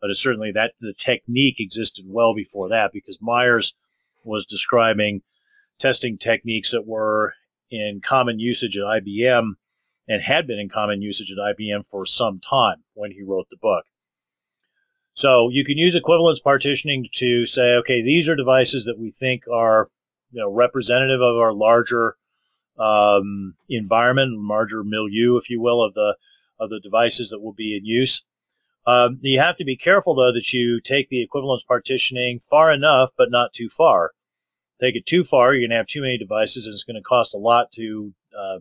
But 0.00 0.14
certainly 0.16 0.52
that 0.52 0.74
the 0.80 0.92
technique 0.92 1.58
existed 1.58 2.04
well 2.06 2.34
before 2.34 2.68
that 2.68 2.92
because 2.92 3.18
Myers 3.20 3.74
was 4.24 4.46
describing 4.46 5.22
testing 5.78 6.18
techniques 6.18 6.70
that 6.72 6.86
were 6.86 7.34
in 7.70 8.00
common 8.00 8.38
usage 8.38 8.76
at 8.76 8.84
IBM 8.84 9.52
and 10.08 10.22
had 10.22 10.46
been 10.46 10.58
in 10.58 10.68
common 10.68 11.02
usage 11.02 11.30
at 11.30 11.38
IBM 11.38 11.86
for 11.86 12.06
some 12.06 12.38
time 12.40 12.84
when 12.94 13.10
he 13.10 13.22
wrote 13.22 13.48
the 13.50 13.56
book. 13.56 13.84
So 15.14 15.48
you 15.48 15.64
can 15.64 15.78
use 15.78 15.94
equivalence 15.94 16.40
partitioning 16.40 17.08
to 17.14 17.46
say, 17.46 17.74
okay, 17.76 18.02
these 18.02 18.28
are 18.28 18.36
devices 18.36 18.84
that 18.84 18.98
we 18.98 19.10
think 19.10 19.44
are 19.50 19.88
you 20.30 20.40
know, 20.40 20.50
representative 20.50 21.22
of 21.22 21.36
our 21.36 21.52
larger 21.52 22.16
um, 22.78 23.54
environment, 23.68 24.38
larger 24.38 24.84
milieu, 24.84 25.38
if 25.38 25.48
you 25.48 25.60
will, 25.60 25.82
of 25.82 25.94
the 25.94 26.16
of 26.58 26.70
the 26.70 26.80
devices 26.80 27.30
that 27.30 27.40
will 27.40 27.52
be 27.52 27.76
in 27.76 27.84
use. 27.84 28.24
Um, 28.86 29.18
you 29.22 29.40
have 29.40 29.56
to 29.56 29.64
be 29.64 29.76
careful 29.76 30.14
though 30.14 30.32
that 30.32 30.52
you 30.52 30.80
take 30.80 31.08
the 31.08 31.22
equivalence 31.22 31.64
partitioning 31.64 32.38
far 32.38 32.72
enough, 32.72 33.10
but 33.16 33.30
not 33.30 33.52
too 33.52 33.68
far. 33.68 34.12
Take 34.80 34.94
it 34.94 35.06
too 35.06 35.24
far, 35.24 35.52
you're 35.52 35.62
going 35.62 35.70
to 35.70 35.76
have 35.76 35.86
too 35.86 36.02
many 36.02 36.18
devices, 36.18 36.66
and 36.66 36.74
it's 36.74 36.84
going 36.84 36.96
to 36.96 37.02
cost 37.02 37.34
a 37.34 37.38
lot 37.38 37.72
to 37.72 38.12
uh, 38.38 38.58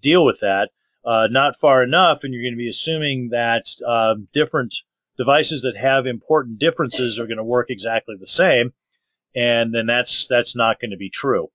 deal 0.00 0.24
with 0.24 0.40
that. 0.40 0.70
Uh, 1.02 1.28
not 1.30 1.56
far 1.56 1.82
enough, 1.82 2.22
and 2.22 2.34
you're 2.34 2.42
going 2.42 2.52
to 2.52 2.58
be 2.58 2.68
assuming 2.68 3.30
that 3.30 3.64
uh, 3.86 4.16
different 4.34 4.76
devices 5.16 5.62
that 5.62 5.76
have 5.76 6.06
important 6.06 6.58
differences 6.58 7.18
are 7.18 7.26
going 7.26 7.38
to 7.38 7.44
work 7.44 7.70
exactly 7.70 8.16
the 8.20 8.26
same, 8.26 8.74
and 9.34 9.74
then 9.74 9.86
that's 9.86 10.26
that's 10.28 10.54
not 10.54 10.78
going 10.78 10.90
to 10.90 10.96
be 10.98 11.08
true. 11.08 11.48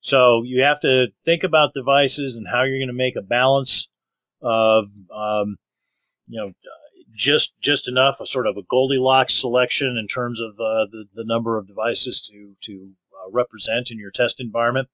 So 0.00 0.42
you 0.42 0.62
have 0.62 0.80
to 0.80 1.12
think 1.24 1.44
about 1.44 1.74
devices 1.74 2.34
and 2.36 2.48
how 2.48 2.62
you're 2.62 2.78
going 2.78 2.88
to 2.88 2.94
make 2.94 3.16
a 3.16 3.22
balance 3.22 3.88
of, 4.40 4.86
um, 5.14 5.58
you 6.26 6.40
know, 6.40 6.52
just 7.14 7.54
just 7.60 7.88
enough, 7.88 8.20
a 8.20 8.26
sort 8.26 8.46
of 8.46 8.56
a 8.56 8.62
Goldilocks 8.62 9.34
selection 9.34 9.96
in 9.96 10.06
terms 10.06 10.40
of 10.40 10.52
uh, 10.54 10.86
the 10.90 11.06
the 11.14 11.24
number 11.24 11.58
of 11.58 11.66
devices 11.66 12.20
to 12.28 12.56
to 12.62 12.92
uh, 13.14 13.30
represent 13.30 13.90
in 13.90 13.98
your 13.98 14.10
test 14.10 14.40
environment. 14.40 14.88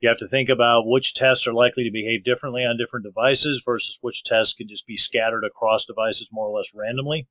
You 0.00 0.08
have 0.10 0.18
to 0.18 0.28
think 0.28 0.48
about 0.48 0.86
which 0.86 1.14
tests 1.14 1.46
are 1.46 1.54
likely 1.54 1.84
to 1.84 1.90
behave 1.90 2.22
differently 2.22 2.64
on 2.64 2.76
different 2.76 3.04
devices 3.04 3.62
versus 3.64 3.98
which 4.02 4.24
tests 4.24 4.54
can 4.54 4.68
just 4.68 4.86
be 4.86 4.96
scattered 4.96 5.44
across 5.44 5.86
devices 5.86 6.28
more 6.30 6.48
or 6.48 6.56
less 6.58 6.74
randomly. 6.74 7.26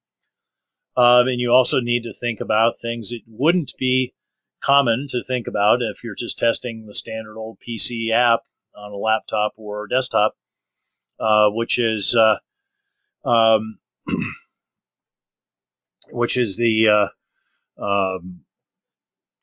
Um, 0.98 1.28
and 1.28 1.40
you 1.40 1.52
also 1.52 1.80
need 1.80 2.04
to 2.04 2.14
think 2.14 2.40
about 2.40 2.80
things 2.80 3.10
that 3.10 3.22
wouldn't 3.28 3.74
be 3.78 4.14
common 4.62 5.08
to 5.10 5.24
think 5.24 5.46
about 5.46 5.82
if 5.82 6.04
you're 6.04 6.16
just 6.16 6.40
testing 6.40 6.86
the 6.86 6.94
standard 6.94 7.38
old 7.38 7.60
PC 7.60 8.12
app 8.12 8.42
on 8.76 8.92
a 8.92 8.98
laptop 8.98 9.54
or 9.58 9.88
desktop, 9.88 10.36
uh, 11.20 11.50
which 11.50 11.78
is 11.78 12.16
uh, 12.16 12.38
um, 13.24 13.78
which 16.12 16.38
is 16.38 16.58
the 16.58 16.90
uh, 16.90 17.08
um, 17.84 18.42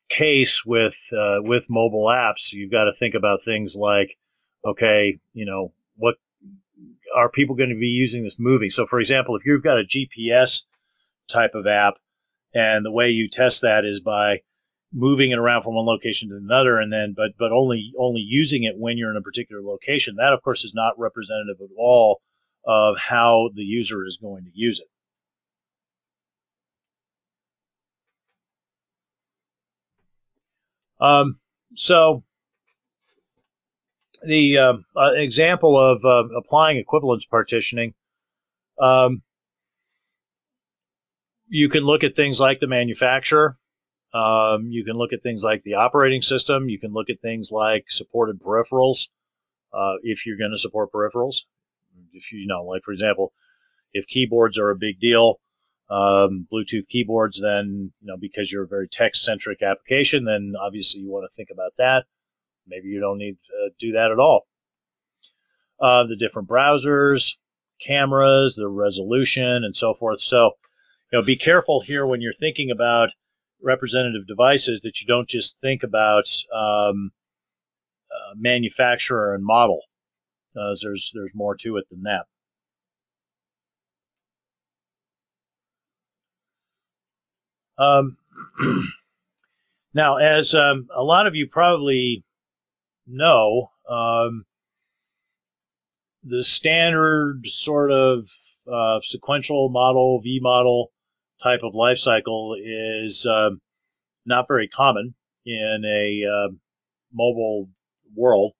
case 0.09 0.65
with 0.65 0.97
uh, 1.17 1.37
with 1.41 1.69
mobile 1.69 2.05
apps. 2.05 2.53
You've 2.53 2.71
got 2.71 2.85
to 2.85 2.93
think 2.93 3.15
about 3.15 3.43
things 3.43 3.75
like, 3.75 4.17
okay, 4.65 5.19
you 5.33 5.45
know, 5.45 5.73
what 5.95 6.15
are 7.15 7.29
people 7.29 7.55
going 7.55 7.69
to 7.69 7.75
be 7.75 7.87
using 7.87 8.23
this 8.23 8.39
movie? 8.39 8.69
So, 8.69 8.85
for 8.85 8.99
example, 8.99 9.35
if 9.35 9.45
you've 9.45 9.63
got 9.63 9.79
a 9.79 9.83
GPS 9.83 10.65
type 11.29 11.55
of 11.55 11.67
app, 11.67 11.95
and 12.53 12.85
the 12.85 12.91
way 12.91 13.09
you 13.09 13.29
test 13.29 13.61
that 13.61 13.85
is 13.85 13.99
by 13.99 14.41
moving 14.93 15.31
it 15.31 15.39
around 15.39 15.63
from 15.63 15.73
one 15.73 15.85
location 15.85 16.29
to 16.29 16.35
another 16.35 16.77
and 16.77 16.93
then 16.93 17.13
but 17.17 17.31
but 17.39 17.51
only 17.51 17.91
only 17.97 18.21
using 18.21 18.63
it 18.63 18.77
when 18.77 18.95
you're 18.95 19.09
in 19.09 19.17
a 19.17 19.21
particular 19.21 19.61
location 19.61 20.15
that 20.17 20.33
of 20.33 20.41
course 20.43 20.63
is 20.63 20.73
not 20.75 20.93
representative 20.99 21.57
at 21.59 21.75
all 21.75 22.21
of 22.65 22.95
how 22.97 23.49
the 23.55 23.63
user 23.63 24.05
is 24.05 24.17
going 24.21 24.43
to 24.43 24.51
use 24.53 24.79
it 24.79 24.87
um, 31.03 31.39
so 31.75 32.23
the 34.25 34.57
uh, 34.57 34.73
uh, 34.95 35.11
example 35.15 35.77
of 35.77 36.03
uh, 36.05 36.27
applying 36.35 36.77
equivalence 36.77 37.25
partitioning 37.25 37.93
um, 38.79 39.21
you 41.47 41.69
can 41.69 41.83
look 41.83 42.03
at 42.03 42.15
things 42.15 42.39
like 42.39 42.59
the 42.59 42.67
manufacturer 42.67 43.57
um, 44.13 44.67
you 44.67 44.85
can 44.85 44.95
look 44.95 45.11
at 45.11 45.23
things 45.23 45.43
like 45.43 45.63
the 45.63 45.73
operating 45.73 46.21
system. 46.21 46.69
You 46.69 46.79
can 46.79 46.93
look 46.93 47.09
at 47.09 47.19
things 47.21 47.51
like 47.51 47.85
supported 47.89 48.39
peripherals, 48.39 49.07
uh, 49.73 49.95
if 50.03 50.25
you're 50.25 50.37
going 50.37 50.51
to 50.51 50.59
support 50.59 50.91
peripherals. 50.91 51.41
If 52.13 52.31
you, 52.31 52.39
you 52.39 52.47
know, 52.47 52.63
like 52.63 52.83
for 52.83 52.91
example, 52.91 53.33
if 53.91 54.07
keyboards 54.07 54.59
are 54.59 54.69
a 54.69 54.75
big 54.75 54.99
deal, 54.99 55.39
um, 55.89 56.47
Bluetooth 56.51 56.87
keyboards, 56.87 57.39
then 57.41 57.91
you 58.01 58.07
know 58.07 58.17
because 58.17 58.51
you're 58.51 58.63
a 58.63 58.67
very 58.67 58.87
text-centric 58.87 59.61
application, 59.61 60.25
then 60.25 60.53
obviously 60.59 61.01
you 61.01 61.11
want 61.11 61.29
to 61.29 61.35
think 61.35 61.49
about 61.51 61.73
that. 61.77 62.05
Maybe 62.67 62.87
you 62.87 62.99
don't 62.99 63.17
need 63.17 63.37
to 63.47 63.69
do 63.79 63.91
that 63.93 64.11
at 64.11 64.19
all. 64.19 64.47
Uh, 65.79 66.05
the 66.05 66.15
different 66.15 66.47
browsers, 66.47 67.35
cameras, 67.81 68.55
the 68.55 68.67
resolution, 68.67 69.63
and 69.63 69.75
so 69.75 69.93
forth. 69.93 70.21
So, 70.21 70.51
you 71.11 71.19
know, 71.19 71.25
be 71.25 71.35
careful 71.35 71.81
here 71.81 72.05
when 72.05 72.21
you're 72.21 72.33
thinking 72.33 72.71
about 72.71 73.09
representative 73.61 74.27
devices 74.27 74.81
that 74.81 75.01
you 75.01 75.07
don't 75.07 75.27
just 75.27 75.59
think 75.61 75.83
about 75.83 76.25
um, 76.53 77.11
uh, 78.11 78.33
manufacturer 78.35 79.33
and 79.33 79.43
model. 79.43 79.81
Uh, 80.55 80.75
there's 80.81 81.11
there's 81.13 81.31
more 81.33 81.55
to 81.55 81.77
it 81.77 81.85
than 81.89 82.03
that. 82.03 82.25
Um, 87.77 88.17
now, 89.93 90.17
as 90.17 90.53
um, 90.53 90.87
a 90.95 91.03
lot 91.03 91.27
of 91.27 91.35
you 91.35 91.47
probably 91.47 92.23
know, 93.07 93.71
um, 93.89 94.45
the 96.23 96.43
standard 96.43 97.45
sort 97.47 97.91
of 97.91 98.29
uh, 98.71 98.99
sequential 99.01 99.69
model, 99.69 100.21
V 100.21 100.39
model, 100.41 100.91
type 101.41 101.61
of 101.63 101.75
life 101.75 101.97
cycle 101.97 102.55
is 102.59 103.25
um, 103.25 103.59
not 104.25 104.47
very 104.47 104.67
common 104.67 105.13
in 105.45 105.83
a 105.85 106.25
uh, 106.25 106.49
mobile 107.11 107.69
world. 108.15 108.53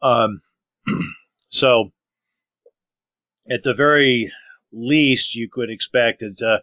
Um, 0.00 0.40
so, 1.48 1.92
at 3.48 3.62
the 3.62 3.74
very 3.74 4.32
least, 4.72 5.34
you 5.34 5.48
could 5.48 5.70
expect 5.70 6.20
that 6.20 6.42
uh, 6.42 6.60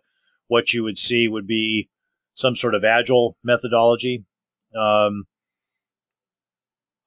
what 0.48 0.74
you 0.74 0.84
would 0.84 0.98
see 0.98 1.28
would 1.28 1.48
be 1.48 1.90
some 2.34 2.56
sort 2.56 2.76
of 2.76 2.84
agile 2.84 3.38
methodology. 3.44 4.26
Um, 4.76 5.26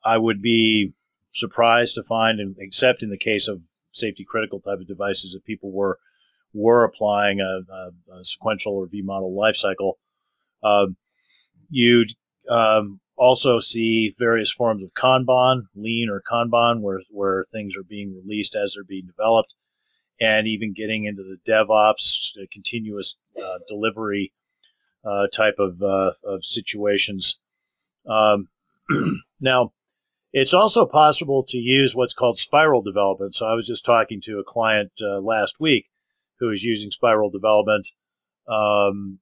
I 0.05 0.19
would 0.19 0.43
be 0.43 0.93
surprised 1.33 1.95
to 1.95 2.03
find, 2.03 2.41
and 2.41 2.57
except 2.59 3.03
in 3.03 3.11
the 3.11 3.19
case 3.19 3.49
of 3.49 3.63
safety 3.93 4.25
critical 4.25 4.61
type 4.61 4.79
of 4.81 4.87
devices, 4.87 5.33
that 5.33 5.45
people 5.45 5.73
were 5.73 5.99
were 6.55 6.85
applying 6.85 7.41
a, 7.41 7.61
a, 7.73 8.19
a 8.19 8.25
sequential 8.25 8.75
or 8.75 8.87
V 8.87 9.01
model 9.03 9.35
lifecycle. 9.35 9.95
Um, 10.63 10.97
you'd 11.71 12.13
um, 12.49 13.01
also 13.17 13.61
see 13.61 14.15
various 14.19 14.53
forms 14.53 14.83
of 14.83 14.93
Kanban, 14.95 15.63
lean 15.75 16.11
or 16.11 16.23
Kanban, 16.31 16.81
where 16.81 17.01
where 17.11 17.47
things 17.53 17.77
are 17.77 17.85
being 17.85 18.15
released 18.15 18.55
as 18.55 18.75
they're 18.75 18.85
being 18.85 19.07
developed, 19.07 19.55
and 20.21 20.47
even 20.47 20.73
getting 20.73 21.05
into 21.05 21.23
the 21.23 21.51
DevOps, 21.51 22.33
continuous 22.53 23.17
uh, 23.43 23.59
delivery 23.69 24.33
uh, 25.05 25.27
type 25.29 25.57
of, 25.59 25.83
uh, 25.83 26.13
of 26.25 26.45
situations. 26.45 27.41
Um, 28.07 28.49
now, 29.41 29.73
it's 30.33 30.55
also 30.55 30.87
possible 30.87 31.45
to 31.49 31.59
use 31.59 31.95
what's 31.95 32.15
called 32.15 32.39
spiral 32.39 32.83
development. 32.83 33.35
So 33.35 33.47
I 33.47 33.55
was 33.55 33.67
just 33.67 33.85
talking 33.85 34.21
to 34.23 34.39
a 34.39 34.45
client 34.45 34.93
uh, 35.03 35.21
last 35.21 35.61
week 35.61 35.87
who 36.39 36.51
is 36.51 36.65
using 36.65 36.91
spiral 36.91 37.31
development, 37.31 37.89
um, 38.49 39.19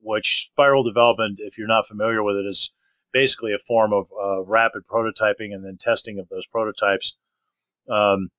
which 0.00 0.48
spiral 0.50 0.82
development, 0.82 1.38
if 1.40 1.58
you're 1.58 1.66
not 1.66 1.86
familiar 1.86 2.22
with 2.22 2.36
it, 2.36 2.46
is 2.46 2.72
basically 3.12 3.52
a 3.52 3.58
form 3.58 3.92
of 3.92 4.06
uh, 4.12 4.42
rapid 4.42 4.82
prototyping 4.86 5.52
and 5.52 5.64
then 5.64 5.76
testing 5.78 6.18
of 6.18 6.28
those 6.28 6.46
prototypes. 6.46 7.16
Um, 7.88 8.30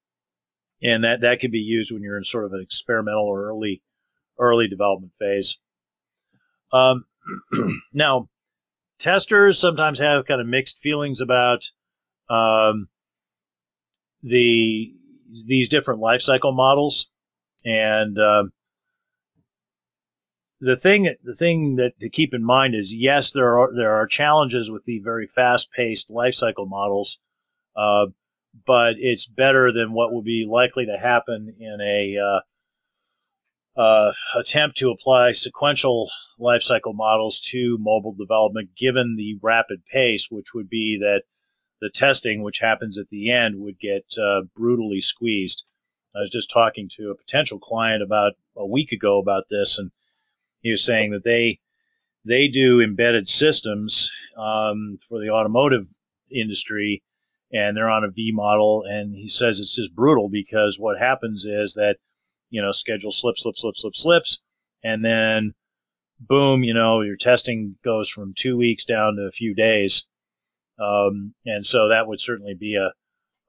and 0.81 1.03
that, 1.03 1.21
that 1.21 1.39
can 1.39 1.51
be 1.51 1.59
used 1.59 1.91
when 1.91 2.01
you're 2.01 2.17
in 2.17 2.23
sort 2.23 2.45
of 2.45 2.53
an 2.53 2.61
experimental 2.61 3.25
or 3.25 3.47
early 3.47 3.81
early 4.39 4.67
development 4.67 5.13
phase. 5.19 5.59
Um, 6.73 7.05
now, 7.93 8.29
testers 8.99 9.59
sometimes 9.59 9.99
have 9.99 10.25
kind 10.25 10.41
of 10.41 10.47
mixed 10.47 10.79
feelings 10.79 11.21
about 11.21 11.69
um, 12.29 12.87
the 14.23 14.93
these 15.45 15.69
different 15.69 16.01
lifecycle 16.01 16.55
models, 16.55 17.09
and 17.65 18.17
um, 18.19 18.51
the 20.59 20.77
thing 20.77 21.13
the 21.23 21.35
thing 21.35 21.75
that 21.75 21.99
to 21.99 22.09
keep 22.09 22.33
in 22.33 22.43
mind 22.43 22.75
is 22.75 22.93
yes, 22.93 23.31
there 23.31 23.57
are 23.57 23.73
there 23.75 23.93
are 23.93 24.07
challenges 24.07 24.69
with 24.69 24.85
the 24.85 24.99
very 24.99 25.27
fast 25.27 25.71
paced 25.71 26.09
lifecycle 26.09 26.67
models, 26.67 27.19
uh, 27.75 28.07
but 28.65 28.95
it's 28.97 29.25
better 29.25 29.71
than 29.71 29.93
what 29.93 30.11
will 30.11 30.21
be 30.21 30.45
likely 30.49 30.85
to 30.85 30.97
happen 30.97 31.55
in 31.59 31.79
a 31.81 32.17
uh, 32.17 32.41
uh, 33.79 34.13
attempt 34.35 34.77
to 34.77 34.91
apply 34.91 35.31
sequential 35.31 36.09
lifecycle 36.39 36.93
models 36.93 37.39
to 37.39 37.77
mobile 37.79 38.13
development, 38.13 38.69
given 38.75 39.15
the 39.15 39.37
rapid 39.41 39.85
pace, 39.85 40.27
which 40.29 40.53
would 40.53 40.69
be 40.69 40.97
that 40.99 41.23
the 41.79 41.89
testing, 41.89 42.43
which 42.43 42.59
happens 42.59 42.97
at 42.97 43.09
the 43.09 43.31
end, 43.31 43.59
would 43.59 43.79
get 43.79 44.05
uh, 44.21 44.41
brutally 44.55 45.01
squeezed. 45.01 45.63
I 46.15 46.19
was 46.19 46.29
just 46.29 46.51
talking 46.51 46.89
to 46.97 47.11
a 47.11 47.15
potential 47.15 47.59
client 47.59 48.03
about 48.03 48.33
a 48.55 48.65
week 48.65 48.91
ago 48.91 49.19
about 49.19 49.45
this, 49.49 49.79
and 49.79 49.91
he 50.61 50.71
was 50.71 50.83
saying 50.83 51.11
that 51.11 51.23
they 51.23 51.59
they 52.23 52.47
do 52.47 52.81
embedded 52.81 53.27
systems 53.27 54.11
um, 54.37 54.97
for 55.07 55.19
the 55.19 55.29
automotive 55.29 55.87
industry, 56.29 57.01
and 57.53 57.75
they're 57.75 57.89
on 57.89 58.03
a 58.03 58.11
V 58.11 58.31
model, 58.33 58.83
and 58.87 59.15
he 59.15 59.27
says 59.27 59.59
it's 59.59 59.75
just 59.75 59.95
brutal 59.95 60.29
because 60.29 60.79
what 60.79 60.99
happens 60.99 61.45
is 61.45 61.73
that 61.73 61.97
you 62.51 62.61
know, 62.61 62.71
schedule 62.71 63.11
slips, 63.11 63.41
slips, 63.41 63.61
slips, 63.61 63.81
slips, 63.81 63.99
slips, 63.99 64.41
and 64.83 65.03
then 65.03 65.53
boom, 66.19 66.63
you 66.63 66.73
know, 66.73 67.01
your 67.01 67.15
testing 67.15 67.77
goes 67.83 68.07
from 68.07 68.33
two 68.35 68.57
weeks 68.57 68.85
down 68.85 69.15
to 69.15 69.23
a 69.23 69.31
few 69.31 69.55
days. 69.55 70.05
Um, 70.77 71.33
and 71.45 71.65
so 71.65 71.87
that 71.87 72.07
would 72.07 72.21
certainly 72.21 72.53
be 72.53 72.75
a 72.75 72.91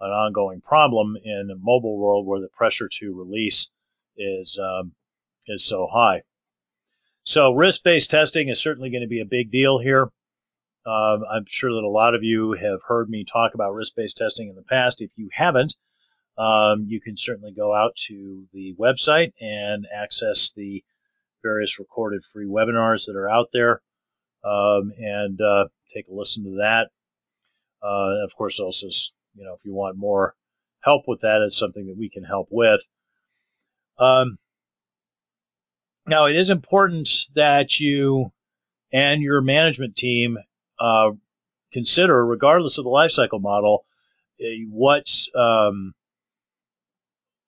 an 0.00 0.10
ongoing 0.10 0.60
problem 0.60 1.16
in 1.22 1.48
a 1.52 1.56
mobile 1.56 1.96
world 1.96 2.26
where 2.26 2.40
the 2.40 2.48
pressure 2.48 2.88
to 2.88 3.14
release 3.14 3.70
is 4.16 4.58
um, 4.58 4.92
is 5.46 5.64
so 5.64 5.88
high. 5.92 6.22
So 7.24 7.52
risk-based 7.52 8.10
testing 8.10 8.48
is 8.48 8.60
certainly 8.60 8.90
going 8.90 9.02
to 9.02 9.08
be 9.08 9.20
a 9.20 9.24
big 9.24 9.52
deal 9.52 9.78
here. 9.78 10.10
Um, 10.84 11.24
I'm 11.30 11.44
sure 11.46 11.72
that 11.72 11.84
a 11.84 11.88
lot 11.88 12.14
of 12.14 12.24
you 12.24 12.52
have 12.52 12.80
heard 12.86 13.08
me 13.08 13.24
talk 13.24 13.54
about 13.54 13.74
risk-based 13.74 14.16
testing 14.16 14.48
in 14.48 14.56
the 14.56 14.62
past. 14.62 15.00
If 15.00 15.10
you 15.16 15.28
haven't, 15.32 15.76
um, 16.36 16.86
you 16.88 17.00
can 17.00 17.16
certainly 17.16 17.52
go 17.52 17.74
out 17.74 17.94
to 18.08 18.44
the 18.52 18.74
website 18.78 19.32
and 19.40 19.86
access 19.94 20.50
the 20.50 20.82
various 21.42 21.78
recorded 21.78 22.24
free 22.24 22.46
webinars 22.46 23.06
that 23.06 23.16
are 23.16 23.28
out 23.28 23.48
there 23.52 23.82
um, 24.44 24.92
and 24.98 25.40
uh, 25.40 25.66
take 25.92 26.08
a 26.08 26.14
listen 26.14 26.44
to 26.44 26.56
that. 26.60 26.90
Uh, 27.82 28.24
of 28.24 28.34
course, 28.36 28.58
also, 28.60 28.86
you 29.34 29.44
know, 29.44 29.54
if 29.54 29.60
you 29.64 29.74
want 29.74 29.96
more 29.96 30.34
help 30.80 31.04
with 31.06 31.20
that, 31.20 31.42
it's 31.42 31.58
something 31.58 31.86
that 31.86 31.96
we 31.96 32.08
can 32.08 32.24
help 32.24 32.48
with. 32.50 32.80
Um, 33.98 34.38
now, 36.06 36.26
it 36.26 36.34
is 36.34 36.50
important 36.50 37.08
that 37.34 37.78
you 37.78 38.32
and 38.92 39.22
your 39.22 39.40
management 39.40 39.96
team 39.96 40.38
uh, 40.82 41.12
consider, 41.72 42.26
regardless 42.26 42.76
of 42.76 42.84
the 42.84 42.90
lifecycle 42.90 43.40
model, 43.40 43.86
uh, 44.40 44.46
what's 44.68 45.30
um, 45.36 45.94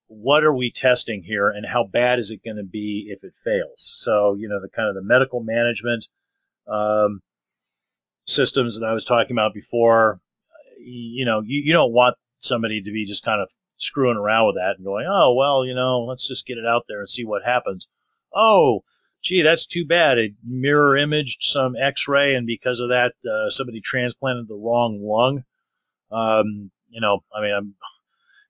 what 0.06 0.44
are 0.44 0.54
we 0.54 0.70
testing 0.70 1.24
here 1.24 1.48
and 1.48 1.66
how 1.66 1.82
bad 1.82 2.20
is 2.20 2.30
it 2.30 2.44
going 2.44 2.56
to 2.56 2.62
be 2.62 3.08
if 3.08 3.24
it 3.24 3.32
fails? 3.42 3.90
So, 3.96 4.34
you 4.34 4.48
know, 4.48 4.60
the 4.60 4.68
kind 4.68 4.88
of 4.88 4.94
the 4.94 5.02
medical 5.02 5.42
management 5.42 6.06
um, 6.68 7.22
systems 8.24 8.78
that 8.78 8.86
I 8.86 8.92
was 8.92 9.04
talking 9.04 9.34
about 9.34 9.52
before, 9.52 10.20
you 10.78 11.24
know, 11.24 11.40
you, 11.40 11.62
you 11.62 11.72
don't 11.72 11.92
want 11.92 12.16
somebody 12.38 12.80
to 12.82 12.92
be 12.92 13.04
just 13.04 13.24
kind 13.24 13.40
of 13.40 13.50
screwing 13.78 14.16
around 14.16 14.46
with 14.46 14.56
that 14.56 14.76
and 14.76 14.84
going, 14.84 15.06
oh, 15.08 15.34
well, 15.34 15.66
you 15.66 15.74
know, 15.74 16.04
let's 16.04 16.28
just 16.28 16.46
get 16.46 16.58
it 16.58 16.66
out 16.66 16.84
there 16.86 17.00
and 17.00 17.10
see 17.10 17.24
what 17.24 17.42
happens. 17.44 17.88
Oh, 18.32 18.84
gee, 19.24 19.42
that's 19.42 19.66
too 19.66 19.84
bad. 19.86 20.18
It 20.18 20.34
mirror 20.46 20.96
imaged 20.96 21.42
some 21.42 21.74
x 21.76 22.06
ray, 22.06 22.34
and 22.34 22.46
because 22.46 22.78
of 22.78 22.90
that, 22.90 23.14
uh, 23.28 23.50
somebody 23.50 23.80
transplanted 23.80 24.46
the 24.46 24.54
wrong 24.54 25.00
lung. 25.02 25.44
Um, 26.12 26.70
you 26.90 27.00
know, 27.00 27.24
I 27.34 27.40
mean, 27.40 27.52
I'm 27.52 27.74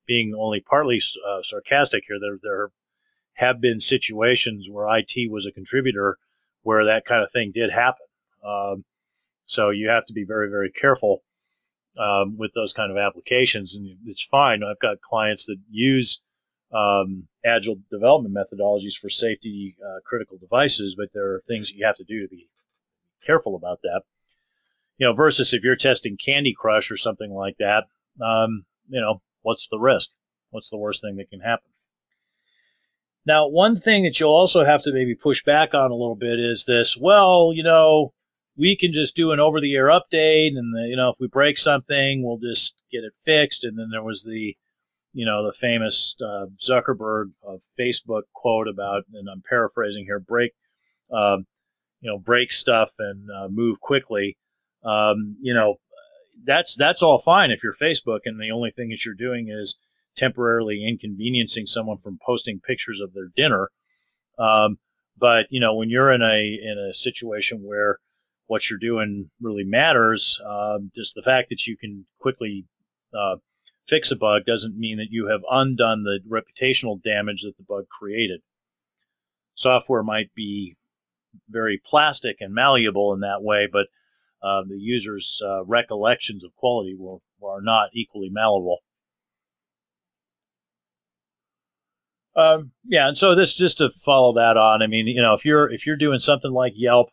being 0.06 0.34
only 0.36 0.60
partly 0.60 1.00
uh, 1.26 1.42
sarcastic 1.42 2.04
here, 2.06 2.18
there 2.20 2.38
there 2.42 2.68
have 3.34 3.60
been 3.60 3.80
situations 3.80 4.68
where 4.70 4.86
IT 4.98 5.30
was 5.30 5.46
a 5.46 5.52
contributor 5.52 6.18
where 6.62 6.84
that 6.84 7.04
kind 7.04 7.22
of 7.22 7.32
thing 7.32 7.52
did 7.52 7.70
happen. 7.70 8.06
Um, 8.44 8.84
so 9.46 9.70
you 9.70 9.88
have 9.88 10.06
to 10.06 10.12
be 10.12 10.24
very 10.24 10.50
very 10.50 10.70
careful 10.70 11.22
um, 11.96 12.36
with 12.36 12.52
those 12.54 12.72
kind 12.72 12.90
of 12.90 12.98
applications, 12.98 13.74
and 13.76 13.96
it's 14.06 14.24
fine. 14.24 14.62
I've 14.64 14.80
got 14.80 15.00
clients 15.00 15.46
that 15.46 15.58
use 15.70 16.20
um, 16.72 17.28
agile 17.44 17.76
development 17.90 18.34
methodologies 18.34 18.94
for 18.94 19.08
safety 19.08 19.76
uh, 19.84 20.00
critical 20.04 20.38
devices, 20.38 20.94
but 20.96 21.08
there 21.12 21.26
are 21.26 21.42
things 21.46 21.68
that 21.68 21.76
you 21.76 21.86
have 21.86 21.96
to 21.96 22.04
do 22.04 22.22
to 22.22 22.28
be 22.28 22.48
careful 23.24 23.54
about 23.54 23.80
that. 23.82 24.02
You 24.98 25.06
know, 25.06 25.12
versus 25.12 25.52
if 25.52 25.62
you're 25.62 25.76
testing 25.76 26.16
Candy 26.16 26.54
Crush 26.56 26.90
or 26.90 26.96
something 26.96 27.32
like 27.32 27.56
that, 27.58 27.86
um, 28.20 28.64
you 28.88 29.00
know, 29.00 29.22
what's 29.42 29.68
the 29.68 29.78
risk? 29.78 30.10
What's 30.50 30.70
the 30.70 30.78
worst 30.78 31.02
thing 31.02 31.16
that 31.16 31.30
can 31.30 31.40
happen? 31.40 31.70
Now, 33.26 33.48
one 33.48 33.74
thing 33.74 34.04
that 34.04 34.20
you'll 34.20 34.30
also 34.30 34.64
have 34.64 34.82
to 34.82 34.92
maybe 34.92 35.14
push 35.14 35.42
back 35.42 35.74
on 35.74 35.90
a 35.90 35.94
little 35.96 36.14
bit 36.14 36.38
is 36.38 36.64
this, 36.64 36.96
well, 36.96 37.52
you 37.54 37.62
know, 37.62 38.12
we 38.56 38.76
can 38.76 38.92
just 38.92 39.16
do 39.16 39.32
an 39.32 39.40
over 39.40 39.60
the 39.60 39.74
air 39.74 39.86
update 39.86 40.56
and, 40.56 40.74
the, 40.74 40.86
you 40.88 40.96
know, 40.96 41.10
if 41.10 41.16
we 41.18 41.26
break 41.26 41.58
something, 41.58 42.22
we'll 42.22 42.38
just 42.38 42.80
get 42.92 43.02
it 43.02 43.14
fixed. 43.24 43.64
And 43.64 43.78
then 43.78 43.88
there 43.90 44.04
was 44.04 44.22
the, 44.22 44.56
you 45.14 45.24
know, 45.24 45.46
the 45.46 45.52
famous 45.52 46.16
uh, 46.20 46.46
Zuckerberg 46.60 47.30
of 47.42 47.62
Facebook 47.78 48.22
quote 48.34 48.68
about, 48.68 49.04
and 49.14 49.28
I'm 49.30 49.42
paraphrasing 49.48 50.04
here, 50.04 50.18
break, 50.18 50.52
um, 51.10 51.46
you 52.00 52.10
know, 52.10 52.18
break 52.18 52.52
stuff 52.52 52.92
and 52.98 53.30
uh, 53.30 53.48
move 53.48 53.80
quickly. 53.80 54.36
Um, 54.84 55.36
you 55.40 55.54
know, 55.54 55.76
that's 56.44 56.74
that's 56.74 57.02
all 57.02 57.18
fine 57.18 57.50
if 57.52 57.62
you're 57.62 57.74
Facebook 57.74 58.20
and 58.24 58.40
the 58.40 58.50
only 58.50 58.72
thing 58.72 58.88
that 58.90 59.04
you're 59.04 59.14
doing 59.14 59.48
is 59.48 59.78
temporarily 60.16 60.84
inconveniencing 60.84 61.66
someone 61.66 61.98
from 61.98 62.18
posting 62.24 62.60
pictures 62.60 63.00
of 63.00 63.14
their 63.14 63.28
dinner. 63.36 63.70
Um, 64.38 64.78
but 65.16 65.46
you 65.50 65.60
know, 65.60 65.74
when 65.76 65.90
you're 65.90 66.12
in 66.12 66.22
a 66.22 66.58
in 66.60 66.76
a 66.78 66.92
situation 66.92 67.62
where 67.62 67.98
what 68.46 68.68
you're 68.68 68.78
doing 68.78 69.30
really 69.40 69.64
matters, 69.64 70.40
um, 70.44 70.90
just 70.94 71.14
the 71.14 71.22
fact 71.22 71.48
that 71.50 71.66
you 71.66 71.76
can 71.76 72.04
quickly 72.18 72.66
uh, 73.16 73.36
fix 73.86 74.10
a 74.10 74.16
bug 74.16 74.44
doesn't 74.46 74.78
mean 74.78 74.98
that 74.98 75.10
you 75.10 75.28
have 75.28 75.42
undone 75.50 76.02
the 76.02 76.20
reputational 76.28 77.02
damage 77.02 77.42
that 77.42 77.56
the 77.56 77.64
bug 77.64 77.86
created. 77.88 78.40
Software 79.54 80.02
might 80.02 80.34
be 80.34 80.76
very 81.48 81.80
plastic 81.84 82.38
and 82.40 82.54
malleable 82.54 83.12
in 83.12 83.20
that 83.20 83.42
way, 83.42 83.68
but 83.70 83.88
uh, 84.42 84.62
the 84.62 84.78
user's 84.78 85.40
uh, 85.44 85.64
recollections 85.64 86.44
of 86.44 86.54
quality 86.56 86.94
will, 86.94 87.22
are 87.42 87.62
not 87.62 87.90
equally 87.94 88.28
malleable. 88.30 88.78
Um, 92.36 92.72
yeah, 92.84 93.08
and 93.08 93.16
so 93.16 93.34
this 93.34 93.54
just 93.54 93.78
to 93.78 93.90
follow 93.90 94.34
that 94.34 94.56
on. 94.56 94.82
I 94.82 94.86
mean, 94.86 95.06
you 95.06 95.22
know, 95.22 95.34
if 95.34 95.44
you're 95.44 95.70
if 95.70 95.86
you're 95.86 95.96
doing 95.96 96.18
something 96.18 96.50
like 96.50 96.72
Yelp, 96.74 97.10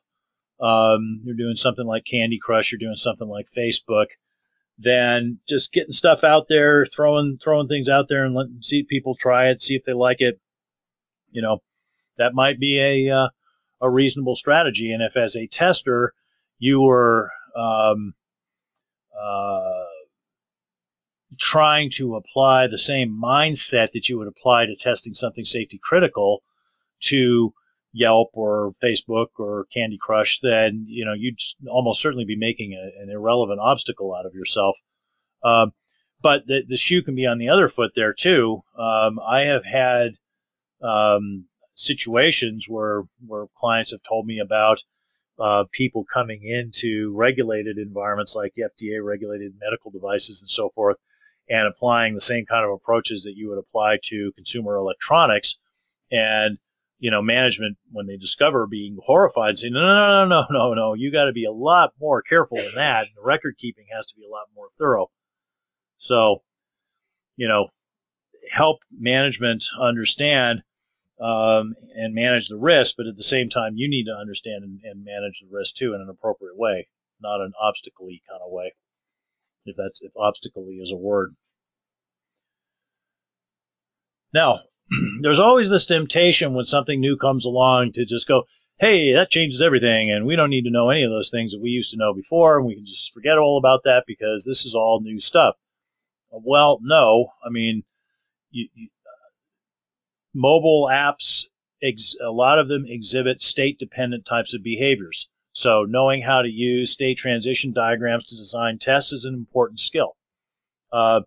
um, 0.60 1.22
you're 1.24 1.36
doing 1.36 1.56
something 1.56 1.86
like 1.86 2.06
Candy 2.06 2.40
Crush, 2.42 2.72
you're 2.72 2.80
doing 2.80 2.96
something 2.96 3.28
like 3.28 3.46
Facebook, 3.56 4.08
then 4.84 5.40
just 5.48 5.74
getting 5.74 5.92
stuff 5.92 6.24
out 6.24 6.48
there, 6.50 6.86
throwing 6.86 7.38
throwing 7.38 7.68
things 7.68 7.90
out 7.90 8.08
there, 8.08 8.26
and 8.26 8.36
letting 8.36 8.62
see 8.62 8.84
people 8.84 9.16
try 9.16 9.50
it, 9.50 9.62
see 9.62 9.76
if 9.76 9.86
they 9.86 9.94
like 9.94 10.22
it. 10.22 10.40
You 11.32 11.42
know, 11.42 11.62
that 12.18 12.34
might 12.34 12.60
be 12.60 12.80
a 12.80 13.16
uh, 13.16 13.30
a 13.82 13.90
reasonable 13.90 14.36
strategy. 14.36 14.92
And 14.92 15.02
if 15.02 15.16
as 15.18 15.36
a 15.36 15.48
tester 15.48 16.14
you 16.60 16.82
were 16.82 17.32
um, 17.56 18.14
uh, 19.20 19.86
trying 21.38 21.90
to 21.90 22.16
apply 22.16 22.68
the 22.68 22.78
same 22.78 23.20
mindset 23.22 23.92
that 23.94 24.08
you 24.08 24.18
would 24.18 24.28
apply 24.28 24.66
to 24.66 24.76
testing 24.76 25.14
something 25.14 25.44
safety 25.44 25.80
critical 25.82 26.44
to 27.02 27.54
Yelp 27.94 28.30
or 28.34 28.74
Facebook 28.84 29.28
or 29.38 29.66
Candy 29.74 29.98
Crush, 30.00 30.40
then 30.40 30.86
you 30.88 31.06
know 31.06 31.14
you'd 31.14 31.40
almost 31.68 32.02
certainly 32.02 32.26
be 32.26 32.38
making 32.38 32.74
a, 32.74 33.02
an 33.02 33.10
irrelevant 33.10 33.60
obstacle 33.60 34.14
out 34.14 34.26
of 34.26 34.34
yourself. 34.34 34.76
Um, 35.44 35.74
but 36.22 36.46
the, 36.48 36.64
the 36.68 36.78
shoe 36.78 37.02
can 37.02 37.16
be 37.16 37.26
on 37.26 37.38
the 37.38 37.50
other 37.50 37.68
foot 37.68 37.92
there 37.96 38.14
too. 38.14 38.64
Um, 38.78 39.20
I 39.20 39.42
have 39.42 39.66
had 39.66 40.12
um, 40.82 41.46
situations 41.76 42.68
where 42.68 43.04
where 43.26 43.48
clients 43.58 43.92
have 43.92 44.04
told 44.08 44.26
me 44.26 44.40
about 44.40 44.82
uh, 45.40 45.66
people 45.72 46.06
coming 46.06 46.44
into 46.44 47.14
regulated 47.16 47.78
environments 47.78 48.36
like 48.36 48.54
FDA 48.58 49.04
regulated 49.04 49.54
medical 49.60 49.90
devices 49.92 50.42
and 50.42 50.50
so 50.50 50.70
forth, 50.70 50.98
and 51.50 51.68
applying 51.68 52.14
the 52.14 52.22
same 52.22 52.46
kind 52.46 52.64
of 52.64 52.72
approaches 52.72 53.24
that 53.24 53.36
you 53.36 53.50
would 53.50 53.58
apply 53.58 53.98
to 54.04 54.32
consumer 54.36 54.76
electronics. 54.76 55.58
And, 56.12 56.58
you 57.02 57.12
know, 57.12 57.22
management, 57.22 57.78
when 57.92 58.06
they 58.06 58.16
discover 58.16 58.66
being 58.66 58.98
horrified, 59.04 59.60
saying, 59.60 59.74
no, 59.74 59.82
no, 59.82 60.26
no, 60.26 60.46
no, 60.50 60.70
no, 60.70 60.74
no, 60.74 60.94
you 60.94 61.12
got 61.12 61.26
to 61.26 61.34
be 61.34 61.44
a 61.44 61.52
lot 61.52 61.92
more 62.00 62.22
careful 62.22 62.58
than 62.58 62.76
that. 62.76 63.08
And 63.08 63.16
the 63.18 63.24
record 63.24 63.58
keeping 63.58 63.88
has 63.94 64.06
to 64.06 64.16
be 64.16 64.24
a 64.24 64.30
lot 64.30 64.46
more 64.56 64.70
thorough. 64.80 65.10
So, 65.98 66.44
you 67.36 67.48
know, 67.48 67.68
help 68.50 68.84
management 68.98 69.66
understand 69.78 70.62
um, 71.20 71.76
and 71.96 72.16
manage 72.16 72.48
the 72.48 72.58
risk, 72.58 72.96
but 72.98 73.08
at 73.08 73.18
the 73.18 73.24
same 73.24 73.50
time, 73.50 73.74
you 73.76 73.90
need 73.90 74.06
to 74.06 74.16
understand 74.16 74.64
and, 74.64 74.80
and 74.84 75.04
manage 75.04 75.42
the 75.42 75.50
risk 75.52 75.76
too 75.76 75.94
in 75.94 76.02
an 76.02 76.10
appropriate 76.10 76.58
way, 76.58 76.88
not 77.20 77.42
an 77.42 77.54
obstacle 77.60 78.08
kind 78.08 78.42
of 78.46 78.52
way 78.52 78.74
if 79.66 79.76
that's 79.76 80.02
if 80.02 80.12
obstacle 80.16 80.68
is 80.70 80.92
a 80.92 80.96
word. 80.96 81.36
Now, 84.34 84.62
there's 85.22 85.40
always 85.40 85.70
this 85.70 85.86
temptation 85.86 86.54
when 86.54 86.66
something 86.66 87.00
new 87.00 87.18
comes 87.18 87.46
along 87.46 87.94
to 87.94 88.06
just 88.06 88.28
go, 88.28 88.44
hey, 88.80 89.14
that 89.14 89.30
changes 89.30 89.62
everything, 89.62 90.10
and 90.10 90.26
we 90.26 90.36
don't 90.36 90.50
need 90.50 90.64
to 90.64 90.72
know 90.72 90.90
any 90.90 91.04
of 91.04 91.12
those 91.12 91.30
things 91.30 91.52
that 91.52 91.62
we 91.62 91.70
used 91.70 91.92
to 91.92 91.98
know 91.98 92.14
before, 92.14 92.58
and 92.58 92.66
we 92.66 92.76
can 92.76 92.86
just 92.86 93.14
forget 93.14 93.38
all 93.38 93.58
about 93.58 93.84
that 93.84 94.06
because 94.08 94.44
this 94.44 94.66
is 94.66 94.74
all 94.74 95.02
new 95.02 95.20
stuff. 95.20 95.56
Well, 96.32 96.80
no, 96.82 97.34
I 97.46 97.50
mean, 97.50 97.84
you, 98.50 98.70
you, 98.74 98.90
mobile 100.34 100.88
apps, 100.92 101.46
ex- 101.84 102.16
a 102.22 102.32
lot 102.32 102.58
of 102.58 102.70
them 102.70 102.86
exhibit 102.88 103.42
state-dependent 103.42 104.26
types 104.26 104.54
of 104.54 104.64
behaviors. 104.64 105.30
So 105.54 105.84
knowing 105.84 106.22
how 106.22 106.42
to 106.42 106.50
use 106.50 106.92
state 106.92 107.18
transition 107.18 107.74
diagrams 107.74 108.26
to 108.28 108.38
design 108.38 108.78
tests 108.78 109.12
is 109.12 109.26
an 109.26 109.34
important 109.34 109.80
skill. 109.80 110.16
Uh, 110.92 111.22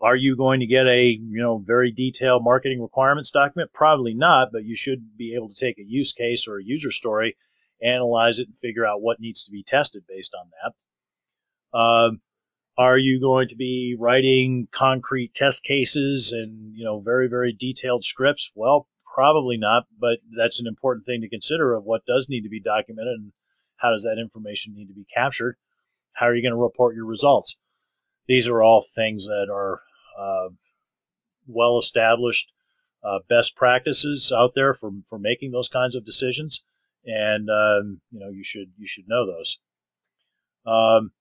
are 0.00 0.16
you 0.16 0.36
going 0.36 0.60
to 0.60 0.66
get 0.66 0.86
a 0.86 1.08
you 1.08 1.42
know 1.42 1.58
very 1.58 1.90
detailed 1.90 2.44
marketing 2.44 2.82
requirements 2.82 3.30
document? 3.30 3.72
Probably 3.72 4.14
not, 4.14 4.48
but 4.52 4.64
you 4.64 4.76
should 4.76 5.16
be 5.16 5.34
able 5.34 5.48
to 5.48 5.54
take 5.54 5.78
a 5.78 5.84
use 5.84 6.12
case 6.12 6.46
or 6.46 6.58
a 6.58 6.64
user 6.64 6.90
story, 6.90 7.36
analyze 7.82 8.38
it, 8.38 8.48
and 8.48 8.58
figure 8.58 8.86
out 8.86 9.00
what 9.00 9.20
needs 9.20 9.44
to 9.44 9.50
be 9.50 9.62
tested 9.62 10.04
based 10.06 10.34
on 10.34 10.50
that. 11.72 11.78
Um, 11.78 12.20
are 12.78 12.98
you 12.98 13.20
going 13.20 13.48
to 13.48 13.56
be 13.56 13.96
writing 13.98 14.68
concrete 14.70 15.32
test 15.34 15.64
cases 15.64 16.32
and 16.32 16.76
you 16.76 16.84
know 16.84 17.00
very 17.00 17.28
very 17.28 17.52
detailed 17.52 18.04
scripts? 18.04 18.52
Well, 18.54 18.88
probably 19.14 19.56
not, 19.56 19.86
but 19.98 20.18
that's 20.36 20.60
an 20.60 20.66
important 20.66 21.06
thing 21.06 21.22
to 21.22 21.28
consider 21.28 21.72
of 21.74 21.84
what 21.84 22.04
does 22.04 22.28
need 22.28 22.42
to 22.42 22.50
be 22.50 22.60
documented 22.60 23.14
and 23.14 23.32
how 23.76 23.90
does 23.90 24.02
that 24.02 24.18
information 24.20 24.74
need 24.74 24.88
to 24.88 24.94
be 24.94 25.06
captured? 25.12 25.56
How 26.12 26.26
are 26.26 26.34
you 26.34 26.42
going 26.42 26.52
to 26.52 26.56
report 26.56 26.94
your 26.94 27.06
results? 27.06 27.56
These 28.26 28.48
are 28.48 28.62
all 28.62 28.82
things 28.82 29.26
that 29.26 29.48
are 29.50 29.82
uh, 30.18 30.48
well 31.46 31.78
established 31.78 32.52
uh, 33.04 33.20
best 33.28 33.54
practices 33.54 34.32
out 34.32 34.54
there 34.54 34.74
for, 34.74 34.90
for 35.08 35.18
making 35.18 35.52
those 35.52 35.68
kinds 35.68 35.94
of 35.94 36.04
decisions, 36.04 36.64
and 37.04 37.48
um, 37.48 38.00
you 38.10 38.20
know 38.20 38.30
you 38.30 38.42
should 38.42 38.72
you 38.78 38.86
should 38.86 39.08
know 39.08 39.26
those. 39.26 39.58
Um, 40.66 41.12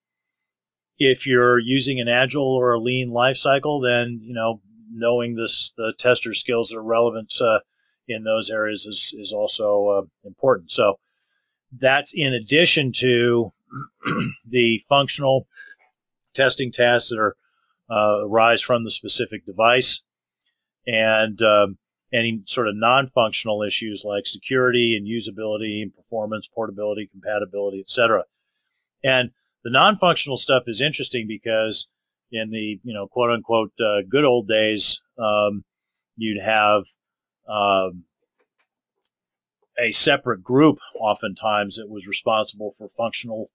if 0.98 1.28
you're 1.28 1.60
using 1.60 2.00
an 2.00 2.08
agile 2.08 2.56
or 2.56 2.74
a 2.74 2.80
lean 2.80 3.12
life 3.12 3.38
cycle, 3.38 3.80
then 3.80 4.20
you 4.24 4.34
know 4.34 4.62
knowing 4.92 5.36
this 5.36 5.74
the 5.78 5.94
tester 6.00 6.34
skills 6.34 6.70
that 6.70 6.78
are 6.78 6.84
relevant 6.84 7.34
uh, 7.40 7.60
in 8.08 8.24
those 8.24 8.50
areas 8.50 8.86
is 8.86 9.14
is 9.18 9.32
also 9.32 9.88
uh, 9.88 10.02
important. 10.24 10.72
So 10.72 11.00
that's 11.80 12.14
in 12.14 12.34
addition 12.34 12.92
to 12.94 13.52
the 14.48 14.82
functional 14.88 15.48
testing 16.36 16.72
tasks 16.72 17.10
that 17.10 17.20
are 17.20 17.36
uh, 17.90 18.26
arise 18.26 18.62
from 18.62 18.84
the 18.84 18.92
specific 18.92 19.46
device 19.46 20.04
and 20.88 21.42
um, 21.42 21.78
any 22.14 22.42
sort 22.46 22.68
of 22.68 22.76
non-functional 22.76 23.64
issues 23.64 24.04
like 24.06 24.26
security 24.26 24.96
and 24.96 25.08
usability 25.08 25.82
and 25.82 25.96
performance, 25.96 26.48
portability, 26.48 27.08
compatibility, 27.12 27.80
etc. 27.80 28.24
And 29.04 29.32
the 29.64 29.72
non-functional 29.72 30.38
stuff 30.38 30.64
is 30.68 30.82
interesting 30.82 31.28
because 31.28 31.88
in 32.32 32.52
the 32.52 32.80
you 32.84 32.94
know 32.94 33.08
quote 33.08 33.32
unquote 33.32 33.72
uh, 33.80 34.02
good 34.08 34.26
old 34.26 34.48
days, 34.48 35.02
um, 35.18 35.64
you'd 36.18 36.42
have 36.42 36.84
um, 37.48 38.04
a 39.78 39.92
separate 39.92 40.44
group 40.44 40.80
oftentimes 41.00 41.78
that 41.78 41.90
was 41.90 42.08
responsible 42.08 42.76
for 42.78 42.88
functional 42.90 43.50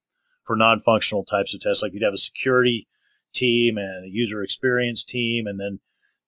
for 0.51 0.57
non-functional 0.57 1.23
types 1.23 1.53
of 1.53 1.61
tests. 1.61 1.81
Like 1.81 1.93
you'd 1.93 2.03
have 2.03 2.13
a 2.13 2.17
security 2.17 2.85
team 3.33 3.77
and 3.77 4.03
a 4.03 4.09
user 4.09 4.43
experience 4.43 5.01
team 5.01 5.47
and 5.47 5.57
then 5.57 5.67
in 5.67 5.79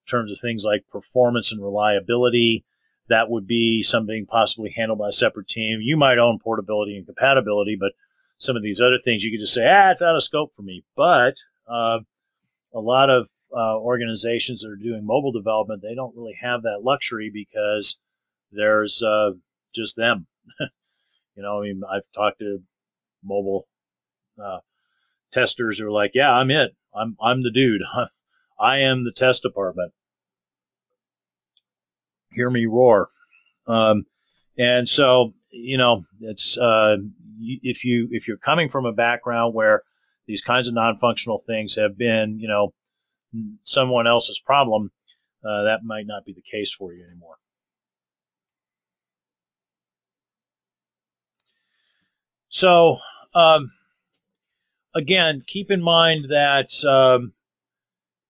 terms 0.08 0.32
of 0.32 0.38
things 0.40 0.64
like 0.64 0.88
performance 0.90 1.52
and 1.52 1.62
reliability 1.62 2.64
that 3.10 3.28
would 3.28 3.46
be 3.46 3.82
something 3.82 4.24
possibly 4.24 4.72
handled 4.74 4.98
by 4.98 5.10
a 5.10 5.12
separate 5.12 5.46
team. 5.46 5.80
You 5.82 5.98
might 5.98 6.16
own 6.16 6.38
portability 6.38 6.96
and 6.96 7.04
compatibility 7.04 7.76
but 7.78 7.92
some 8.38 8.56
of 8.56 8.62
these 8.62 8.80
other 8.80 8.98
things 9.04 9.22
you 9.22 9.30
could 9.30 9.42
just 9.42 9.52
say 9.52 9.70
ah 9.70 9.90
it's 9.90 10.00
out 10.00 10.16
of 10.16 10.24
scope 10.24 10.54
for 10.56 10.62
me. 10.62 10.84
But 10.96 11.34
uh, 11.68 11.98
a 12.72 12.80
lot 12.80 13.10
of 13.10 13.28
uh, 13.54 13.78
organizations 13.78 14.62
that 14.62 14.70
are 14.70 14.76
doing 14.76 15.04
mobile 15.04 15.32
development 15.32 15.82
they 15.82 15.94
don't 15.94 16.16
really 16.16 16.36
have 16.40 16.62
that 16.62 16.80
luxury 16.82 17.30
because 17.30 18.00
there's 18.52 19.02
uh, 19.02 19.32
just 19.74 19.96
them. 19.96 20.26
you 21.36 21.42
know, 21.42 21.60
I 21.60 21.64
mean, 21.64 21.82
I've 21.86 22.10
talked 22.14 22.38
to 22.38 22.62
mobile 23.22 23.66
uh, 24.42 24.58
testers 25.32 25.78
who 25.78 25.86
are 25.86 25.92
like, 25.92 26.12
"Yeah, 26.14 26.32
I'm 26.32 26.50
it. 26.50 26.74
I'm 26.94 27.16
I'm 27.20 27.42
the 27.42 27.50
dude. 27.50 27.82
I 28.58 28.78
am 28.78 29.04
the 29.04 29.12
test 29.12 29.42
department." 29.42 29.92
Hear 32.32 32.50
me 32.50 32.66
roar. 32.66 33.10
Um, 33.66 34.06
and 34.58 34.88
so, 34.88 35.34
you 35.50 35.78
know, 35.78 36.04
it's 36.20 36.58
uh, 36.58 36.96
if 37.40 37.84
you 37.84 38.08
if 38.10 38.28
you're 38.28 38.36
coming 38.36 38.68
from 38.68 38.86
a 38.86 38.92
background 38.92 39.54
where 39.54 39.82
these 40.26 40.42
kinds 40.42 40.68
of 40.68 40.74
non-functional 40.74 41.44
things 41.46 41.74
have 41.76 41.98
been, 41.98 42.38
you 42.38 42.48
know, 42.48 42.72
someone 43.62 44.06
else's 44.06 44.40
problem, 44.40 44.90
uh, 45.44 45.62
that 45.64 45.84
might 45.84 46.06
not 46.06 46.24
be 46.24 46.32
the 46.32 46.42
case 46.42 46.72
for 46.72 46.92
you 46.92 47.04
anymore. 47.04 47.36
So, 52.48 52.98
um, 53.34 53.72
again, 54.94 55.42
keep 55.46 55.70
in 55.70 55.82
mind 55.82 56.26
that 56.30 56.70
um, 56.84 57.32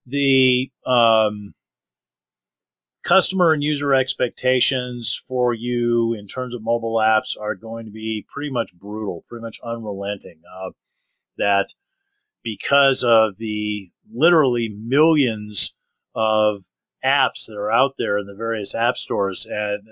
the 0.06 0.70
um, 0.86 1.54
customer 3.04 3.52
and 3.52 3.62
user 3.62 3.94
expectations 3.94 5.22
for 5.28 5.54
you 5.54 6.14
in 6.14 6.26
terms 6.26 6.54
of 6.54 6.62
mobile 6.62 6.96
apps 6.96 7.38
are 7.38 7.54
going 7.54 7.84
to 7.84 7.92
be 7.92 8.26
pretty 8.32 8.50
much 8.50 8.74
brutal, 8.74 9.24
pretty 9.28 9.42
much 9.42 9.60
unrelenting. 9.62 10.40
Uh, 10.58 10.70
that 11.36 11.74
because 12.42 13.02
of 13.02 13.36
the 13.38 13.90
literally 14.12 14.68
millions 14.68 15.74
of 16.14 16.62
apps 17.04 17.46
that 17.46 17.56
are 17.56 17.70
out 17.70 17.94
there 17.98 18.18
in 18.18 18.26
the 18.26 18.34
various 18.34 18.74
app 18.74 18.96
stores 18.96 19.46
and 19.46 19.82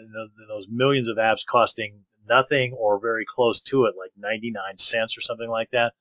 those 0.48 0.66
millions 0.70 1.08
of 1.08 1.16
apps 1.16 1.44
costing 1.44 2.00
nothing 2.28 2.72
or 2.74 3.00
very 3.00 3.24
close 3.24 3.60
to 3.60 3.84
it, 3.84 3.94
like 3.98 4.12
99 4.16 4.78
cents 4.78 5.18
or 5.18 5.20
something 5.20 5.50
like 5.50 5.70
that. 5.72 5.92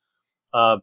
Um, 0.53 0.81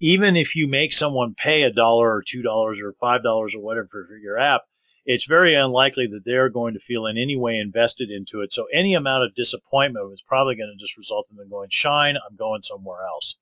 even 0.00 0.36
if 0.36 0.54
you 0.54 0.68
make 0.68 0.92
someone 0.92 1.34
pay 1.34 1.62
a 1.62 1.72
dollar 1.72 2.14
or 2.14 2.22
two 2.22 2.42
dollars 2.42 2.80
or 2.80 2.94
five 3.00 3.22
dollars 3.22 3.54
or 3.54 3.60
whatever 3.60 3.88
for 3.90 4.16
your 4.16 4.38
app, 4.38 4.62
it's 5.04 5.24
very 5.24 5.54
unlikely 5.54 6.06
that 6.08 6.24
they're 6.24 6.50
going 6.50 6.74
to 6.74 6.80
feel 6.80 7.06
in 7.06 7.16
any 7.16 7.36
way 7.36 7.58
invested 7.58 8.10
into 8.10 8.42
it. 8.42 8.52
So 8.52 8.66
any 8.72 8.94
amount 8.94 9.24
of 9.24 9.34
disappointment 9.34 10.12
is 10.12 10.22
probably 10.26 10.54
going 10.54 10.72
to 10.72 10.80
just 10.80 10.98
result 10.98 11.26
in 11.30 11.36
them 11.36 11.48
going, 11.48 11.70
shine, 11.70 12.16
I'm 12.16 12.36
going 12.36 12.62
somewhere 12.62 13.04
else. 13.06 13.36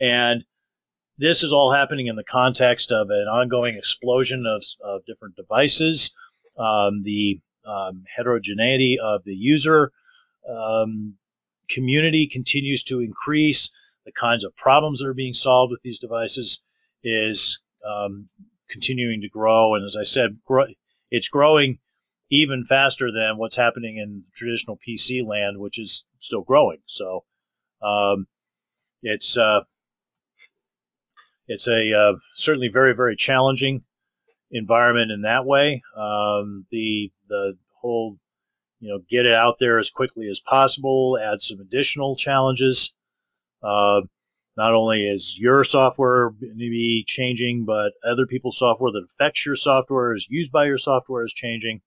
And 0.00 0.44
this 1.18 1.44
is 1.44 1.52
all 1.52 1.72
happening 1.72 2.08
in 2.08 2.16
the 2.16 2.24
context 2.24 2.90
of 2.90 3.10
an 3.10 3.28
ongoing 3.28 3.76
explosion 3.76 4.44
of, 4.44 4.64
of 4.82 5.06
different 5.06 5.36
devices, 5.36 6.14
um, 6.58 7.04
the 7.04 7.40
um, 7.64 8.02
heterogeneity 8.14 8.98
of 9.00 9.22
the 9.24 9.34
user 9.34 9.92
um, 10.48 11.14
community 11.72 12.26
continues 12.26 12.82
to 12.84 13.00
increase. 13.00 13.70
The 14.04 14.12
kinds 14.12 14.44
of 14.44 14.56
problems 14.56 14.98
that 14.98 15.06
are 15.06 15.14
being 15.14 15.34
solved 15.34 15.70
with 15.70 15.82
these 15.82 15.98
devices 15.98 16.62
is 17.04 17.60
um, 17.86 18.28
continuing 18.68 19.20
to 19.20 19.28
grow. 19.28 19.74
And 19.74 19.84
as 19.84 19.96
I 19.96 20.02
said, 20.02 20.38
it's 21.10 21.28
growing 21.28 21.78
even 22.30 22.64
faster 22.64 23.12
than 23.12 23.36
what's 23.36 23.56
happening 23.56 23.98
in 23.98 24.24
traditional 24.34 24.78
PC 24.86 25.24
land, 25.24 25.58
which 25.58 25.78
is 25.78 26.04
still 26.18 26.42
growing. 26.42 26.78
So 26.86 27.24
um, 27.82 28.26
it's 29.02 29.36
uh, 29.36 29.60
it's 31.46 31.68
a 31.68 31.92
uh, 31.92 32.14
certainly 32.34 32.68
very 32.68 32.94
very 32.94 33.16
challenging 33.16 33.82
environment 34.50 35.10
in 35.10 35.22
that 35.22 35.44
way. 35.44 35.82
Um, 35.96 36.66
the 36.70 37.12
the 37.28 37.58
whole 37.80 38.18
you 38.82 38.88
know 38.88 38.98
get 39.08 39.26
it 39.26 39.32
out 39.32 39.58
there 39.60 39.78
as 39.78 39.90
quickly 39.90 40.26
as 40.28 40.40
possible, 40.40 41.16
add 41.22 41.40
some 41.40 41.60
additional 41.60 42.16
challenges. 42.16 42.94
Uh, 43.62 44.02
not 44.56 44.74
only 44.74 45.08
is 45.08 45.38
your 45.38 45.64
software 45.64 46.32
maybe 46.40 47.04
changing, 47.06 47.64
but 47.64 47.92
other 48.04 48.26
people's 48.26 48.58
software 48.58 48.90
that 48.92 49.04
affects 49.04 49.46
your 49.46 49.56
software 49.56 50.14
is 50.14 50.26
used 50.28 50.50
by 50.50 50.66
your 50.66 50.78
software 50.78 51.24
is 51.24 51.32
changing. 51.32 51.80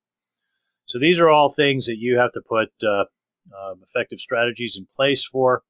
So 0.88 0.98
these 0.98 1.20
are 1.20 1.30
all 1.30 1.50
things 1.50 1.86
that 1.88 2.00
you 2.00 2.18
have 2.18 2.32
to 2.32 2.42
put 2.42 2.72
uh, 2.82 3.06
uh, 3.56 3.76
effective 3.88 4.20
strategies 4.20 4.78
in 4.78 4.88
place 4.96 5.26
for. 5.26 5.64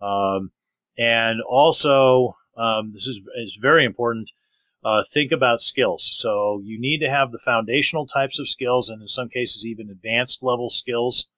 Um, 0.00 0.52
and 0.98 1.42
also, 1.42 2.36
um, 2.56 2.92
this 2.92 3.06
is, 3.06 3.20
is 3.36 3.58
very 3.60 3.84
important, 3.84 4.30
uh, 4.86 5.02
think 5.02 5.32
about 5.32 5.60
skills. 5.60 6.08
So 6.14 6.60
you 6.62 6.78
need 6.78 7.00
to 7.00 7.10
have 7.10 7.32
the 7.32 7.40
foundational 7.40 8.06
types 8.06 8.38
of 8.38 8.48
skills 8.48 8.88
and 8.88 9.02
in 9.02 9.08
some 9.08 9.28
cases 9.28 9.66
even 9.66 9.90
advanced 9.90 10.44
level 10.44 10.70
skills. 10.70 11.28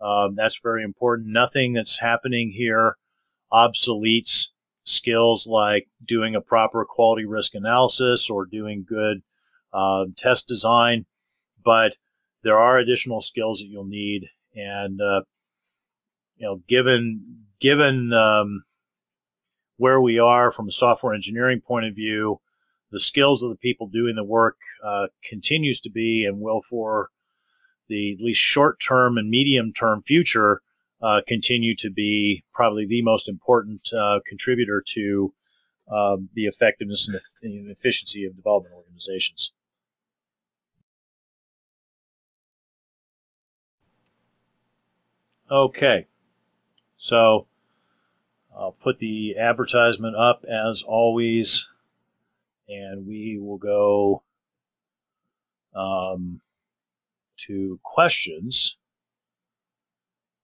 Um, 0.00 0.36
that's 0.36 0.60
very 0.62 0.84
important. 0.84 1.26
Nothing 1.26 1.72
that's 1.72 1.98
happening 1.98 2.52
here 2.52 2.96
obsoletes 3.52 4.50
skills 4.84 5.48
like 5.48 5.88
doing 6.04 6.36
a 6.36 6.40
proper 6.40 6.84
quality 6.84 7.24
risk 7.24 7.56
analysis 7.56 8.30
or 8.30 8.46
doing 8.46 8.86
good 8.88 9.20
uh, 9.72 10.04
test 10.16 10.46
design, 10.46 11.06
but 11.64 11.98
there 12.44 12.56
are 12.56 12.78
additional 12.78 13.20
skills 13.20 13.58
that 13.58 13.66
you'll 13.66 13.84
need. 13.84 14.28
And 14.54 15.00
uh, 15.00 15.22
you 16.36 16.46
know, 16.46 16.62
given 16.68 17.46
given 17.58 18.12
um, 18.12 18.62
where 19.76 20.00
we 20.00 20.20
are 20.20 20.52
from 20.52 20.68
a 20.68 20.72
software 20.72 21.14
engineering 21.14 21.60
point 21.60 21.86
of 21.86 21.96
view, 21.96 22.38
the 22.96 23.00
skills 23.00 23.42
of 23.42 23.50
the 23.50 23.56
people 23.56 23.86
doing 23.88 24.16
the 24.16 24.24
work 24.24 24.56
uh, 24.82 25.06
continues 25.22 25.80
to 25.80 25.90
be 25.90 26.24
and 26.24 26.40
will 26.40 26.62
for 26.62 27.10
the 27.88 28.14
at 28.14 28.24
least 28.24 28.40
short 28.40 28.80
term 28.80 29.18
and 29.18 29.28
medium 29.28 29.70
term 29.70 30.02
future 30.02 30.62
uh, 31.02 31.20
continue 31.28 31.76
to 31.76 31.90
be 31.90 32.42
probably 32.54 32.86
the 32.86 33.02
most 33.02 33.28
important 33.28 33.92
uh, 33.92 34.18
contributor 34.26 34.82
to 34.86 35.30
um, 35.92 36.30
the 36.32 36.46
effectiveness 36.46 37.06
and, 37.42 37.70
efficiency 37.70 38.24
of 38.24 38.34
development 38.34 38.74
organizations. 38.74 39.52
Okay, 45.50 46.06
so 46.96 47.46
I'll 48.56 48.72
put 48.72 49.00
the 49.00 49.36
advertisement 49.36 50.16
up 50.16 50.46
as 50.48 50.82
always, 50.82 51.68
and 52.68 53.06
we 53.06 53.38
will 53.38 53.58
go 53.58 54.22
um, 55.74 56.40
to 57.36 57.78
questions 57.82 58.76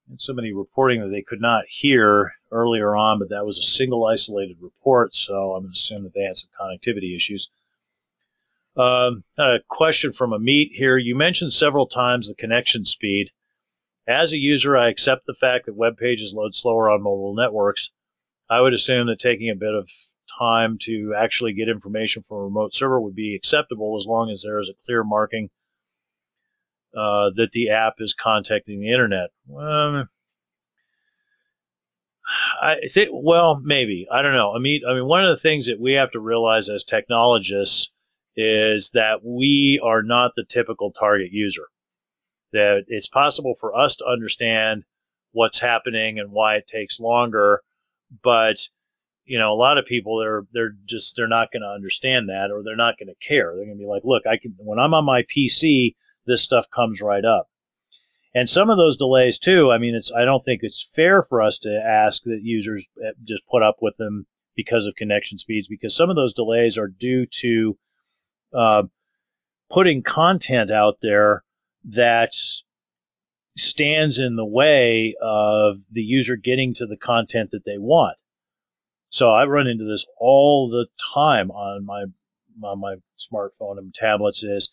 and 0.08 0.20
somebody 0.20 0.52
reporting 0.52 1.00
that 1.00 1.08
they 1.08 1.22
could 1.22 1.40
not 1.40 1.64
hear 1.68 2.34
earlier 2.50 2.94
on, 2.94 3.18
but 3.18 3.30
that 3.30 3.46
was 3.46 3.58
a 3.58 3.62
single 3.62 4.04
isolated 4.06 4.58
report, 4.60 5.14
so 5.14 5.54
I'm 5.54 5.62
going 5.62 5.72
to 5.72 5.78
assume 5.78 6.02
that 6.04 6.14
they 6.14 6.24
had 6.24 6.36
some 6.36 6.50
connectivity 6.60 7.16
issues. 7.16 7.50
Um, 8.76 9.24
a 9.38 9.60
question 9.68 10.12
from 10.12 10.30
Amit 10.30 10.72
here. 10.72 10.96
You 10.96 11.14
mentioned 11.14 11.52
several 11.52 11.86
times 11.86 12.28
the 12.28 12.34
connection 12.34 12.84
speed. 12.84 13.30
As 14.06 14.32
a 14.32 14.38
user, 14.38 14.76
I 14.76 14.88
accept 14.88 15.26
the 15.26 15.34
fact 15.34 15.66
that 15.66 15.76
web 15.76 15.96
pages 15.96 16.34
load 16.34 16.54
slower 16.54 16.90
on 16.90 17.02
mobile 17.02 17.34
networks. 17.34 17.90
I 18.48 18.60
would 18.60 18.74
assume 18.74 19.06
that 19.06 19.18
taking 19.18 19.48
a 19.48 19.54
bit 19.54 19.74
of 19.74 19.90
time 20.38 20.78
to 20.82 21.14
actually 21.16 21.52
get 21.52 21.68
information 21.68 22.24
from 22.26 22.38
a 22.38 22.44
remote 22.44 22.74
server 22.74 23.00
would 23.00 23.14
be 23.14 23.34
acceptable 23.34 23.96
as 23.98 24.06
long 24.06 24.30
as 24.30 24.42
there 24.42 24.58
is 24.58 24.68
a 24.68 24.84
clear 24.84 25.04
marking 25.04 25.50
uh, 26.96 27.30
that 27.36 27.52
the 27.52 27.70
app 27.70 27.94
is 27.98 28.14
contacting 28.14 28.80
the 28.80 28.92
internet. 28.92 29.30
Um, 29.56 30.08
I 32.60 32.76
think, 32.88 33.10
well, 33.12 33.60
maybe 33.62 34.06
I 34.10 34.22
don't 34.22 34.34
know. 34.34 34.54
I 34.54 34.58
mean, 34.58 34.82
I 34.88 34.94
mean, 34.94 35.06
one 35.06 35.24
of 35.24 35.28
the 35.28 35.36
things 35.36 35.66
that 35.66 35.80
we 35.80 35.94
have 35.94 36.12
to 36.12 36.20
realize 36.20 36.68
as 36.68 36.84
technologists 36.84 37.90
is 38.36 38.90
that 38.94 39.24
we 39.24 39.80
are 39.82 40.02
not 40.02 40.32
the 40.36 40.44
typical 40.44 40.92
target 40.92 41.32
user. 41.32 41.66
That 42.52 42.84
it's 42.88 43.08
possible 43.08 43.54
for 43.58 43.74
us 43.74 43.96
to 43.96 44.06
understand 44.06 44.84
what's 45.32 45.58
happening 45.58 46.18
and 46.18 46.30
why 46.30 46.56
it 46.56 46.66
takes 46.66 47.00
longer, 47.00 47.62
but 48.22 48.68
you 49.24 49.38
know, 49.38 49.52
a 49.52 49.54
lot 49.54 49.78
of 49.78 49.86
people 49.86 50.18
they're 50.18 50.44
they're 50.52 50.74
just 50.84 51.16
they're 51.16 51.28
not 51.28 51.52
going 51.52 51.62
to 51.62 51.68
understand 51.68 52.28
that 52.28 52.50
or 52.50 52.62
they're 52.62 52.76
not 52.76 52.98
going 52.98 53.08
to 53.08 53.26
care. 53.26 53.54
They're 53.54 53.64
going 53.64 53.78
to 53.78 53.82
be 53.82 53.86
like, 53.86 54.02
look, 54.04 54.26
I 54.26 54.36
can 54.36 54.54
when 54.58 54.78
I'm 54.78 54.94
on 54.94 55.04
my 55.04 55.22
PC, 55.22 55.94
this 56.26 56.42
stuff 56.42 56.66
comes 56.70 57.00
right 57.00 57.24
up. 57.24 57.48
And 58.34 58.48
some 58.48 58.70
of 58.70 58.78
those 58.78 58.96
delays 58.96 59.38
too, 59.38 59.70
I 59.70 59.78
mean, 59.78 59.94
it's, 59.94 60.10
I 60.10 60.24
don't 60.24 60.42
think 60.42 60.60
it's 60.62 60.88
fair 60.94 61.22
for 61.22 61.42
us 61.42 61.58
to 61.60 61.82
ask 61.84 62.22
that 62.24 62.40
users 62.42 62.86
eh, 63.04 63.12
just 63.24 63.46
put 63.46 63.62
up 63.62 63.76
with 63.82 63.96
them 63.98 64.26
because 64.56 64.86
of 64.86 64.94
connection 64.96 65.38
speeds, 65.38 65.68
because 65.68 65.94
some 65.94 66.08
of 66.08 66.16
those 66.16 66.32
delays 66.32 66.78
are 66.78 66.88
due 66.88 67.26
to 67.26 67.78
uh, 68.54 68.84
putting 69.70 70.02
content 70.02 70.70
out 70.70 70.98
there 71.02 71.44
that 71.84 72.32
stands 73.56 74.18
in 74.18 74.36
the 74.36 74.46
way 74.46 75.14
of 75.20 75.76
the 75.90 76.02
user 76.02 76.36
getting 76.36 76.72
to 76.74 76.86
the 76.86 76.96
content 76.96 77.50
that 77.50 77.64
they 77.64 77.78
want. 77.78 78.16
So 79.12 79.30
I 79.30 79.44
run 79.44 79.66
into 79.66 79.84
this 79.84 80.06
all 80.16 80.70
the 80.70 80.86
time 81.14 81.50
on 81.50 81.84
my 81.84 82.06
on 82.64 82.80
my 82.80 82.96
smartphone 83.18 83.76
and 83.76 83.94
tablets. 83.94 84.42
Is 84.42 84.72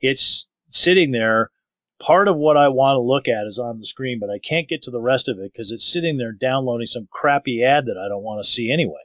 it's 0.00 0.48
sitting 0.70 1.12
there. 1.12 1.50
Part 1.98 2.28
of 2.28 2.36
what 2.36 2.58
I 2.58 2.68
want 2.68 2.96
to 2.96 3.00
look 3.00 3.26
at 3.26 3.46
is 3.46 3.58
on 3.58 3.78
the 3.78 3.86
screen, 3.86 4.18
but 4.18 4.28
I 4.28 4.38
can't 4.38 4.68
get 4.68 4.82
to 4.82 4.90
the 4.90 5.00
rest 5.00 5.28
of 5.28 5.38
it 5.38 5.52
because 5.52 5.70
it's 5.70 5.90
sitting 5.90 6.18
there 6.18 6.32
downloading 6.32 6.88
some 6.88 7.08
crappy 7.10 7.64
ad 7.64 7.86
that 7.86 7.96
I 7.96 8.08
don't 8.08 8.24
want 8.24 8.44
to 8.44 8.50
see 8.50 8.70
anyway. 8.70 9.00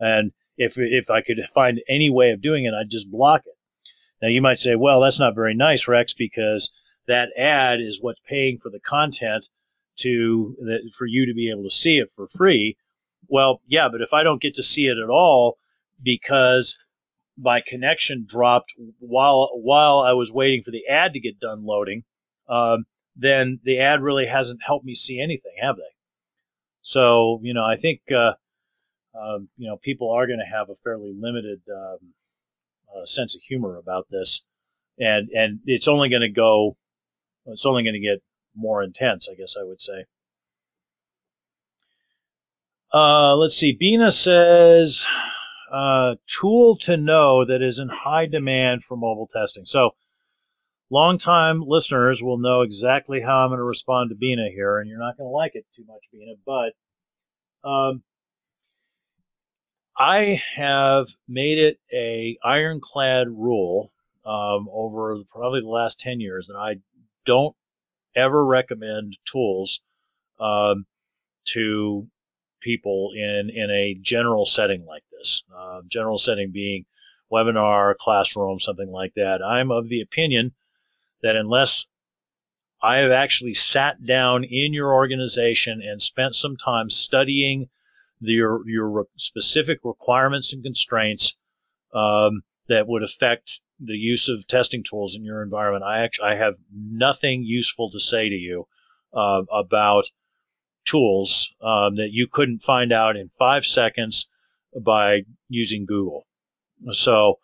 And 0.00 0.32
if 0.56 0.78
if 0.78 1.10
I 1.10 1.20
could 1.20 1.38
find 1.54 1.82
any 1.86 2.08
way 2.08 2.30
of 2.30 2.40
doing 2.40 2.64
it, 2.64 2.74
I'd 2.74 2.90
just 2.90 3.10
block 3.10 3.42
it. 3.44 3.54
Now 4.22 4.28
you 4.28 4.40
might 4.40 4.58
say, 4.58 4.74
well, 4.74 5.00
that's 5.00 5.20
not 5.20 5.34
very 5.34 5.54
nice, 5.54 5.86
Rex, 5.86 6.14
because 6.14 6.72
that 7.06 7.28
ad 7.36 7.80
is 7.80 8.00
what's 8.00 8.20
paying 8.26 8.58
for 8.58 8.70
the 8.70 8.80
content 8.80 9.50
to 9.96 10.56
that 10.60 10.90
for 10.96 11.04
you 11.06 11.26
to 11.26 11.34
be 11.34 11.50
able 11.50 11.64
to 11.64 11.70
see 11.70 11.98
it 11.98 12.10
for 12.16 12.26
free. 12.26 12.78
Well, 13.28 13.60
yeah, 13.66 13.88
but 13.88 14.00
if 14.00 14.12
I 14.12 14.22
don't 14.22 14.42
get 14.42 14.54
to 14.54 14.62
see 14.62 14.86
it 14.86 14.98
at 14.98 15.10
all 15.10 15.58
because 16.02 16.76
my 17.36 17.60
connection 17.60 18.24
dropped 18.28 18.72
while 18.98 19.50
while 19.54 20.00
I 20.00 20.12
was 20.12 20.30
waiting 20.30 20.62
for 20.62 20.70
the 20.70 20.86
ad 20.86 21.12
to 21.14 21.20
get 21.20 21.40
done 21.40 21.64
loading, 21.64 22.04
um, 22.48 22.84
then 23.16 23.60
the 23.64 23.78
ad 23.78 24.02
really 24.02 24.26
hasn't 24.26 24.62
helped 24.62 24.84
me 24.84 24.94
see 24.94 25.20
anything, 25.20 25.52
have 25.60 25.76
they? 25.76 25.82
So 26.82 27.40
you 27.42 27.54
know, 27.54 27.64
I 27.64 27.76
think 27.76 28.00
uh, 28.12 28.34
uh, 29.14 29.38
you 29.56 29.68
know 29.68 29.76
people 29.76 30.10
are 30.10 30.26
going 30.26 30.40
to 30.40 30.44
have 30.44 30.70
a 30.70 30.76
fairly 30.76 31.12
limited 31.18 31.62
um, 31.70 32.14
uh, 32.94 33.06
sense 33.06 33.34
of 33.34 33.42
humor 33.42 33.76
about 33.76 34.06
this, 34.10 34.44
and 34.98 35.28
and 35.30 35.60
it's 35.66 35.88
only 35.88 36.08
going 36.08 36.22
to 36.22 36.28
go, 36.28 36.76
it's 37.46 37.66
only 37.66 37.82
going 37.82 37.94
to 37.94 38.00
get 38.00 38.22
more 38.54 38.82
intense, 38.82 39.28
I 39.28 39.34
guess 39.34 39.56
I 39.58 39.64
would 39.64 39.80
say. 39.80 40.04
Uh, 42.94 43.34
let's 43.34 43.56
see. 43.56 43.72
Bina 43.72 44.12
says 44.12 45.04
uh, 45.72 46.14
tool 46.28 46.76
to 46.78 46.96
know 46.96 47.44
that 47.44 47.60
is 47.60 47.80
in 47.80 47.88
high 47.88 48.26
demand 48.26 48.84
for 48.84 48.96
mobile 48.96 49.28
testing. 49.34 49.64
So 49.64 49.96
longtime 50.90 51.64
listeners 51.66 52.22
will 52.22 52.38
know 52.38 52.62
exactly 52.62 53.20
how 53.20 53.42
I'm 53.42 53.48
going 53.48 53.58
to 53.58 53.64
respond 53.64 54.10
to 54.10 54.14
Bina 54.14 54.48
here, 54.48 54.78
and 54.78 54.88
you're 54.88 55.00
not 55.00 55.16
going 55.16 55.26
to 55.26 55.32
like 55.32 55.56
it 55.56 55.66
too 55.74 55.84
much, 55.88 56.02
Bina, 56.12 56.34
but 56.46 57.68
um, 57.68 58.04
I 59.98 60.40
have 60.54 61.08
made 61.26 61.58
it 61.58 61.80
a 61.92 62.38
ironclad 62.44 63.26
rule 63.28 63.90
um, 64.24 64.68
over 64.72 65.16
probably 65.32 65.62
the 65.62 65.68
last 65.68 65.98
10 65.98 66.20
years 66.20 66.46
that 66.46 66.56
I 66.56 66.76
don't 67.24 67.56
ever 68.14 68.46
recommend 68.46 69.16
tools 69.24 69.80
um, 70.38 70.86
to 71.46 72.06
people 72.64 73.12
in, 73.14 73.50
in 73.54 73.70
a 73.70 73.94
general 74.00 74.46
setting 74.46 74.84
like 74.86 75.04
this. 75.12 75.44
Uh, 75.54 75.82
general 75.86 76.18
setting 76.18 76.50
being 76.50 76.86
webinar, 77.30 77.94
classroom, 77.96 78.58
something 78.58 78.90
like 78.90 79.12
that. 79.14 79.42
I'm 79.42 79.70
of 79.70 79.88
the 79.88 80.00
opinion 80.00 80.52
that 81.22 81.36
unless 81.36 81.86
I 82.82 82.98
have 82.98 83.12
actually 83.12 83.54
sat 83.54 84.04
down 84.04 84.44
in 84.44 84.72
your 84.72 84.92
organization 84.92 85.80
and 85.82 86.02
spent 86.02 86.34
some 86.34 86.56
time 86.56 86.90
studying 86.90 87.68
the, 88.20 88.32
your, 88.32 88.68
your 88.68 89.06
specific 89.16 89.80
requirements 89.84 90.52
and 90.52 90.62
constraints 90.62 91.36
um, 91.92 92.42
that 92.68 92.86
would 92.86 93.02
affect 93.02 93.60
the 93.80 93.96
use 93.96 94.28
of 94.28 94.46
testing 94.46 94.82
tools 94.82 95.16
in 95.16 95.24
your 95.24 95.42
environment. 95.42 95.84
I 95.84 96.00
actually 96.00 96.28
I 96.28 96.34
have 96.36 96.54
nothing 96.72 97.42
useful 97.42 97.90
to 97.90 98.00
say 98.00 98.28
to 98.28 98.34
you 98.34 98.66
uh, 99.12 99.42
about 99.50 100.10
tools 100.84 101.52
um, 101.62 101.96
that 101.96 102.10
you 102.12 102.26
couldn't 102.26 102.62
find 102.62 102.92
out 102.92 103.16
in 103.16 103.30
five 103.38 103.64
seconds 103.64 104.28
by 104.80 105.22
using 105.48 105.86
Google. 105.86 106.26
So 106.92 107.38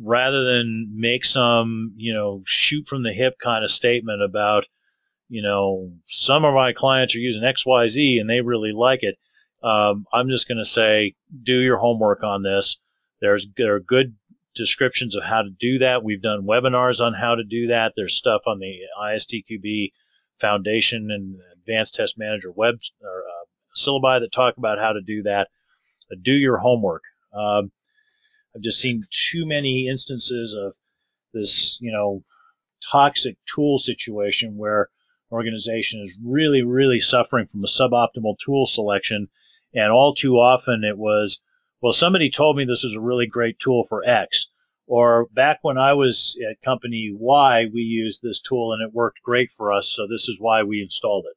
rather 0.00 0.44
than 0.44 0.92
make 0.94 1.24
some, 1.24 1.92
you 1.96 2.12
know, 2.12 2.42
shoot 2.44 2.86
from 2.86 3.02
the 3.02 3.12
hip 3.12 3.38
kind 3.42 3.64
of 3.64 3.70
statement 3.70 4.22
about, 4.22 4.66
you 5.28 5.42
know, 5.42 5.92
some 6.04 6.44
of 6.44 6.54
my 6.54 6.72
clients 6.72 7.14
are 7.14 7.20
using 7.20 7.42
XYZ 7.42 8.20
and 8.20 8.28
they 8.28 8.40
really 8.40 8.72
like 8.72 9.02
it, 9.02 9.16
um, 9.62 10.06
I'm 10.12 10.28
just 10.28 10.48
going 10.48 10.58
to 10.58 10.64
say, 10.64 11.14
do 11.42 11.60
your 11.60 11.78
homework 11.78 12.22
on 12.22 12.42
this. 12.42 12.78
There's 13.20 13.46
there 13.56 13.74
are 13.74 13.80
good 13.80 14.14
descriptions 14.54 15.14
of 15.14 15.24
how 15.24 15.42
to 15.42 15.50
do 15.50 15.78
that. 15.78 16.04
We've 16.04 16.22
done 16.22 16.46
webinars 16.46 17.04
on 17.04 17.14
how 17.14 17.34
to 17.34 17.44
do 17.44 17.68
that. 17.68 17.94
There's 17.96 18.14
stuff 18.14 18.42
on 18.46 18.58
the 18.58 18.74
ISTQB 19.00 19.92
Foundation 20.40 21.10
and 21.10 21.36
Advanced 21.66 21.94
Test 21.94 22.18
Manager 22.18 22.50
web 22.50 22.76
or 23.02 23.24
uh, 23.24 23.44
syllabi 23.76 24.20
that 24.20 24.32
talk 24.32 24.56
about 24.56 24.78
how 24.78 24.92
to 24.92 25.00
do 25.00 25.22
that. 25.24 25.48
Uh, 26.10 26.16
do 26.20 26.32
your 26.32 26.58
homework. 26.58 27.02
Um, 27.32 27.72
I've 28.54 28.62
just 28.62 28.80
seen 28.80 29.02
too 29.10 29.46
many 29.46 29.88
instances 29.88 30.54
of 30.54 30.74
this, 31.34 31.78
you 31.80 31.92
know, 31.92 32.22
toxic 32.90 33.36
tool 33.52 33.78
situation 33.78 34.56
where 34.56 34.82
an 35.30 35.34
organization 35.34 36.02
is 36.02 36.18
really, 36.24 36.62
really 36.62 37.00
suffering 37.00 37.46
from 37.46 37.64
a 37.64 37.68
suboptimal 37.68 38.36
tool 38.38 38.66
selection. 38.66 39.28
And 39.74 39.92
all 39.92 40.14
too 40.14 40.38
often 40.38 40.84
it 40.84 40.96
was, 40.96 41.42
well, 41.82 41.92
somebody 41.92 42.30
told 42.30 42.56
me 42.56 42.64
this 42.64 42.84
is 42.84 42.94
a 42.94 43.00
really 43.00 43.26
great 43.26 43.58
tool 43.58 43.84
for 43.84 44.02
X. 44.08 44.46
Or 44.86 45.26
back 45.32 45.58
when 45.62 45.76
I 45.76 45.94
was 45.94 46.38
at 46.48 46.62
company 46.62 47.12
Y, 47.12 47.66
we 47.74 47.80
used 47.80 48.22
this 48.22 48.40
tool 48.40 48.72
and 48.72 48.80
it 48.80 48.94
worked 48.94 49.20
great 49.22 49.50
for 49.50 49.72
us. 49.72 49.88
So 49.88 50.06
this 50.06 50.28
is 50.28 50.36
why 50.38 50.62
we 50.62 50.80
installed 50.80 51.26
it. 51.28 51.36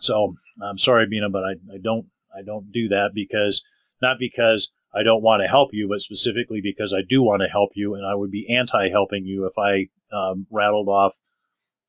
So 0.00 0.34
I'm 0.62 0.78
sorry, 0.78 1.06
Bina, 1.06 1.30
but 1.30 1.44
I, 1.44 1.52
I 1.72 1.78
don't 1.82 2.06
I 2.36 2.42
don't 2.42 2.70
do 2.72 2.88
that 2.88 3.12
because 3.14 3.62
not 4.02 4.18
because 4.18 4.70
I 4.94 5.02
don't 5.02 5.22
want 5.22 5.42
to 5.42 5.48
help 5.48 5.70
you, 5.72 5.88
but 5.88 6.00
specifically 6.00 6.60
because 6.60 6.92
I 6.92 7.02
do 7.02 7.22
want 7.22 7.42
to 7.42 7.48
help 7.48 7.72
you, 7.74 7.94
and 7.94 8.06
I 8.06 8.14
would 8.14 8.30
be 8.30 8.48
anti-helping 8.54 9.26
you 9.26 9.46
if 9.46 9.52
I 9.58 9.88
um, 10.14 10.46
rattled 10.50 10.88
off 10.88 11.16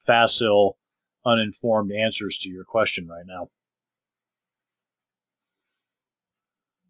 facile, 0.06 0.78
uninformed 1.26 1.92
answers 1.92 2.38
to 2.40 2.50
your 2.50 2.64
question 2.64 3.08
right 3.08 3.26
now. 3.26 3.50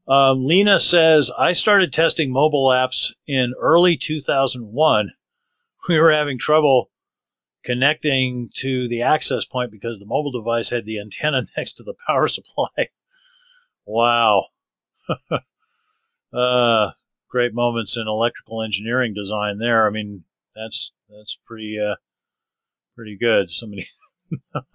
Um, 0.08 0.46
Lena 0.46 0.80
says, 0.80 1.32
I 1.38 1.54
started 1.54 1.92
testing 1.92 2.32
mobile 2.32 2.68
apps 2.68 3.12
in 3.28 3.54
early 3.60 3.98
2001. 3.98 5.12
We 5.90 6.00
were 6.00 6.12
having 6.12 6.40
trouble 6.40 6.90
connecting 7.64 8.50
to 8.56 8.88
the 8.88 9.02
access 9.02 9.46
point 9.46 9.72
because 9.72 10.00
the 10.00 10.06
mobile 10.06 10.32
device 10.32 10.70
had 10.70 10.86
the 10.86 11.00
antenna 11.00 11.48
next 11.58 11.74
to 11.74 11.84
the 11.84 11.96
power 12.06 12.28
supply. 12.28 12.90
wow. 13.86 14.46
uh, 16.34 16.92
great 17.30 17.54
moments 17.54 17.98
in 17.98 18.08
electrical 18.08 18.62
engineering 18.62 19.14
design 19.14 19.60
there. 19.60 19.88
I 19.88 19.90
mean, 19.90 20.24
that's 20.56 20.92
that's 21.10 21.38
pretty 21.46 21.80
uh, 21.80 21.96
pretty 22.96 23.18
good. 23.18 23.50
Somebody 23.50 23.88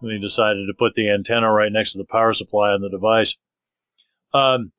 somebody 0.00 0.20
decided 0.20 0.66
to 0.66 0.74
put 0.78 0.94
the 0.94 1.10
antenna 1.10 1.50
right 1.50 1.72
next 1.72 1.92
to 1.92 1.98
the 1.98 2.04
power 2.04 2.34
supply 2.34 2.72
on 2.72 2.80
the 2.80 2.90
device. 2.90 3.36
Um, 4.32 4.72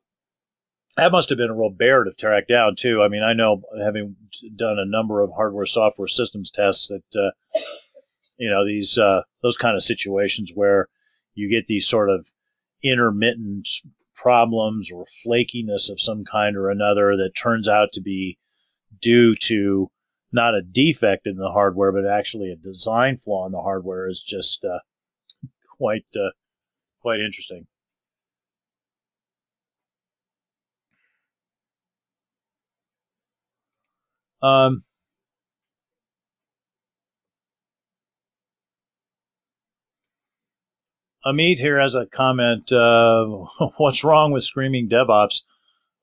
that 1.01 1.11
must 1.11 1.29
have 1.29 1.37
been 1.39 1.49
a 1.49 1.55
real 1.55 1.71
bear 1.71 2.03
to 2.03 2.13
track 2.13 2.47
down 2.47 2.75
too. 2.75 3.01
I 3.01 3.07
mean, 3.07 3.23
I 3.23 3.33
know 3.33 3.63
having 3.83 4.15
done 4.55 4.77
a 4.77 4.85
number 4.85 5.21
of 5.21 5.31
hardware 5.31 5.65
software 5.65 6.07
systems 6.07 6.51
tests 6.51 6.89
that 6.89 7.19
uh, 7.19 7.31
you 8.37 8.47
know 8.47 8.63
these 8.63 8.99
uh, 8.99 9.23
those 9.41 9.57
kind 9.57 9.75
of 9.75 9.81
situations 9.81 10.51
where 10.53 10.89
you 11.33 11.49
get 11.49 11.65
these 11.65 11.87
sort 11.87 12.11
of 12.11 12.29
intermittent 12.83 13.67
problems 14.13 14.91
or 14.91 15.05
flakiness 15.25 15.89
of 15.89 15.99
some 15.99 16.23
kind 16.23 16.55
or 16.55 16.69
another 16.69 17.17
that 17.17 17.31
turns 17.35 17.67
out 17.67 17.89
to 17.93 18.01
be 18.01 18.37
due 19.01 19.35
to 19.35 19.89
not 20.31 20.53
a 20.53 20.61
defect 20.61 21.25
in 21.25 21.37
the 21.37 21.49
hardware, 21.49 21.91
but 21.91 22.05
actually 22.05 22.51
a 22.51 22.55
design 22.55 23.17
flaw 23.17 23.47
in 23.47 23.51
the 23.51 23.61
hardware 23.61 24.07
is 24.07 24.21
just 24.21 24.63
uh, 24.63 24.77
quite 25.79 26.05
uh, 26.15 26.29
quite 27.01 27.21
interesting. 27.21 27.65
Um, 34.41 34.83
Amit 41.25 41.59
here 41.59 41.79
has 41.79 41.95
a 41.95 42.07
comment. 42.07 42.71
Uh, 42.71 43.25
what's 43.77 44.03
wrong 44.03 44.31
with 44.31 44.43
screaming 44.43 44.89
DevOps? 44.89 45.41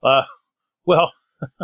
Uh, 0.03 0.23
well, 0.87 1.13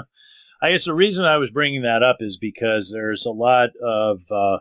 I 0.62 0.72
guess 0.72 0.84
the 0.84 0.94
reason 0.94 1.24
I 1.24 1.36
was 1.36 1.50
bringing 1.50 1.82
that 1.82 2.02
up 2.02 2.16
is 2.20 2.36
because 2.36 2.90
there's 2.90 3.26
a 3.26 3.30
lot 3.30 3.70
of 3.82 4.22
uh, 4.30 4.58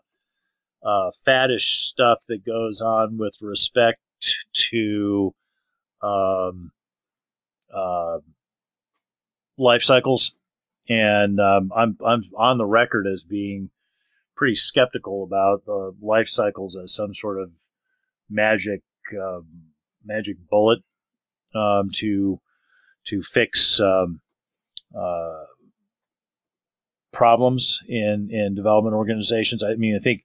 uh, 0.84 1.12
faddish 1.26 1.88
stuff 1.88 2.20
that 2.28 2.46
goes 2.46 2.82
on 2.82 3.18
with 3.18 3.38
respect 3.42 4.00
to 4.54 5.34
um, 6.02 6.72
uh, 7.74 8.20
life 9.58 9.84
cycles, 9.84 10.36
and 10.90 11.40
um, 11.40 11.72
I'm 11.76 11.98
I'm 12.06 12.24
on 12.38 12.58
the 12.58 12.66
record 12.66 13.08
as 13.08 13.24
being 13.24 13.70
pretty 14.36 14.56
skeptical 14.56 15.24
about 15.24 15.66
the 15.66 15.96
life 16.02 16.28
cycles 16.28 16.76
as 16.76 16.94
some 16.94 17.14
sort 17.14 17.40
of 17.40 17.52
magic 18.30 18.82
um, 19.14 19.48
magic 20.04 20.38
bullet 20.50 20.80
um, 21.56 21.90
to 21.96 22.40
to 23.06 23.22
fix 23.22 23.80
um, 23.80 24.22
uh, 24.98 25.44
problems 27.12 27.82
in 27.88 28.30
in 28.32 28.56
development 28.56 28.96
organizations. 28.96 29.64
I 29.64 29.76
mean, 29.76 29.96
I 29.96 30.00
think 30.00 30.24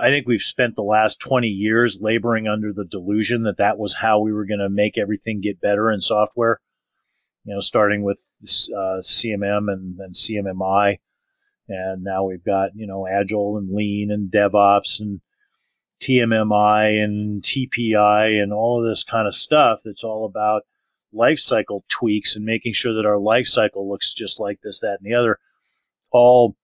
I 0.00 0.08
think 0.08 0.26
we've 0.26 0.42
spent 0.42 0.74
the 0.74 0.82
last 0.82 1.20
20 1.20 1.48
years 1.48 1.98
laboring 2.00 2.48
under 2.48 2.72
the 2.72 2.84
delusion 2.84 3.44
that 3.44 3.58
that 3.58 3.78
was 3.78 3.94
how 3.94 4.20
we 4.20 4.32
were 4.32 4.46
going 4.46 4.60
to 4.60 4.68
make 4.68 4.98
everything 4.98 5.40
get 5.40 5.60
better 5.60 5.92
in 5.92 6.00
software. 6.00 6.60
You 7.46 7.54
know, 7.54 7.60
starting 7.60 8.02
with 8.02 8.18
uh, 8.42 9.00
CMM 9.00 9.72
and 9.72 9.98
CMMI, 10.14 10.98
and 11.68 12.02
now 12.02 12.24
we've 12.24 12.44
got 12.44 12.70
you 12.74 12.86
know 12.86 13.06
Agile 13.06 13.56
and 13.56 13.72
Lean 13.72 14.10
and 14.10 14.30
DevOps 14.30 15.00
and 15.00 15.20
TMMI 16.00 17.02
and 17.02 17.42
TPI 17.42 18.42
and 18.42 18.52
all 18.52 18.82
of 18.82 18.88
this 18.88 19.02
kind 19.02 19.26
of 19.26 19.34
stuff 19.34 19.80
that's 19.84 20.04
all 20.04 20.26
about 20.26 20.62
life 21.12 21.38
cycle 21.38 21.84
tweaks 21.88 22.36
and 22.36 22.44
making 22.44 22.74
sure 22.74 22.94
that 22.94 23.06
our 23.06 23.18
life 23.18 23.46
cycle 23.46 23.88
looks 23.88 24.12
just 24.12 24.38
like 24.38 24.60
this, 24.62 24.80
that, 24.80 24.98
and 25.00 25.10
the 25.10 25.14
other, 25.14 25.38
all 26.10 26.56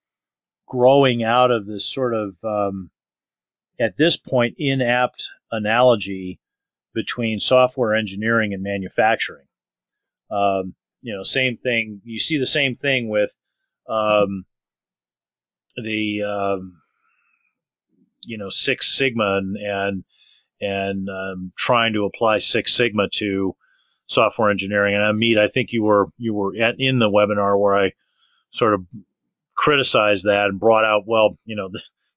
growing 0.67 1.23
out 1.23 1.51
of 1.51 1.67
this 1.67 1.87
sort 1.87 2.15
of, 2.15 2.37
um, 2.45 2.91
at 3.81 3.97
this 3.97 4.17
point, 4.17 4.57
inapt 4.59 5.29
analogy 5.51 6.39
between 6.95 7.41
software 7.41 7.95
engineering 7.95 8.53
and 8.53 8.63
manufacturing. 8.63 9.47
Um, 10.33 10.75
you 11.03 11.15
know, 11.15 11.23
same 11.23 11.57
thing. 11.59 12.01
You 12.05 12.21
see 12.21 12.39
the 12.39 12.47
same 12.47 12.77
thing 12.77 13.09
with 13.09 13.35
um, 13.89 14.45
the 15.77 16.23
um, 16.23 16.81
you 18.23 18.39
know 18.39 18.49
Six 18.49 18.97
Sigma 18.97 19.39
and 19.39 19.57
and, 19.57 20.05
and 20.61 21.09
um, 21.09 21.53
trying 21.57 21.93
to 21.95 22.05
apply 22.05 22.39
Six 22.39 22.73
Sigma 22.73 23.09
to 23.15 23.55
software 24.07 24.51
engineering. 24.51 24.95
And 24.95 25.03
Amit, 25.03 25.39
I 25.39 25.49
think 25.49 25.73
you 25.73 25.83
were 25.83 26.09
you 26.19 26.35
were 26.35 26.55
at, 26.59 26.77
in 26.79 26.99
the 26.99 27.11
webinar 27.11 27.59
where 27.59 27.77
I 27.77 27.93
sort 28.51 28.75
of 28.75 28.87
criticized 29.55 30.25
that 30.25 30.49
and 30.49 30.61
brought 30.61 30.85
out, 30.85 31.05
well, 31.07 31.39
you 31.45 31.57
know, 31.57 31.71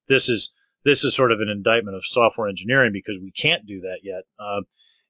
this 0.07 0.29
is 0.29 0.53
this 0.83 1.03
is 1.03 1.15
sort 1.15 1.31
of 1.31 1.41
an 1.41 1.49
indictment 1.49 1.97
of 1.97 2.05
software 2.05 2.47
engineering 2.47 2.91
because 2.93 3.17
we 3.21 3.31
can't 3.31 3.65
do 3.65 3.81
that 3.81 3.99
yet. 4.03 4.23
Um, 4.39 4.63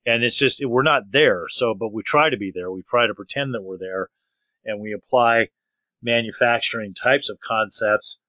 and 0.06 0.24
it's 0.24 0.36
just 0.36 0.64
we're 0.66 0.84
not 0.84 1.12
there. 1.12 1.46
So, 1.50 1.74
but 1.74 1.94
we 1.94 2.04
try 2.04 2.30
to 2.30 2.38
be 2.38 2.52
there. 2.52 2.72
We 2.72 2.84
try 2.84 3.08
to 3.08 3.16
pretend 3.16 3.54
that 3.54 3.64
we're 3.64 3.78
there, 3.78 4.10
and 4.64 4.80
we 4.80 4.94
apply 4.94 5.50
manufacturing 6.02 6.94
types 6.94 7.30
of 7.30 7.40
concepts, 7.40 8.20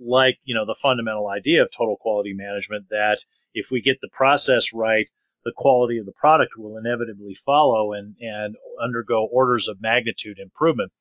like 0.00 0.38
you 0.44 0.54
know 0.54 0.66
the 0.66 0.74
fundamental 0.74 1.28
idea 1.28 1.62
of 1.62 1.70
total 1.70 1.96
quality 1.96 2.34
management. 2.34 2.86
That 2.90 3.24
if 3.54 3.70
we 3.70 3.80
get 3.80 4.00
the 4.00 4.08
process 4.08 4.72
right, 4.72 5.08
the 5.44 5.52
quality 5.52 5.98
of 5.98 6.06
the 6.06 6.12
product 6.12 6.56
will 6.56 6.76
inevitably 6.76 7.34
follow 7.34 7.92
and 7.92 8.16
and 8.20 8.56
undergo 8.80 9.24
orders 9.24 9.68
of 9.68 9.80
magnitude 9.80 10.38
improvement. 10.38 10.92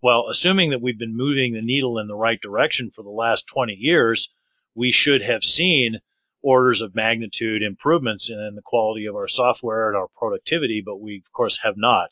Well, 0.00 0.28
assuming 0.28 0.70
that 0.70 0.82
we've 0.82 0.98
been 0.98 1.16
moving 1.16 1.54
the 1.54 1.62
needle 1.62 1.98
in 1.98 2.06
the 2.06 2.14
right 2.14 2.40
direction 2.40 2.90
for 2.90 3.02
the 3.02 3.10
last 3.10 3.48
20 3.48 3.74
years, 3.74 4.28
we 4.74 4.92
should 4.92 5.22
have 5.22 5.42
seen 5.42 5.98
orders 6.42 6.80
of 6.80 6.94
magnitude 6.94 7.62
improvements 7.62 8.30
in 8.30 8.54
the 8.54 8.62
quality 8.62 9.06
of 9.06 9.14
our 9.14 9.28
software 9.28 9.88
and 9.88 9.96
our 9.96 10.08
productivity, 10.16 10.80
but 10.84 11.00
we 11.00 11.16
of 11.16 11.32
course 11.32 11.58
have 11.62 11.76
not. 11.76 12.10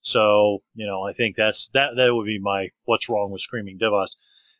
So, 0.00 0.62
you 0.74 0.86
know, 0.86 1.02
I 1.02 1.12
think 1.12 1.36
that's 1.36 1.68
that 1.74 1.96
that 1.96 2.14
would 2.14 2.26
be 2.26 2.38
my 2.38 2.70
what's 2.84 3.08
wrong 3.08 3.30
with 3.30 3.40
screaming 3.40 3.78
DevOps. 3.78 4.14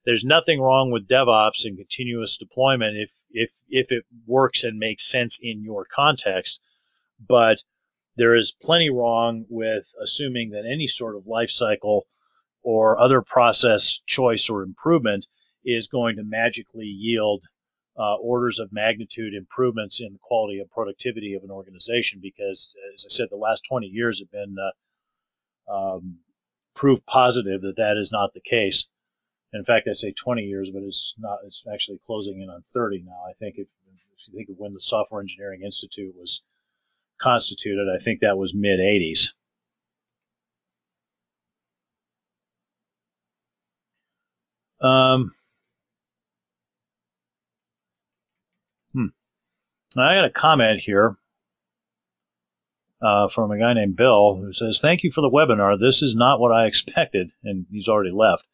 There's 0.05 0.24
nothing 0.24 0.61
wrong 0.61 0.91
with 0.91 1.09
DevOps 1.09 1.64
and 1.64 1.76
continuous 1.76 2.37
deployment 2.37 2.97
if 2.97 3.12
if 3.30 3.53
if 3.68 3.93
it 3.93 4.05
works 4.26 4.64
and 4.64 4.78
makes 4.78 5.09
sense 5.09 5.39
in 5.41 5.62
your 5.62 5.84
context, 5.84 6.61
but 7.20 7.62
there 8.16 8.34
is 8.34 8.57
plenty 8.61 8.91
wrong 8.91 9.45
with 9.49 9.84
assuming 10.01 10.51
that 10.51 10.64
any 10.64 10.87
sort 10.87 11.16
of 11.16 11.26
life 11.26 11.51
cycle 11.51 12.07
or 12.62 12.99
other 12.99 13.22
process 13.22 14.01
choice 14.07 14.49
or 14.49 14.62
improvement 14.62 15.26
is 15.64 15.87
going 15.87 16.16
to 16.16 16.24
magically 16.24 16.87
yield 16.87 17.45
uh, 17.99 18.14
orders 18.16 18.59
of 18.59 18.72
magnitude 18.72 19.34
improvements 19.34 20.01
in 20.01 20.12
the 20.12 20.18
quality 20.18 20.59
and 20.59 20.70
productivity 20.70 21.34
of 21.34 21.42
an 21.42 21.51
organization 21.51 22.20
because, 22.22 22.74
as 22.94 23.07
I 23.07 23.11
said, 23.11 23.28
the 23.30 23.36
last 23.36 23.64
20 23.68 23.86
years 23.86 24.20
have 24.20 24.30
been 24.30 24.57
uh, 24.59 25.72
um, 25.72 26.18
proof 26.74 27.05
positive 27.07 27.62
that 27.62 27.76
that 27.76 27.97
is 27.97 28.12
not 28.12 28.34
the 28.34 28.40
case. 28.40 28.88
In 29.53 29.64
fact, 29.64 29.88
I 29.88 29.92
say 29.94 30.12
20 30.12 30.42
years, 30.42 30.70
but 30.72 30.82
it's 30.82 31.14
not. 31.18 31.38
It's 31.47 31.64
actually 31.72 31.99
closing 32.07 32.42
in 32.42 32.51
on 32.51 32.62
30 32.74 33.05
now. 33.07 33.22
I 33.28 33.32
think 33.32 33.55
if, 33.57 33.68
if 33.88 34.28
you 34.28 34.34
think 34.34 34.51
of 34.51 34.57
when 34.59 34.74
the 34.74 34.80
Software 34.80 35.20
Engineering 35.20 35.62
Institute 35.62 36.14
was 36.14 36.42
constituted, 37.18 37.88
I 37.88 37.99
think 38.03 38.20
that 38.20 38.36
was 38.36 38.55
mid 38.55 38.80
80s. 38.80 39.32
Um, 44.80 45.32
I 49.99 50.16
got 50.16 50.24
a 50.24 50.30
comment 50.30 50.80
here 50.80 51.16
uh, 53.01 53.28
from 53.28 53.51
a 53.51 53.59
guy 53.59 53.72
named 53.72 53.97
Bill 53.97 54.36
who 54.36 54.53
says, 54.53 54.80
Thank 54.80 55.03
you 55.03 55.11
for 55.11 55.20
the 55.20 55.30
webinar. 55.30 55.78
This 55.78 56.03
is 56.03 56.14
not 56.14 56.40
what 56.40 56.53
I 56.53 56.66
expected. 56.66 57.30
And 57.42 57.66
he's 57.70 57.88
already 57.88 58.11
left. 58.11 58.47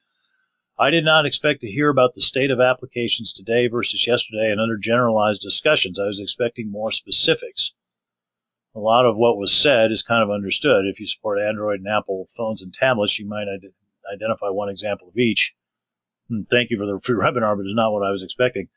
I 0.78 0.90
did 0.90 1.04
not 1.04 1.26
expect 1.26 1.60
to 1.60 1.70
hear 1.70 1.90
about 1.90 2.14
the 2.14 2.20
state 2.20 2.50
of 2.50 2.60
applications 2.60 3.32
today 3.32 3.68
versus 3.68 4.06
yesterday 4.06 4.50
and 4.50 4.60
under 4.60 4.76
generalized 4.76 5.42
discussions. 5.42 5.98
I 5.98 6.06
was 6.06 6.20
expecting 6.20 6.70
more 6.70 6.90
specifics. 6.90 7.74
A 8.74 8.80
lot 8.80 9.04
of 9.04 9.16
what 9.16 9.36
was 9.36 9.54
said 9.54 9.92
is 9.92 10.02
kind 10.02 10.22
of 10.22 10.30
understood. 10.30 10.86
If 10.86 10.98
you 10.98 11.06
support 11.06 11.38
Android 11.38 11.80
and 11.80 11.88
Apple 11.88 12.26
phones 12.34 12.62
and 12.62 12.72
tablets, 12.72 13.18
you 13.18 13.26
might 13.26 13.46
identify 14.12 14.48
one 14.48 14.70
example 14.70 15.08
of 15.08 15.16
each. 15.16 15.54
Hmm, 16.28 16.42
thank 16.50 16.70
you 16.70 16.78
for 16.78 16.86
the 16.86 17.00
free 17.00 17.16
webinar, 17.22 17.56
but 17.56 17.66
it's 17.66 17.76
not 17.76 17.92
what 17.92 18.06
I 18.06 18.10
was 18.10 18.22
expecting. 18.22 18.68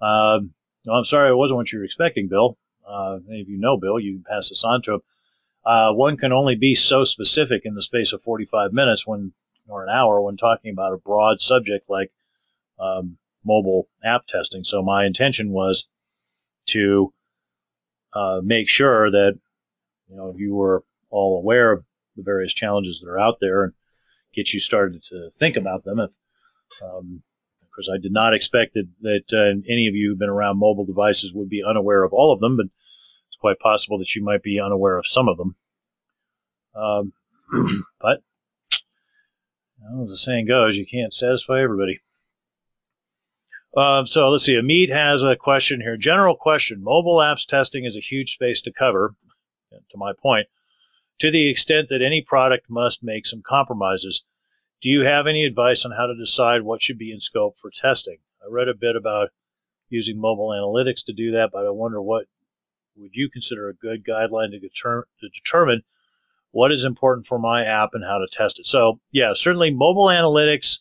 Uh, 0.00 0.40
no, 0.84 0.94
I'm 0.94 1.04
sorry, 1.04 1.30
it 1.30 1.36
wasn't 1.36 1.56
what 1.56 1.72
you 1.72 1.78
were 1.78 1.84
expecting, 1.84 2.28
Bill. 2.28 2.56
Uh, 2.86 3.18
you 3.28 3.58
know 3.58 3.78
Bill, 3.78 3.98
you 3.98 4.14
can 4.14 4.24
pass 4.24 4.50
this 4.50 4.64
on 4.64 4.82
to 4.82 4.94
him. 4.94 5.00
Uh, 5.64 5.92
one 5.92 6.16
can 6.16 6.32
only 6.32 6.54
be 6.54 6.74
so 6.74 7.04
specific 7.04 7.62
in 7.64 7.74
the 7.74 7.82
space 7.82 8.12
of 8.12 8.22
45 8.22 8.72
minutes 8.72 9.06
when, 9.06 9.32
or 9.66 9.82
an 9.82 9.88
hour 9.88 10.20
when 10.20 10.36
talking 10.36 10.70
about 10.70 10.92
a 10.92 10.98
broad 10.98 11.40
subject 11.40 11.86
like 11.88 12.12
um, 12.78 13.16
mobile 13.44 13.88
app 14.02 14.26
testing. 14.26 14.64
So 14.64 14.82
my 14.82 15.06
intention 15.06 15.50
was 15.50 15.88
to 16.66 17.12
uh, 18.12 18.40
make 18.44 18.68
sure 18.68 19.10
that 19.10 19.38
you 20.08 20.16
know 20.16 20.34
you 20.36 20.54
were 20.54 20.84
all 21.10 21.38
aware 21.38 21.72
of 21.72 21.84
the 22.16 22.22
various 22.22 22.52
challenges 22.52 23.00
that 23.00 23.08
are 23.08 23.18
out 23.18 23.38
there 23.40 23.64
and 23.64 23.72
get 24.34 24.52
you 24.52 24.60
started 24.60 25.02
to 25.04 25.30
think 25.38 25.56
about 25.56 25.84
them. 25.84 25.98
If 25.98 26.10
um, 26.82 27.22
of 27.74 27.76
course, 27.76 27.90
I 27.92 28.00
did 28.00 28.12
not 28.12 28.34
expect 28.34 28.74
that, 28.74 28.88
that 29.00 29.32
uh, 29.32 29.60
any 29.68 29.88
of 29.88 29.96
you 29.96 30.10
who've 30.10 30.18
been 30.18 30.28
around 30.28 30.58
mobile 30.58 30.84
devices 30.84 31.34
would 31.34 31.48
be 31.48 31.64
unaware 31.64 32.04
of 32.04 32.12
all 32.12 32.32
of 32.32 32.38
them, 32.38 32.56
but 32.56 32.66
it's 33.26 33.36
quite 33.40 33.58
possible 33.58 33.98
that 33.98 34.14
you 34.14 34.22
might 34.22 34.44
be 34.44 34.60
unaware 34.60 34.96
of 34.96 35.08
some 35.08 35.28
of 35.28 35.36
them. 35.38 35.56
Um, 36.72 37.12
but, 38.00 38.22
well, 39.80 40.04
as 40.04 40.10
the 40.10 40.16
saying 40.16 40.46
goes, 40.46 40.76
you 40.76 40.86
can't 40.86 41.12
satisfy 41.12 41.60
everybody. 41.60 41.98
Uh, 43.76 44.04
so 44.04 44.30
let's 44.30 44.44
see. 44.44 44.54
Amit 44.54 44.92
has 44.92 45.24
a 45.24 45.34
question 45.34 45.80
here. 45.80 45.96
General 45.96 46.36
question. 46.36 46.80
Mobile 46.80 47.16
apps 47.16 47.44
testing 47.44 47.84
is 47.84 47.96
a 47.96 48.00
huge 48.00 48.34
space 48.34 48.60
to 48.60 48.72
cover, 48.72 49.16
to 49.72 49.96
my 49.96 50.12
point, 50.12 50.46
to 51.18 51.28
the 51.32 51.48
extent 51.48 51.88
that 51.88 52.02
any 52.02 52.22
product 52.22 52.70
must 52.70 53.02
make 53.02 53.26
some 53.26 53.42
compromises. 53.44 54.24
Do 54.84 54.90
you 54.90 55.00
have 55.00 55.26
any 55.26 55.46
advice 55.46 55.86
on 55.86 55.92
how 55.92 56.08
to 56.08 56.14
decide 56.14 56.60
what 56.60 56.82
should 56.82 56.98
be 56.98 57.10
in 57.10 57.18
scope 57.18 57.56
for 57.58 57.70
testing? 57.70 58.18
I 58.42 58.50
read 58.50 58.68
a 58.68 58.74
bit 58.74 58.96
about 58.96 59.30
using 59.88 60.20
mobile 60.20 60.48
analytics 60.48 61.02
to 61.06 61.14
do 61.14 61.30
that, 61.30 61.52
but 61.54 61.64
I 61.64 61.70
wonder 61.70 62.02
what 62.02 62.26
would 62.94 63.14
you 63.14 63.30
consider 63.30 63.70
a 63.70 63.74
good 63.74 64.04
guideline 64.04 64.50
to, 64.50 64.58
deter- 64.58 65.06
to 65.20 65.28
determine 65.30 65.84
what 66.50 66.70
is 66.70 66.84
important 66.84 67.26
for 67.26 67.38
my 67.38 67.64
app 67.64 67.94
and 67.94 68.04
how 68.04 68.18
to 68.18 68.26
test 68.30 68.60
it. 68.60 68.66
So, 68.66 69.00
yeah, 69.10 69.32
certainly 69.34 69.72
mobile 69.72 70.08
analytics, 70.08 70.80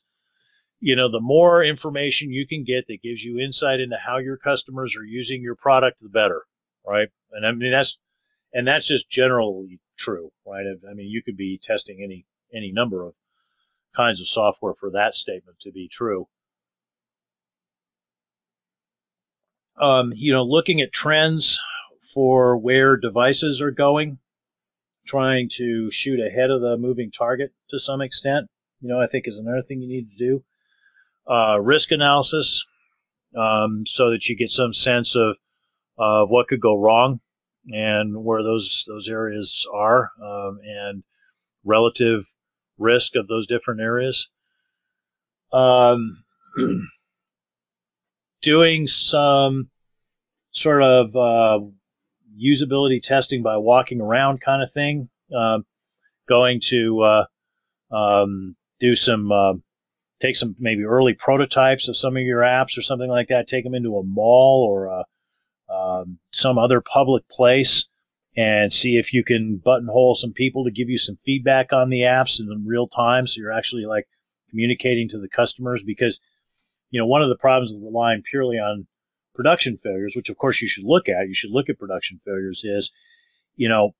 you 0.81 0.97
know, 0.97 1.07
the 1.07 1.21
more 1.21 1.63
information 1.63 2.33
you 2.33 2.45
can 2.45 2.65
get 2.65 2.87
that 2.87 3.01
gives 3.01 3.23
you 3.23 3.39
insight 3.39 3.79
into 3.79 3.95
how 3.95 4.17
your 4.17 4.35
customers 4.35 4.97
are 4.97 5.05
using 5.05 5.41
your 5.41 5.55
product, 5.55 6.01
the 6.01 6.09
better, 6.09 6.41
right? 6.85 7.07
And 7.31 7.47
I 7.47 7.53
mean, 7.53 7.71
that's, 7.71 7.97
and 8.53 8.67
that's 8.67 8.85
just 8.85 9.09
generally 9.09 9.79
true, 9.95 10.33
right? 10.45 10.65
I 10.89 10.93
mean, 10.93 11.07
you 11.07 11.23
could 11.23 11.37
be 11.37 11.57
testing 11.57 12.03
any, 12.03 12.25
any 12.53 12.73
number 12.73 13.05
of 13.05 13.13
kinds 13.95 14.19
of 14.19 14.27
software 14.27 14.73
for 14.73 14.89
that 14.91 15.15
statement 15.15 15.59
to 15.61 15.71
be 15.71 15.87
true. 15.87 16.27
Um, 19.77 20.13
you 20.15 20.31
know, 20.31 20.43
looking 20.43 20.81
at 20.81 20.91
trends 20.91 21.59
for 22.13 22.57
where 22.57 22.95
devices 22.95 23.59
are 23.59 23.71
going, 23.71 24.19
trying 25.05 25.49
to 25.53 25.89
shoot 25.91 26.19
ahead 26.19 26.51
of 26.51 26.61
the 26.61 26.77
moving 26.77 27.11
target 27.11 27.51
to 27.69 27.79
some 27.79 28.01
extent, 28.01 28.47
you 28.81 28.89
know, 28.89 29.01
I 29.01 29.07
think 29.07 29.27
is 29.27 29.37
another 29.37 29.63
thing 29.63 29.81
you 29.81 29.87
need 29.87 30.09
to 30.11 30.17
do. 30.17 30.43
Uh, 31.25 31.59
risk 31.61 31.91
analysis, 31.91 32.65
um, 33.35 33.85
so 33.87 34.11
that 34.11 34.27
you 34.27 34.35
get 34.35 34.51
some 34.51 34.73
sense 34.73 35.15
of, 35.15 35.37
of 35.97 36.29
what 36.29 36.47
could 36.47 36.61
go 36.61 36.79
wrong 36.79 37.21
and 37.71 38.23
where 38.23 38.43
those 38.43 38.83
those 38.87 39.07
areas 39.07 39.65
are, 39.73 40.11
um, 40.21 40.59
and 40.63 41.03
relative 41.63 42.25
risk 42.77 43.15
of 43.15 43.27
those 43.27 43.47
different 43.47 43.81
areas. 43.81 44.29
Um, 45.51 46.23
doing 48.41 48.87
some 48.87 49.69
sort 50.51 50.83
of 50.83 51.15
uh, 51.15 51.59
usability 52.39 53.01
testing 53.01 53.43
by 53.43 53.57
walking 53.57 54.01
around 54.01 54.41
kind 54.41 54.61
of 54.61 54.71
thing. 54.71 55.09
Uh, 55.35 55.59
going 56.27 56.59
to 56.59 57.01
uh, 57.01 57.25
um, 57.91 58.55
do 58.79 58.95
some, 58.95 59.31
uh, 59.31 59.53
take 60.21 60.35
some 60.35 60.55
maybe 60.59 60.83
early 60.83 61.13
prototypes 61.13 61.87
of 61.87 61.97
some 61.97 62.15
of 62.15 62.23
your 62.23 62.41
apps 62.41 62.77
or 62.77 62.81
something 62.81 63.09
like 63.09 63.27
that. 63.27 63.47
Take 63.47 63.63
them 63.63 63.75
into 63.75 63.97
a 63.97 64.03
mall 64.03 64.67
or 64.69 64.85
a, 64.85 65.73
um, 65.73 66.19
some 66.31 66.57
other 66.57 66.81
public 66.81 67.27
place 67.29 67.87
and 68.35 68.73
see 68.73 68.97
if 68.97 69.13
you 69.13 69.23
can 69.23 69.57
buttonhole 69.63 70.15
some 70.15 70.33
people 70.33 70.63
to 70.63 70.71
give 70.71 70.89
you 70.89 70.97
some 70.97 71.17
feedback 71.25 71.71
on 71.71 71.89
the 71.89 72.01
apps 72.01 72.39
in 72.39 72.65
real 72.65 72.87
time. 72.87 73.27
So 73.27 73.39
you're 73.39 73.51
actually 73.51 73.85
like 73.85 74.07
communicating 74.49 75.07
to 75.09 75.19
the 75.19 75.29
customers 75.29 75.83
because, 75.83 76.19
you 76.89 76.99
know, 76.99 77.05
one 77.05 77.21
of 77.21 77.29
the 77.29 77.37
problems 77.37 77.71
with 77.71 77.83
relying 77.83 78.23
purely 78.23 78.57
on 78.57 78.87
production 79.35 79.77
failures, 79.77 80.15
which 80.15 80.29
of 80.29 80.37
course 80.37 80.61
you 80.61 80.67
should 80.67 80.83
look 80.83 81.07
at, 81.09 81.27
you 81.27 81.35
should 81.35 81.51
look 81.51 81.69
at 81.69 81.79
production 81.79 82.19
failures 82.25 82.63
is, 82.63 82.91
you 83.55 83.69
know, 83.69 83.93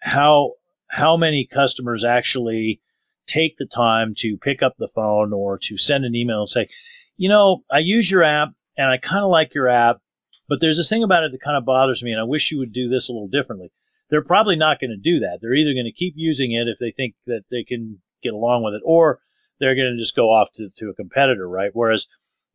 how, 0.00 0.52
how 0.88 1.16
many 1.16 1.46
customers 1.46 2.04
actually 2.04 2.80
take 3.26 3.56
the 3.58 3.66
time 3.66 4.14
to 4.18 4.36
pick 4.36 4.62
up 4.62 4.74
the 4.78 4.88
phone 4.94 5.32
or 5.32 5.58
to 5.58 5.78
send 5.78 6.04
an 6.04 6.14
email 6.14 6.40
and 6.40 6.48
say, 6.48 6.68
you 7.16 7.28
know, 7.28 7.64
I 7.70 7.78
use 7.78 8.10
your 8.10 8.22
app 8.22 8.52
and 8.76 8.90
I 8.90 8.98
kind 8.98 9.24
of 9.24 9.30
like 9.30 9.54
your 9.54 9.68
app 9.68 10.00
but 10.48 10.60
there's 10.60 10.76
this 10.76 10.88
thing 10.88 11.02
about 11.02 11.24
it 11.24 11.32
that 11.32 11.40
kind 11.40 11.56
of 11.56 11.64
bothers 11.64 12.02
me, 12.02 12.12
and 12.12 12.20
I 12.20 12.24
wish 12.24 12.50
you 12.50 12.58
would 12.58 12.72
do 12.72 12.88
this 12.88 13.08
a 13.08 13.12
little 13.12 13.28
differently. 13.28 13.72
They're 14.10 14.22
probably 14.22 14.56
not 14.56 14.80
going 14.80 14.90
to 14.90 14.96
do 14.96 15.20
that. 15.20 15.38
They're 15.40 15.54
either 15.54 15.74
going 15.74 15.86
to 15.86 15.92
keep 15.92 16.14
using 16.16 16.52
it 16.52 16.68
if 16.68 16.78
they 16.78 16.92
think 16.92 17.14
that 17.26 17.42
they 17.50 17.64
can 17.64 18.00
get 18.22 18.32
along 18.34 18.62
with 18.62 18.74
it, 18.74 18.82
or 18.84 19.20
they're 19.58 19.74
going 19.74 19.92
to 19.92 19.98
just 19.98 20.16
go 20.16 20.28
off 20.28 20.48
to, 20.54 20.70
to 20.76 20.90
a 20.90 20.94
competitor, 20.94 21.48
right? 21.48 21.70
Whereas 21.72 22.06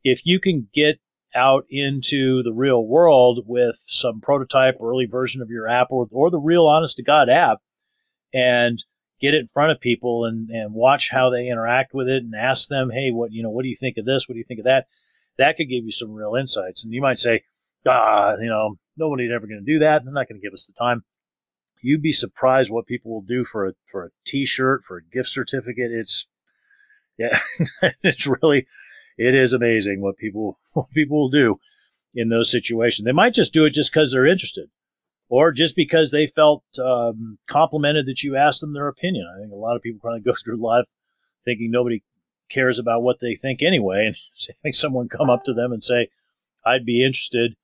if 0.04 0.24
you 0.24 0.40
can 0.40 0.68
get 0.72 0.98
out 1.34 1.64
into 1.70 2.42
the 2.42 2.52
real 2.52 2.86
world 2.86 3.44
with 3.46 3.76
some 3.86 4.20
prototype 4.20 4.76
early 4.80 5.06
version 5.06 5.40
of 5.40 5.50
your 5.50 5.66
app 5.66 5.88
or, 5.90 6.06
or 6.10 6.30
the 6.30 6.38
real 6.38 6.66
honest 6.66 6.96
to 6.96 7.02
God 7.02 7.28
app 7.28 7.58
and 8.34 8.84
get 9.20 9.34
it 9.34 9.40
in 9.40 9.48
front 9.48 9.70
of 9.70 9.80
people 9.80 10.24
and, 10.24 10.50
and 10.50 10.74
watch 10.74 11.10
how 11.10 11.30
they 11.30 11.48
interact 11.48 11.94
with 11.94 12.08
it 12.08 12.22
and 12.22 12.34
ask 12.34 12.68
them, 12.68 12.90
hey, 12.90 13.10
what 13.10 13.32
you 13.32 13.42
know, 13.42 13.50
what 13.50 13.62
do 13.62 13.68
you 13.68 13.76
think 13.76 13.96
of 13.96 14.04
this? 14.04 14.28
What 14.28 14.34
do 14.34 14.38
you 14.38 14.44
think 14.44 14.60
of 14.60 14.64
that? 14.64 14.86
That 15.38 15.56
could 15.56 15.68
give 15.68 15.84
you 15.84 15.92
some 15.92 16.12
real 16.12 16.34
insights. 16.34 16.84
And 16.84 16.92
you 16.92 17.00
might 17.00 17.18
say, 17.18 17.42
ah, 17.86 18.36
you 18.40 18.48
know, 18.48 18.76
nobody's 18.96 19.32
ever 19.32 19.46
going 19.46 19.64
to 19.64 19.72
do 19.72 19.78
that. 19.80 20.04
They're 20.04 20.12
not 20.12 20.28
going 20.28 20.40
to 20.40 20.44
give 20.44 20.54
us 20.54 20.66
the 20.66 20.72
time. 20.72 21.04
You'd 21.82 22.02
be 22.02 22.12
surprised 22.12 22.70
what 22.70 22.86
people 22.86 23.12
will 23.12 23.22
do 23.22 23.44
for 23.44 23.66
a 23.66 23.72
for 23.90 24.04
a 24.04 24.10
T-shirt, 24.24 24.84
for 24.84 24.98
a 24.98 25.04
gift 25.04 25.28
certificate. 25.28 25.90
It's 25.90 26.26
yeah, 27.18 27.38
it's 28.02 28.26
really 28.26 28.66
it 29.18 29.34
is 29.34 29.52
amazing 29.52 30.00
what 30.00 30.16
people 30.16 30.58
what 30.72 30.90
people 30.90 31.20
will 31.20 31.30
do 31.30 31.58
in 32.14 32.28
those 32.28 32.50
situations. 32.50 33.04
They 33.04 33.12
might 33.12 33.34
just 33.34 33.52
do 33.52 33.64
it 33.64 33.70
just 33.70 33.92
because 33.92 34.12
they're 34.12 34.26
interested, 34.26 34.68
or 35.28 35.50
just 35.50 35.74
because 35.74 36.10
they 36.10 36.28
felt 36.28 36.62
um, 36.78 37.38
complimented 37.48 38.06
that 38.06 38.22
you 38.22 38.36
asked 38.36 38.60
them 38.60 38.74
their 38.74 38.88
opinion. 38.88 39.26
I 39.26 39.40
think 39.40 39.52
a 39.52 39.56
lot 39.56 39.76
of 39.76 39.82
people 39.82 40.00
probably 40.00 40.20
go 40.24 40.34
through 40.34 40.62
life 40.62 40.86
thinking 41.44 41.70
nobody 41.70 42.04
cares 42.48 42.78
about 42.78 43.02
what 43.02 43.18
they 43.20 43.34
think 43.34 43.62
anyway, 43.62 44.06
and 44.06 44.16
having 44.62 44.72
someone 44.72 45.08
come 45.08 45.30
up 45.30 45.42
to 45.44 45.52
them 45.52 45.72
and 45.72 45.82
say, 45.82 46.08
"I'd 46.64 46.86
be 46.86 47.04
interested 47.04 47.56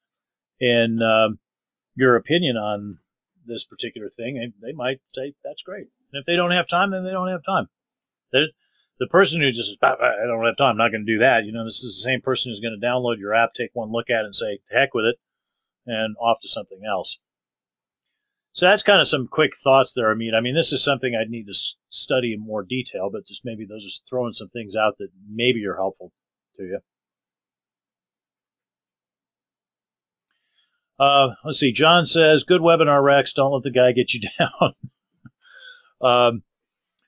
in 0.60 1.02
um, 1.02 1.38
your 1.94 2.16
opinion 2.16 2.56
on 2.56 2.98
this 3.46 3.64
particular 3.64 4.10
thing," 4.10 4.38
and 4.38 4.52
they 4.62 4.72
might 4.72 5.00
say, 5.14 5.34
"That's 5.44 5.62
great." 5.62 5.88
And 6.12 6.20
if 6.20 6.26
they 6.26 6.36
don't 6.36 6.52
have 6.52 6.68
time, 6.68 6.90
then 6.90 7.04
they 7.04 7.10
don't 7.10 7.28
have 7.28 7.44
time. 7.44 7.68
They're, 8.32 8.48
the 8.98 9.06
person 9.06 9.40
who 9.40 9.52
just 9.52 9.76
I 9.82 9.94
don't 10.26 10.44
have 10.44 10.56
time, 10.56 10.70
I'm 10.72 10.76
not 10.76 10.90
going 10.90 11.06
to 11.06 11.12
do 11.12 11.18
that. 11.18 11.44
You 11.44 11.52
know, 11.52 11.64
this 11.64 11.82
is 11.82 11.96
the 11.96 12.08
same 12.10 12.20
person 12.20 12.50
who's 12.50 12.60
going 12.60 12.78
to 12.78 12.86
download 12.86 13.18
your 13.18 13.34
app, 13.34 13.54
take 13.54 13.70
one 13.72 13.92
look 13.92 14.10
at 14.10 14.22
it, 14.22 14.26
and 14.26 14.34
say, 14.34 14.58
heck 14.70 14.94
with 14.94 15.04
it, 15.04 15.16
and 15.86 16.16
off 16.20 16.40
to 16.42 16.48
something 16.48 16.80
else. 16.86 17.18
So 18.52 18.66
that's 18.66 18.82
kind 18.82 19.00
of 19.00 19.06
some 19.06 19.28
quick 19.28 19.56
thoughts 19.56 19.92
there. 19.92 20.10
I 20.10 20.14
mean, 20.14 20.34
I 20.34 20.40
mean, 20.40 20.54
this 20.54 20.72
is 20.72 20.82
something 20.82 21.14
I'd 21.14 21.30
need 21.30 21.46
to 21.46 21.54
study 21.90 22.32
in 22.32 22.40
more 22.40 22.64
detail, 22.64 23.08
but 23.08 23.26
just 23.26 23.44
maybe 23.44 23.64
those 23.64 23.84
are 23.84 24.08
throwing 24.08 24.32
some 24.32 24.48
things 24.48 24.74
out 24.74 24.98
that 24.98 25.10
maybe 25.30 25.64
are 25.66 25.76
helpful 25.76 26.12
to 26.56 26.64
you. 26.64 26.80
Uh, 30.98 31.34
let's 31.44 31.60
see. 31.60 31.72
John 31.72 32.06
says, 32.06 32.42
"Good 32.44 32.60
webinar, 32.60 33.02
Rex. 33.02 33.32
Don't 33.32 33.52
let 33.52 33.62
the 33.62 33.70
guy 33.70 33.92
get 33.92 34.14
you 34.14 34.20
down." 34.38 34.74
um, 36.00 36.42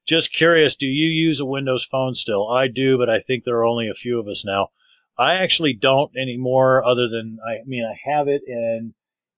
just 0.06 0.32
curious, 0.32 0.74
do 0.74 0.86
you 0.86 1.08
use 1.08 1.40
a 1.40 1.44
Windows 1.44 1.84
phone 1.84 2.14
still? 2.14 2.48
I 2.48 2.68
do, 2.68 2.98
but 2.98 3.08
I 3.08 3.20
think 3.20 3.44
there 3.44 3.56
are 3.56 3.64
only 3.64 3.88
a 3.88 3.94
few 3.94 4.18
of 4.18 4.26
us 4.26 4.44
now. 4.44 4.68
I 5.16 5.34
actually 5.34 5.74
don't 5.74 6.10
anymore, 6.16 6.84
other 6.84 7.08
than, 7.08 7.38
I 7.46 7.58
mean, 7.66 7.84
I 7.84 7.94
have 8.10 8.26
it, 8.26 8.42
and 8.46 8.94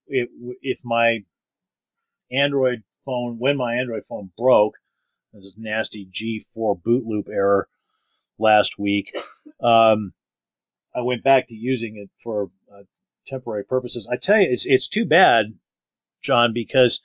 it, 0.07 0.29
if 0.61 0.79
my 0.83 1.25
Android 2.31 2.83
phone, 3.05 3.37
when 3.37 3.57
my 3.57 3.75
Android 3.75 4.03
phone 4.07 4.31
broke, 4.37 4.75
this 5.33 5.53
nasty 5.57 6.07
G4 6.07 6.81
boot 6.81 7.05
loop 7.05 7.27
error 7.27 7.67
last 8.39 8.79
week, 8.79 9.15
um, 9.61 10.13
I 10.95 11.01
went 11.01 11.23
back 11.23 11.47
to 11.49 11.55
using 11.55 11.97
it 11.97 12.09
for 12.23 12.49
temporary 13.25 13.63
purposes. 13.63 14.07
I 14.11 14.17
tell 14.17 14.39
you, 14.39 14.49
it's, 14.49 14.65
it's 14.65 14.87
too 14.87 15.05
bad, 15.05 15.53
John, 16.21 16.53
because 16.53 17.01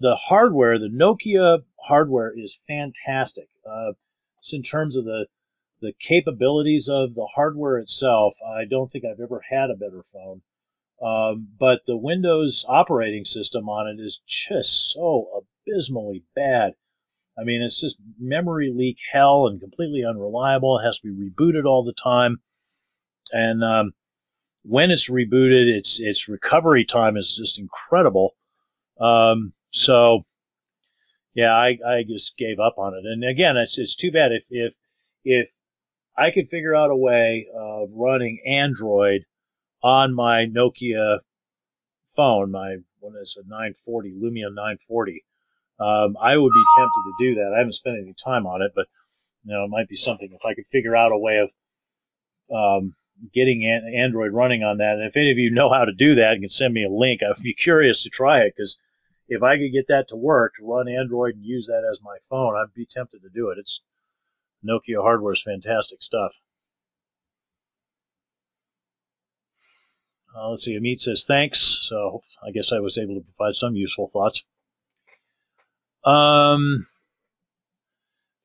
the 0.00 0.16
hardware, 0.16 0.78
the 0.78 0.88
Nokia 0.88 1.64
hardware 1.86 2.32
is 2.36 2.58
fantastic. 2.66 3.48
Uh, 3.68 3.92
in 4.52 4.62
terms 4.62 4.96
of 4.96 5.04
the 5.04 5.26
the 5.80 5.92
capabilities 5.98 6.88
of 6.88 7.14
the 7.14 7.26
hardware 7.34 7.76
itself, 7.76 8.34
I 8.46 8.64
don't 8.64 8.90
think 8.90 9.04
I've 9.04 9.20
ever 9.20 9.42
had 9.50 9.68
a 9.68 9.74
better 9.74 10.04
phone. 10.12 10.42
Um, 11.02 11.48
but 11.58 11.82
the 11.86 11.96
Windows 11.96 12.64
operating 12.68 13.24
system 13.24 13.68
on 13.68 13.88
it 13.88 14.00
is 14.00 14.20
just 14.24 14.92
so 14.92 15.44
abysmally 15.66 16.22
bad. 16.36 16.74
I 17.36 17.42
mean, 17.42 17.62
it's 17.62 17.80
just 17.80 17.96
memory 18.20 18.72
leak 18.72 18.98
hell 19.10 19.48
and 19.48 19.60
completely 19.60 20.04
unreliable. 20.04 20.78
It 20.78 20.84
has 20.84 21.00
to 21.00 21.12
be 21.12 21.30
rebooted 21.30 21.64
all 21.64 21.82
the 21.82 21.92
time, 21.92 22.40
and 23.32 23.64
um, 23.64 23.92
when 24.64 24.90
it's 24.90 25.10
rebooted, 25.10 25.68
its 25.68 26.00
its 26.00 26.28
recovery 26.28 26.84
time 26.84 27.16
is 27.16 27.36
just 27.36 27.58
incredible. 27.58 28.34
Um, 29.00 29.52
so 29.70 30.24
yeah, 31.34 31.54
I, 31.54 31.78
I 31.86 32.04
just 32.06 32.36
gave 32.36 32.60
up 32.60 32.74
on 32.78 32.94
it. 32.94 33.04
And 33.04 33.24
again, 33.24 33.56
it's, 33.56 33.78
it's 33.78 33.96
too 33.96 34.12
bad 34.12 34.32
if, 34.32 34.44
if, 34.50 34.74
if 35.24 35.50
I 36.16 36.30
could 36.30 36.48
figure 36.48 36.74
out 36.74 36.90
a 36.90 36.96
way 36.96 37.46
of 37.54 37.88
running 37.92 38.40
Android 38.46 39.24
on 39.82 40.14
my 40.14 40.46
Nokia 40.46 41.20
phone, 42.14 42.50
my, 42.50 42.76
what 43.00 43.14
is 43.20 43.36
it, 43.38 43.46
940, 43.48 44.12
Lumia 44.12 44.54
940, 44.54 45.24
um, 45.80 46.16
I 46.20 46.36
would 46.36 46.52
be 46.52 46.64
tempted 46.76 47.02
to 47.04 47.14
do 47.18 47.34
that. 47.36 47.52
I 47.54 47.58
haven't 47.58 47.72
spent 47.72 47.96
any 47.98 48.14
time 48.22 48.46
on 48.46 48.60
it, 48.60 48.72
but, 48.74 48.86
you 49.44 49.52
know, 49.52 49.64
it 49.64 49.70
might 49.70 49.88
be 49.88 49.96
something 49.96 50.30
if 50.32 50.44
I 50.44 50.54
could 50.54 50.66
figure 50.66 50.94
out 50.94 51.12
a 51.12 51.18
way 51.18 51.38
of, 51.38 51.50
um, 52.54 52.94
getting 53.32 53.64
an- 53.64 53.92
Android 53.94 54.32
running 54.32 54.62
on 54.62 54.78
that. 54.78 54.98
And 54.98 55.04
if 55.04 55.16
any 55.16 55.30
of 55.30 55.38
you 55.38 55.50
know 55.50 55.70
how 55.70 55.84
to 55.84 55.92
do 55.92 56.14
that 56.16 56.34
and 56.34 56.42
can 56.42 56.50
send 56.50 56.74
me 56.74 56.84
a 56.84 56.90
link, 56.90 57.22
I 57.22 57.28
would 57.28 57.42
be 57.42 57.54
curious 57.54 58.02
to 58.02 58.10
try 58.10 58.40
it 58.40 58.54
because 58.56 58.78
if 59.28 59.42
I 59.42 59.56
could 59.58 59.72
get 59.72 59.88
that 59.88 60.08
to 60.08 60.16
work, 60.16 60.54
to 60.56 60.66
run 60.66 60.88
Android 60.88 61.36
and 61.36 61.44
use 61.44 61.66
that 61.66 61.86
as 61.88 62.00
my 62.02 62.18
phone, 62.28 62.56
I'd 62.56 62.74
be 62.74 62.86
tempted 62.86 63.22
to 63.22 63.28
do 63.28 63.48
it. 63.50 63.58
It's 63.58 63.82
Nokia 64.64 65.02
hardware 65.02 65.32
is 65.32 65.42
fantastic 65.42 66.02
stuff. 66.02 66.36
Uh, 70.34 70.50
let's 70.50 70.64
see, 70.64 70.78
Amit 70.78 71.00
says 71.00 71.24
thanks. 71.24 71.60
So 71.82 72.22
I 72.42 72.50
guess 72.50 72.72
I 72.72 72.80
was 72.80 72.96
able 72.96 73.14
to 73.14 73.26
provide 73.36 73.54
some 73.54 73.76
useful 73.76 74.08
thoughts. 74.08 74.44
Um, 76.04 76.86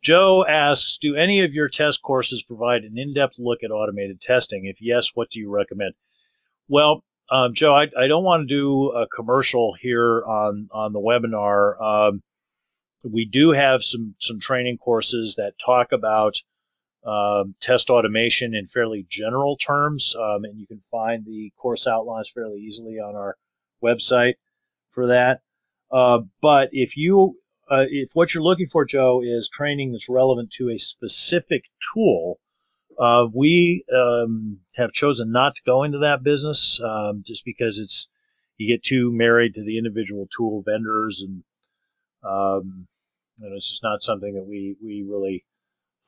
Joe 0.02 0.45
asks, 0.48 0.98
do 0.98 1.16
any 1.16 1.41
of 1.41 1.54
your 1.54 1.70
test 1.70 2.02
courses 2.02 2.43
provide 2.43 2.84
an 2.84 2.98
in-depth 2.98 3.36
look 3.39 3.64
at 3.64 3.72
automated 3.72 4.22
testing? 4.22 4.66
If 4.66 4.78
yes, 4.80 5.12
what 5.16 5.30
do 5.30 5.39
you 5.39 5.50
recommend? 5.50 5.93
Well, 6.68 7.04
um, 7.30 7.54
Joe, 7.54 7.74
I, 7.74 7.89
I, 7.98 8.08
don't 8.08 8.24
want 8.24 8.48
to 8.48 8.56
do 8.56 8.91
a 8.91 9.08
commercial 9.08 9.74
here 9.74 10.24
on 10.26 10.70
on 10.72 10.93
the 10.93 11.00
webinar. 11.00 11.82
Um, 11.82 12.24
we 13.04 13.26
do 13.26 13.52
have 13.52 13.84
some 13.84 14.16
some 14.20 14.39
training 14.39 14.78
courses 14.78 15.36
that 15.36 15.60
talk 15.60 15.91
about 15.91 16.41
um, 17.06 17.55
test 17.59 17.89
automation 17.89 18.55
in 18.55 18.67
fairly 18.67 19.05
general 19.09 19.58
terms, 19.58 20.16
um, 20.17 20.46
and 20.46 20.59
you 20.59 20.67
can 20.67 20.82
find 20.89 21.26
the 21.26 21.51
course 21.58 21.86
outlines 21.86 22.30
fairly 22.30 22.59
easily 22.59 23.00
on 23.00 23.16
our 23.16 23.36
website 23.84 24.36
for 24.89 25.08
that. 25.08 25.42
Uh, 25.92 26.20
but 26.42 26.70
if 26.71 26.97
you 26.97 27.38
uh, 27.70 27.86
if 27.89 28.12
what 28.14 28.34
you're 28.34 28.44
looking 28.44 28.68
for, 28.68 28.86
Joe, 28.86 29.22
is 29.24 29.50
training 29.50 29.92
that's 29.92 30.10
relevant 30.10 30.52
to 30.52 30.70
a 30.70 30.78
specific 30.78 31.64
tool, 31.94 32.39
uh, 33.00 33.28
we 33.34 33.84
um, 33.96 34.60
have 34.76 34.92
chosen 34.92 35.32
not 35.32 35.56
to 35.56 35.62
go 35.66 35.84
into 35.84 36.00
that 36.00 36.24
business 36.24 36.80
um, 36.84 37.24
just 37.26 37.46
because 37.46 37.78
it's 37.78 38.10
you 38.58 38.68
get 38.68 38.84
too 38.84 39.12
married 39.12 39.54
to 39.54 39.64
the 39.64 39.78
individual 39.78 40.28
tool 40.36 40.64
vendors, 40.66 41.24
and 41.26 41.44
um, 42.24 42.88
and 43.39 43.56
it's 43.56 43.70
just 43.70 43.84
not 43.84 44.02
something 44.02 44.34
that 44.34 44.48
we 44.48 44.76
we 44.84 45.06
really 45.08 45.46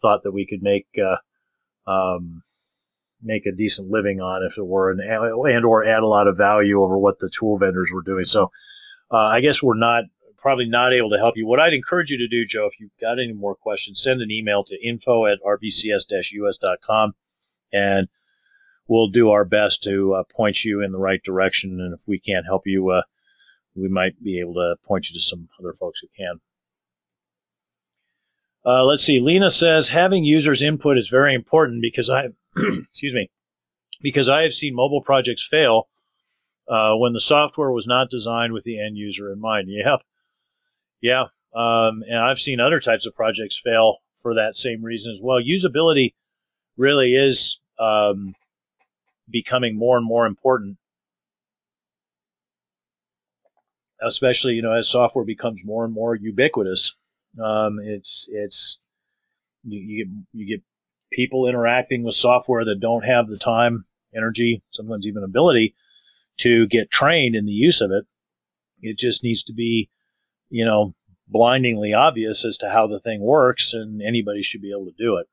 thought 0.02 0.24
that 0.24 0.32
we 0.32 0.48
could 0.48 0.64
make 0.64 0.88
uh, 0.98 1.18
um, 1.90 2.42
make 3.22 3.46
a 3.46 3.52
decent 3.52 3.90
living 3.90 4.22
on 4.22 4.44
if 4.44 4.58
it 4.58 4.66
were 4.66 4.92
an 4.92 5.00
and 5.02 5.66
or 5.66 5.86
add 5.86 6.04
a 6.04 6.08
lot 6.08 6.28
of 6.28 6.38
value 6.38 6.82
over 6.82 6.98
what 6.98 7.20
the 7.20 7.30
tool 7.30 7.58
vendors 7.58 7.92
were 7.94 8.02
doing. 8.02 8.26
So 8.26 8.50
uh, 9.12 9.18
I 9.18 9.42
guess 9.42 9.62
we're 9.62 9.78
not 9.78 10.06
probably 10.40 10.68
not 10.68 10.94
able 10.94 11.10
to 11.10 11.18
help 11.18 11.38
you. 11.38 11.46
What 11.46 11.60
I'd 11.60 11.74
encourage 11.74 12.10
you 12.10 12.18
to 12.18 12.28
do, 12.28 12.46
Joe, 12.46 12.68
if 12.68 12.80
you've 12.80 12.98
got 13.00 13.20
any 13.20 13.34
more 13.34 13.56
questions, 13.56 14.02
send 14.02 14.22
an 14.22 14.32
email 14.32 14.64
to 14.66 14.88
info 14.88 15.26
at 15.26 15.40
rbcs-us.com 15.46 17.14
and 17.72 18.08
we'll 18.88 19.10
do 19.10 19.30
our 19.30 19.46
best 19.46 19.84
to 19.84 20.14
uh, 20.16 20.24
point 20.36 20.66
you 20.66 20.82
in 20.82 20.92
the 20.92 20.98
right 20.98 21.22
direction. 21.24 21.80
And 21.80 21.94
if 21.94 22.00
we 22.06 22.20
can't 22.20 22.46
help 22.46 22.64
you, 22.66 22.90
uh, 22.90 23.04
we 23.76 23.88
might 23.88 24.22
be 24.22 24.40
able 24.40 24.56
to 24.56 24.76
point 24.84 25.10
you 25.10 25.14
to 25.16 25.22
some 25.22 25.48
other 25.60 25.74
folks 25.74 26.00
who 26.00 26.08
can. 26.18 26.40
Uh, 28.66 28.84
let's 28.84 29.04
see. 29.04 29.20
Lena 29.20 29.50
says 29.50 29.90
having 29.90 30.26
users 30.26 30.62
input 30.62 30.98
is 30.98 31.08
very 31.08 31.34
important 31.34 31.82
because 31.82 32.10
I, 32.10 32.30
excuse 32.58 33.14
me, 33.14 33.30
because 34.02 34.28
I 34.28 34.44
have 34.44 34.54
seen 34.54 34.76
mobile 34.76 35.02
projects 35.02 35.48
fail 35.48 35.88
uh, 36.68 36.96
when 36.96 37.14
the 37.14 37.20
software 37.20 37.72
was 37.72 37.88
not 37.88 38.10
designed 38.10 38.54
with 38.54 38.64
the 38.64 38.80
end 38.80 38.98
user 38.98 39.32
in 39.32 39.40
mind. 39.40 39.70
Yep, 39.80 40.02
yeah, 41.02 41.24
um, 41.54 42.04
and 42.08 42.18
I've 42.18 42.40
seen 42.40 42.60
other 42.60 42.80
types 42.80 43.06
of 43.06 43.16
projects 43.16 43.60
fail 43.64 43.98
for 44.22 44.36
that 44.36 44.56
same 44.56 44.84
reason 44.84 45.14
as 45.14 45.20
well. 45.22 45.42
Usability 45.42 46.14
really 46.78 47.16
is 47.16 47.60
um, 47.80 48.36
becoming 49.30 49.78
more 49.78 49.98
and 49.98 50.06
more 50.06 50.26
important, 50.26 50.78
especially 54.02 54.54
you 54.56 54.62
know 54.62 54.72
as 54.74 54.90
software 54.90 55.26
becomes 55.26 55.62
more 55.64 55.86
and 55.86 55.94
more 55.94 56.16
ubiquitous. 56.16 56.96
Um, 57.42 57.80
it's 57.82 58.28
it's 58.32 58.80
you, 59.64 59.80
you 59.80 60.06
get 60.06 60.14
you 60.34 60.48
get 60.48 60.64
people 61.12 61.48
interacting 61.48 62.04
with 62.04 62.16
software 62.16 62.66
that 62.66 62.80
don't 62.80 63.06
have 63.06 63.28
the 63.28 63.38
time, 63.38 63.86
energy, 64.16 64.62
sometimes 64.72 65.08
even 65.08 65.24
ability 65.24 65.76
to 66.38 66.68
get 66.68 66.92
trained 66.92 67.36
in 67.36 67.46
the 67.46 67.52
use 67.52 67.82
of 67.82 67.92
it. 67.92 68.06
It 68.82 68.98
just 68.98 69.24
needs 69.24 69.44
to 69.44 69.54
be, 69.54 69.90
you 70.50 70.66
know, 70.66 70.96
blindingly 71.28 71.94
obvious 71.94 72.44
as 72.44 72.58
to 72.58 72.70
how 72.70 72.88
the 72.88 73.00
thing 73.00 73.22
works, 73.22 73.74
and 73.74 74.02
anybody 74.02 74.42
should 74.42 74.62
be 74.62 74.72
able 74.72 74.86
to 74.86 75.04
do 75.04 75.18
it. 75.18 75.28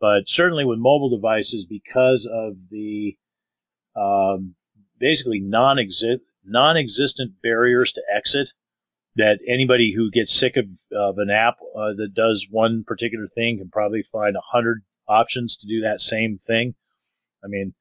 But 0.00 0.28
certainly 0.28 0.64
with 0.64 0.78
mobile 0.78 1.10
devices, 1.10 1.66
because 1.66 2.26
of 2.30 2.54
the 2.70 3.16
um, 3.94 4.54
basically 4.98 5.40
non-exist 5.40 6.22
non-existent 6.44 7.32
barriers 7.42 7.92
to 7.92 8.02
exit, 8.10 8.52
that 9.16 9.40
anybody 9.46 9.92
who 9.92 10.10
gets 10.10 10.34
sick 10.34 10.56
of, 10.56 10.66
of 10.92 11.18
an 11.18 11.30
app 11.30 11.58
uh, 11.76 11.92
that 11.94 12.14
does 12.14 12.46
one 12.50 12.82
particular 12.84 13.28
thing 13.28 13.58
can 13.58 13.68
probably 13.68 14.02
find 14.02 14.36
a 14.36 14.40
hundred 14.40 14.82
options 15.06 15.56
to 15.56 15.66
do 15.66 15.80
that 15.80 16.00
same 16.00 16.38
thing. 16.38 16.74
I 17.44 17.48
mean, 17.48 17.74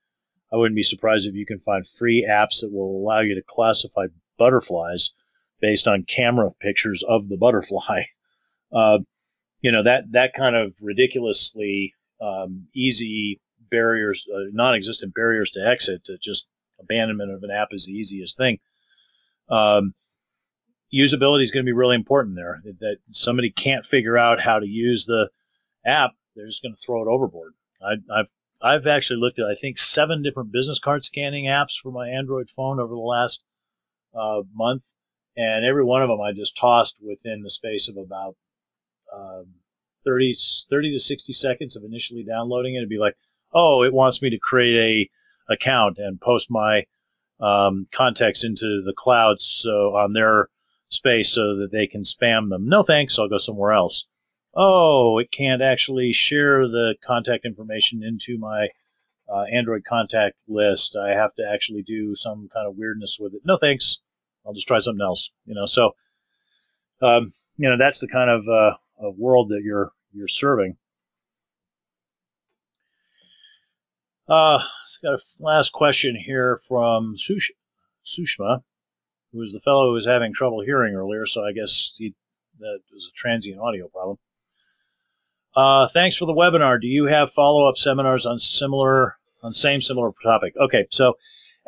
I 0.52 0.58
wouldn't 0.58 0.76
be 0.76 0.84
surprised 0.84 1.28
if 1.28 1.36
you 1.36 1.46
can 1.46 1.60
find 1.60 1.88
free 1.88 2.28
apps 2.30 2.62
that 2.62 2.72
will 2.72 2.98
allow 2.98 3.20
you 3.20 3.36
to 3.36 3.44
classify 3.44 4.08
butterflies 4.38 5.12
based 5.62 5.88
on 5.88 6.04
camera 6.04 6.52
pictures 6.60 7.04
of 7.08 7.30
the 7.30 7.38
butterfly. 7.38 8.04
Uh, 8.72 9.00
you 9.62 9.72
know 9.72 9.82
that 9.82 10.04
that 10.12 10.32
kind 10.36 10.56
of 10.56 10.76
ridiculously 10.80 11.92
um, 12.22 12.68
easy 12.76 13.42
barriers, 13.72 14.28
uh, 14.32 14.44
non-existent 14.52 15.12
barriers 15.16 15.50
to 15.50 15.68
exit. 15.68 16.04
To 16.06 16.20
just 16.20 16.46
abandonment 16.80 17.32
of 17.32 17.42
an 17.42 17.50
app 17.50 17.70
is 17.72 17.88
the 17.88 17.94
easiest 17.94 18.38
thing. 18.38 18.60
Um, 19.50 19.96
usability 20.94 21.42
is 21.42 21.50
going 21.52 21.66
to 21.66 21.70
be 21.70 21.74
really 21.74 21.96
important 21.96 22.36
there. 22.36 22.62
That 22.80 22.98
somebody 23.10 23.50
can't 23.50 23.88
figure 23.88 24.20
out 24.20 24.40
how 24.40 24.60
to 24.60 24.68
use 24.68 25.06
the 25.06 25.30
app, 25.86 26.12
they're 26.36 26.48
just 26.48 26.62
going 26.62 26.76
to 26.76 26.82
throw 26.82 27.02
it 27.02 27.12
overboard. 27.12 27.54
I, 27.82 27.96
I've 28.14 28.28
I've 28.62 28.88
actually 28.88 29.20
looked 29.20 29.40
at 29.40 29.46
I 29.46 29.56
think 29.56 29.78
seven 29.78 30.22
different 30.22 30.52
business 30.52 30.80
card 30.80 31.06
scanning 31.06 31.46
apps 31.46 31.80
for 31.82 31.92
my 31.92 32.10
Android 32.10 32.50
phone 32.50 32.80
over 32.80 32.94
the 32.94 33.00
last 33.00 33.44
uh, 34.14 34.42
month, 34.54 34.84
and 35.40 35.64
every 35.64 35.86
one 35.86 36.02
of 36.02 36.10
them 36.10 36.20
I 36.20 36.34
just 36.34 36.58
tossed 36.58 36.98
within 37.02 37.44
the 37.44 37.50
space 37.50 37.88
of 37.88 37.96
about 37.96 38.36
um, 39.16 39.46
30, 40.04 40.36
30 40.70 40.92
to 40.92 41.00
60 41.00 41.32
seconds 41.32 41.76
of 41.78 41.86
initially 41.86 42.24
downloading 42.24 42.76
it. 42.76 42.80
It'd 42.80 42.90
be 42.90 42.98
like, 42.98 43.16
oh, 43.54 43.84
it 43.84 43.94
wants 43.94 44.22
me 44.22 44.30
to 44.32 44.38
create 44.38 45.10
a 45.48 45.54
account 45.54 45.98
and 45.98 46.20
post 46.20 46.52
my 46.52 46.86
um, 47.40 47.88
contacts 47.94 48.44
into 48.44 48.82
the 48.84 48.94
cloud 48.94 49.40
so 49.40 49.96
on 49.96 50.12
their 50.12 50.50
space 50.90 51.32
so 51.32 51.56
that 51.56 51.72
they 51.72 51.88
can 51.88 52.04
spam 52.04 52.50
them. 52.50 52.68
No 52.68 52.84
thanks, 52.84 53.18
I'll 53.18 53.30
go 53.30 53.38
somewhere 53.38 53.72
else. 53.72 54.06
Oh, 54.54 55.20
it 55.20 55.32
can't 55.32 55.62
actually 55.62 56.12
share 56.12 56.68
the 56.68 56.96
contact 57.02 57.46
information 57.46 58.04
into 58.04 58.38
my 58.38 58.70
uh, 59.32 59.44
Android 59.44 59.86
contact 59.86 60.44
list. 60.50 60.98
I 60.98 61.12
have 61.12 61.34
to 61.36 61.50
actually 61.50 61.84
do 61.84 62.14
some 62.14 62.50
kind 62.54 62.68
of 62.68 62.76
weirdness 62.76 63.18
with 63.20 63.36
it. 63.36 63.42
No 63.46 63.56
thanks, 63.56 64.02
I'll 64.46 64.54
just 64.54 64.68
try 64.68 64.80
something 64.80 65.04
else. 65.04 65.32
You 65.46 65.56
know, 65.56 65.66
so 65.66 65.96
um, 67.02 67.34
you 67.58 67.70
know 67.70 67.78
that's 67.78 68.00
the 68.00 68.08
kind 68.08 68.30
of, 68.30 68.48
uh, 68.48 68.76
of 69.00 69.18
world 69.18 69.50
that 69.50 69.62
you're 69.64 69.92
you're 70.14 70.28
serving. 70.28 70.78
Uh, 74.28 74.64
got 75.02 75.16
a 75.16 75.20
last 75.40 75.72
question 75.72 76.16
here 76.16 76.60
from 76.68 77.18
Sush- 77.18 77.52
Sushma 78.06 78.62
who 79.32 79.40
was 79.40 79.54
the 79.54 79.60
fellow 79.60 79.88
who 79.88 79.94
was 79.94 80.06
having 80.06 80.34
trouble 80.34 80.62
hearing 80.62 80.96
earlier, 80.96 81.26
so 81.26 81.46
I 81.46 81.52
guess 81.52 81.94
he, 81.98 82.14
that 82.60 82.80
was 82.92 83.08
a 83.08 83.16
transient 83.16 83.60
audio 83.60 83.88
problem. 83.88 84.18
Uh, 85.56 85.88
thanks 85.88 86.16
for 86.16 86.26
the 86.26 86.34
webinar. 86.34 86.80
Do 86.80 86.88
you 86.88 87.06
have 87.06 87.32
follow-up 87.32 87.78
seminars 87.78 88.26
on 88.26 88.40
similar, 88.40 89.18
on 89.44 89.54
same 89.54 89.82
similar 89.82 90.12
topic? 90.24 90.54
Okay, 90.58 90.86
so 90.90 91.18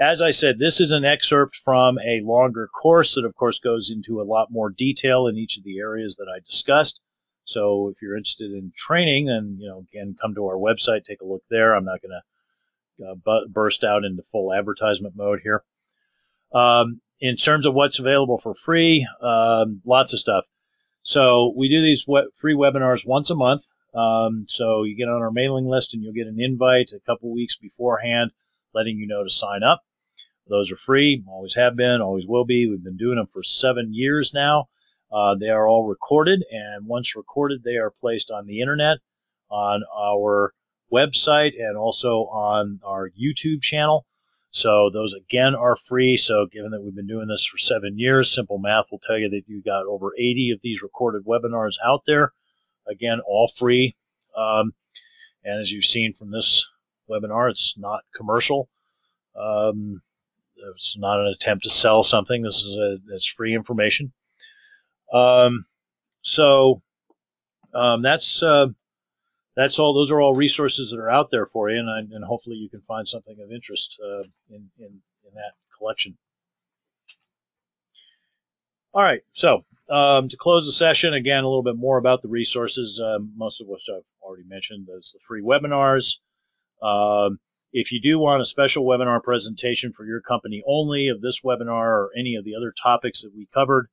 as 0.02 0.20
I 0.20 0.32
said, 0.32 0.58
this 0.58 0.82
is 0.82 0.92
an 0.92 1.06
excerpt 1.06 1.56
from 1.56 2.00
a 2.00 2.22
longer 2.22 2.68
course 2.68 3.14
that, 3.14 3.24
of 3.24 3.36
course, 3.36 3.60
goes 3.60 3.92
into 3.92 4.20
a 4.20 4.24
lot 4.26 4.48
more 4.50 4.72
detail 4.72 5.28
in 5.28 5.38
each 5.38 5.58
of 5.58 5.64
the 5.64 5.78
areas 5.78 6.16
that 6.16 6.28
I 6.28 6.40
discussed. 6.40 7.00
So 7.44 7.90
if 7.90 8.02
you're 8.02 8.18
interested 8.18 8.52
in 8.52 8.74
training, 8.76 9.28
then 9.28 9.58
you 9.60 9.70
know, 9.70 9.86
again, 9.88 10.16
come 10.20 10.34
to 10.34 10.48
our 10.48 10.56
website, 10.56 11.06
take 11.06 11.22
a 11.22 11.26
look 11.26 11.44
there. 11.52 11.76
I'm 11.76 11.86
not 11.86 12.00
going 12.02 12.20
to 12.20 13.12
uh, 13.12 13.16
bu- 13.16 13.50
burst 13.50 13.84
out 13.84 14.04
into 14.04 14.24
full 14.24 14.52
advertisement 14.52 15.16
mode 15.16 15.42
here. 15.44 15.64
Um, 16.52 17.02
in 17.20 17.36
terms 17.36 17.68
of 17.68 17.76
what's 17.76 18.00
available 18.00 18.40
for 18.40 18.56
free, 18.56 19.08
um, 19.22 19.82
lots 19.86 20.14
of 20.14 20.20
stuff. 20.20 20.46
So 21.04 21.54
we 21.56 21.70
do 21.70 21.80
these 21.80 22.06
free 22.34 22.56
webinars 22.56 23.06
once 23.06 23.30
a 23.30 23.36
month. 23.36 23.66
Um, 23.94 24.46
so 24.48 24.82
you 24.82 24.96
get 24.96 25.10
on 25.10 25.22
our 25.22 25.32
mailing 25.32 25.68
list 25.68 25.94
and 25.94 26.02
you'll 26.02 26.14
get 26.14 26.26
an 26.26 26.40
invite 26.40 26.92
a 26.92 27.00
couple 27.00 27.32
weeks 27.32 27.56
beforehand, 27.56 28.32
letting 28.74 28.98
you 28.98 29.06
know 29.06 29.24
to 29.24 29.30
sign 29.30 29.62
up. 29.62 29.84
Those 30.48 30.72
are 30.72 30.78
free, 30.78 31.24
always 31.28 31.56
have 31.56 31.76
been, 31.76 32.02
always 32.02 32.26
will 32.28 32.46
be. 32.46 32.68
We've 32.68 32.84
been 32.84 32.98
doing 32.98 33.18
them 33.18 33.28
for 33.28 33.44
seven 33.44 33.94
years 33.94 34.34
now. 34.34 34.68
Uh, 35.12 35.36
they 35.36 35.50
are 35.50 35.68
all 35.68 35.88
recorded, 35.88 36.44
and 36.52 36.88
once 36.88 37.16
recorded, 37.16 37.64
they 37.64 37.78
are 37.78 37.92
placed 37.92 38.32
on 38.32 38.48
the 38.48 38.62
internet, 38.62 39.00
on 39.50 39.84
our 39.96 40.54
website, 40.92 41.54
and 41.60 41.78
also 41.78 42.26
on 42.28 42.80
our 42.84 43.10
YouTube 43.12 43.62
channel. 43.62 44.06
So 44.52 44.90
those 44.90 45.14
again 45.14 45.56
are 45.56 45.78
free. 45.78 46.18
So 46.18 46.46
given 46.46 46.72
that 46.72 46.82
we've 46.82 46.96
been 46.96 47.08
doing 47.08 47.28
this 47.28 47.46
for 47.46 47.58
seven 47.58 47.98
years, 47.98 48.34
simple 48.34 48.58
math 48.58 48.92
will 48.92 49.00
tell 49.00 49.18
you 49.18 49.30
that 49.30 49.44
you've 49.48 49.64
got 49.64 49.86
over 49.86 50.14
80 50.18 50.52
of 50.52 50.60
these 50.62 50.82
recorded 50.82 51.24
webinars 51.26 51.76
out 51.86 52.04
there. 52.06 52.34
Again, 52.88 53.22
all 53.26 53.50
free. 53.56 53.96
Um, 54.36 54.74
and 55.44 55.60
as 55.60 55.72
you've 55.72 55.86
seen 55.86 56.14
from 56.14 56.32
this 56.32 56.70
webinar, 57.10 57.50
it's 57.50 57.78
not 57.78 58.02
commercial. 58.16 58.70
Um, 59.36 60.02
it's 60.74 60.98
not 60.98 61.20
an 61.20 61.28
attempt 61.28 61.64
to 61.64 61.70
sell 61.70 62.04
something. 62.04 62.42
This 62.42 62.64
is 62.64 62.76
a, 62.76 62.98
it's 63.14 63.28
free 63.28 63.54
information. 63.54 64.12
Um, 65.14 65.66
so 66.22 66.82
um, 67.74 68.02
that's 68.02 68.42
uh, 68.44 68.68
that's 69.56 69.80
all. 69.80 69.94
Those 69.94 70.12
are 70.12 70.22
all 70.22 70.34
resources 70.34 70.92
that 70.92 71.00
are 71.00 71.10
out 71.10 71.32
there 71.32 71.46
for 71.46 71.70
you, 71.70 71.80
and, 71.80 72.12
and 72.12 72.24
hopefully 72.24 72.56
you 72.56 72.70
can 72.70 72.82
find 72.82 73.08
something 73.08 73.38
of 73.44 73.52
interest 73.52 74.00
uh, 74.04 74.24
in, 74.50 74.70
in 74.80 75.02
in 75.26 75.34
that 75.36 75.54
collection. 75.78 76.18
All 78.94 79.04
right, 79.04 79.22
so 79.32 79.64
um, 79.90 80.28
to 80.28 80.38
close 80.38 80.66
the 80.66 80.72
session, 80.72 81.14
again, 81.14 81.44
a 81.44 81.48
little 81.48 81.64
bit 81.64 81.78
more 81.78 81.98
about 81.98 82.22
the 82.22 82.28
resources, 82.28 83.00
um, 83.00 83.32
most 83.38 83.62
of 83.62 83.68
which 83.68 83.84
I've 83.90 84.04
already 84.22 84.44
mentioned. 84.44 84.86
There's 84.88 85.14
the 85.14 85.20
free 85.20 85.42
webinars. 85.42 86.18
Um, 86.82 87.40
if 87.74 87.92
you 87.92 88.02
do 88.02 88.20
want 88.20 88.42
a 88.42 88.46
special 88.46 88.84
webinar 88.84 89.24
presentation 89.24 89.94
for 89.94 90.06
your 90.06 90.22
company 90.22 90.62
only 90.66 91.08
of 91.08 91.22
this 91.22 91.42
webinar 91.42 91.88
or 91.88 92.12
any 92.18 92.36
of 92.36 92.44
the 92.44 92.56
other 92.56 92.72
topics 92.72 93.22
that 93.22 93.34
we 93.36 93.48
covered 93.54 93.88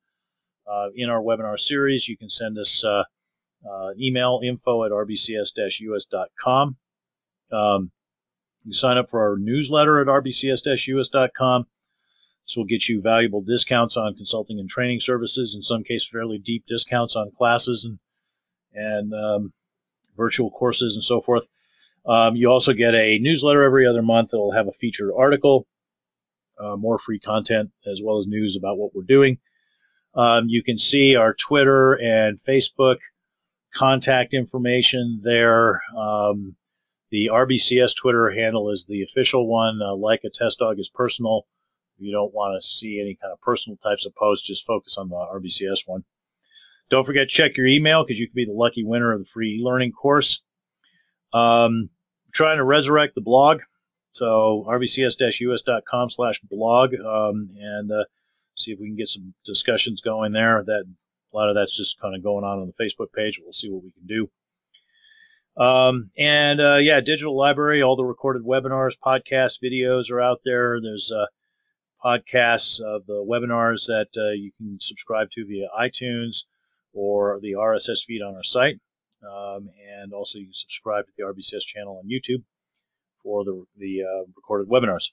uh, 0.69 0.89
in 0.95 1.09
our 1.09 1.21
webinar 1.21 1.57
series, 1.57 2.07
you 2.07 2.17
can 2.17 2.29
send 2.29 2.57
us 2.57 2.83
uh, 2.83 3.03
uh, 3.69 3.89
email 3.99 4.41
info 4.43 4.83
at 4.83 4.91
rbcs-us.com. 4.91 6.77
Um, 7.51 7.91
you 8.63 8.73
sign 8.73 8.97
up 8.97 9.09
for 9.09 9.21
our 9.21 9.37
newsletter 9.37 10.01
at 10.01 10.07
rbcs-us.com. 10.07 11.65
This 12.45 12.57
will 12.57 12.65
get 12.65 12.89
you 12.89 13.01
valuable 13.01 13.41
discounts 13.41 13.95
on 13.95 14.15
consulting 14.15 14.59
and 14.59 14.69
training 14.69 14.99
services, 14.99 15.55
in 15.55 15.61
some 15.61 15.83
cases 15.83 16.09
fairly 16.09 16.37
deep 16.37 16.65
discounts 16.67 17.15
on 17.15 17.31
classes 17.37 17.85
and, 17.85 17.99
and 18.73 19.13
um, 19.13 19.53
virtual 20.17 20.51
courses 20.51 20.95
and 20.95 21.03
so 21.03 21.21
forth. 21.21 21.47
Um, 22.09 22.35
you 22.35 22.49
also 22.49 22.73
get 22.73 22.95
a 22.95 23.19
newsletter 23.19 23.61
every 23.61 23.85
other 23.85 24.01
month 24.01 24.31
that 24.31 24.39
will 24.39 24.51
have 24.51 24.67
a 24.67 24.71
featured 24.71 25.11
article, 25.15 25.67
uh, 26.59 26.75
more 26.75 26.97
free 26.97 27.19
content, 27.19 27.69
as 27.85 28.01
well 28.03 28.17
as 28.17 28.25
news 28.25 28.55
about 28.55 28.79
what 28.79 28.95
we're 28.95 29.03
doing. 29.03 29.37
Um, 30.15 30.45
you 30.47 30.63
can 30.63 30.79
see 30.79 31.15
our 31.15 31.35
Twitter 31.35 31.93
and 32.01 32.39
Facebook 32.39 32.97
contact 33.75 34.33
information 34.33 35.21
there. 35.23 35.83
Um, 35.95 36.55
the 37.11 37.29
RBCS 37.31 37.95
Twitter 37.95 38.31
handle 38.31 38.71
is 38.71 38.85
the 38.85 39.03
official 39.03 39.47
one. 39.47 39.79
Uh, 39.79 39.93
like 39.95 40.21
a 40.25 40.31
test 40.31 40.57
dog 40.57 40.79
is 40.79 40.89
personal. 40.89 41.45
If 41.95 42.05
you 42.05 42.11
don't 42.11 42.33
want 42.33 42.59
to 42.59 42.67
see 42.67 42.99
any 42.99 43.19
kind 43.21 43.31
of 43.31 43.39
personal 43.41 43.77
types 43.77 44.07
of 44.07 44.15
posts, 44.15 44.47
just 44.47 44.65
focus 44.65 44.97
on 44.97 45.09
the 45.09 45.15
RBCS 45.15 45.81
one. 45.85 46.03
Don't 46.89 47.05
forget 47.05 47.29
to 47.29 47.35
check 47.35 47.55
your 47.55 47.67
email 47.67 48.03
because 48.03 48.19
you 48.19 48.25
could 48.25 48.33
be 48.33 48.45
the 48.45 48.51
lucky 48.51 48.83
winner 48.83 49.13
of 49.13 49.19
the 49.19 49.25
free 49.25 49.59
e-learning 49.59 49.91
course. 49.91 50.41
Um, 51.33 51.91
trying 52.39 52.55
to 52.55 52.63
resurrect 52.63 53.15
the 53.15 53.21
blog. 53.21 53.59
So 54.13 54.65
rbcs-us.com 54.69 56.09
slash 56.09 56.39
blog 56.39 56.95
um, 56.95 57.49
and 57.59 57.91
uh, 57.91 58.05
see 58.55 58.71
if 58.71 58.79
we 58.79 58.87
can 58.87 58.95
get 58.95 59.09
some 59.09 59.33
discussions 59.43 59.99
going 59.99 60.31
there. 60.31 60.63
That 60.65 60.85
a 61.33 61.35
lot 61.35 61.49
of 61.49 61.55
that's 61.55 61.75
just 61.75 61.99
kind 61.99 62.15
of 62.15 62.23
going 62.23 62.45
on 62.45 62.59
on 62.59 62.71
the 62.71 62.81
Facebook 62.81 63.11
page. 63.13 63.41
We'll 63.43 63.51
see 63.51 63.69
what 63.69 63.83
we 63.83 63.91
can 63.91 64.07
do. 64.07 64.29
Um, 65.61 66.11
and 66.17 66.61
uh, 66.61 66.75
yeah, 66.75 67.01
digital 67.01 67.35
library, 67.35 67.81
all 67.81 67.97
the 67.97 68.05
recorded 68.05 68.43
webinars, 68.43 68.93
podcasts, 69.05 69.59
videos 69.61 70.09
are 70.09 70.21
out 70.21 70.39
there. 70.45 70.79
There's 70.81 71.11
uh, 71.11 71.25
podcasts 72.01 72.79
of 72.79 73.05
the 73.05 73.21
webinars 73.29 73.87
that 73.87 74.07
uh, 74.15 74.31
you 74.31 74.51
can 74.57 74.79
subscribe 74.79 75.29
to 75.31 75.45
via 75.45 75.67
iTunes 75.77 76.45
or 76.93 77.37
the 77.41 77.51
RSS 77.51 78.05
feed 78.05 78.21
on 78.21 78.35
our 78.35 78.43
site. 78.43 78.79
Um, 79.23 79.69
and 79.99 80.13
also 80.13 80.39
you 80.39 80.45
can 80.45 80.53
subscribe 80.53 81.05
to 81.05 81.11
the 81.17 81.23
RBCS 81.23 81.65
channel 81.65 82.01
on 82.03 82.09
YouTube 82.09 82.43
for 83.23 83.43
the, 83.43 83.65
the 83.77 84.03
uh, 84.03 84.25
recorded 84.35 84.69
webinars. 84.69 85.11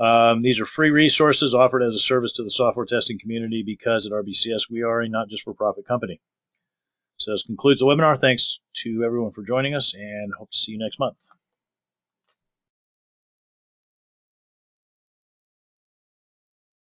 Um, 0.00 0.42
these 0.42 0.60
are 0.60 0.66
free 0.66 0.90
resources 0.90 1.54
offered 1.54 1.82
as 1.82 1.94
a 1.94 1.98
service 1.98 2.32
to 2.34 2.44
the 2.44 2.50
software 2.50 2.86
testing 2.86 3.18
community 3.18 3.62
because 3.64 4.06
at 4.06 4.12
RBCS 4.12 4.70
we 4.70 4.82
are 4.82 5.00
a 5.00 5.08
not 5.08 5.28
just 5.28 5.42
for 5.42 5.54
profit 5.54 5.86
company. 5.86 6.20
So 7.16 7.32
this 7.32 7.42
concludes 7.42 7.80
the 7.80 7.86
webinar. 7.86 8.20
Thanks 8.20 8.60
to 8.84 9.02
everyone 9.04 9.32
for 9.32 9.42
joining 9.42 9.74
us 9.74 9.92
and 9.94 10.32
hope 10.38 10.52
to 10.52 10.58
see 10.58 10.72
you 10.72 10.78
next 10.78 11.00
month. 11.00 11.16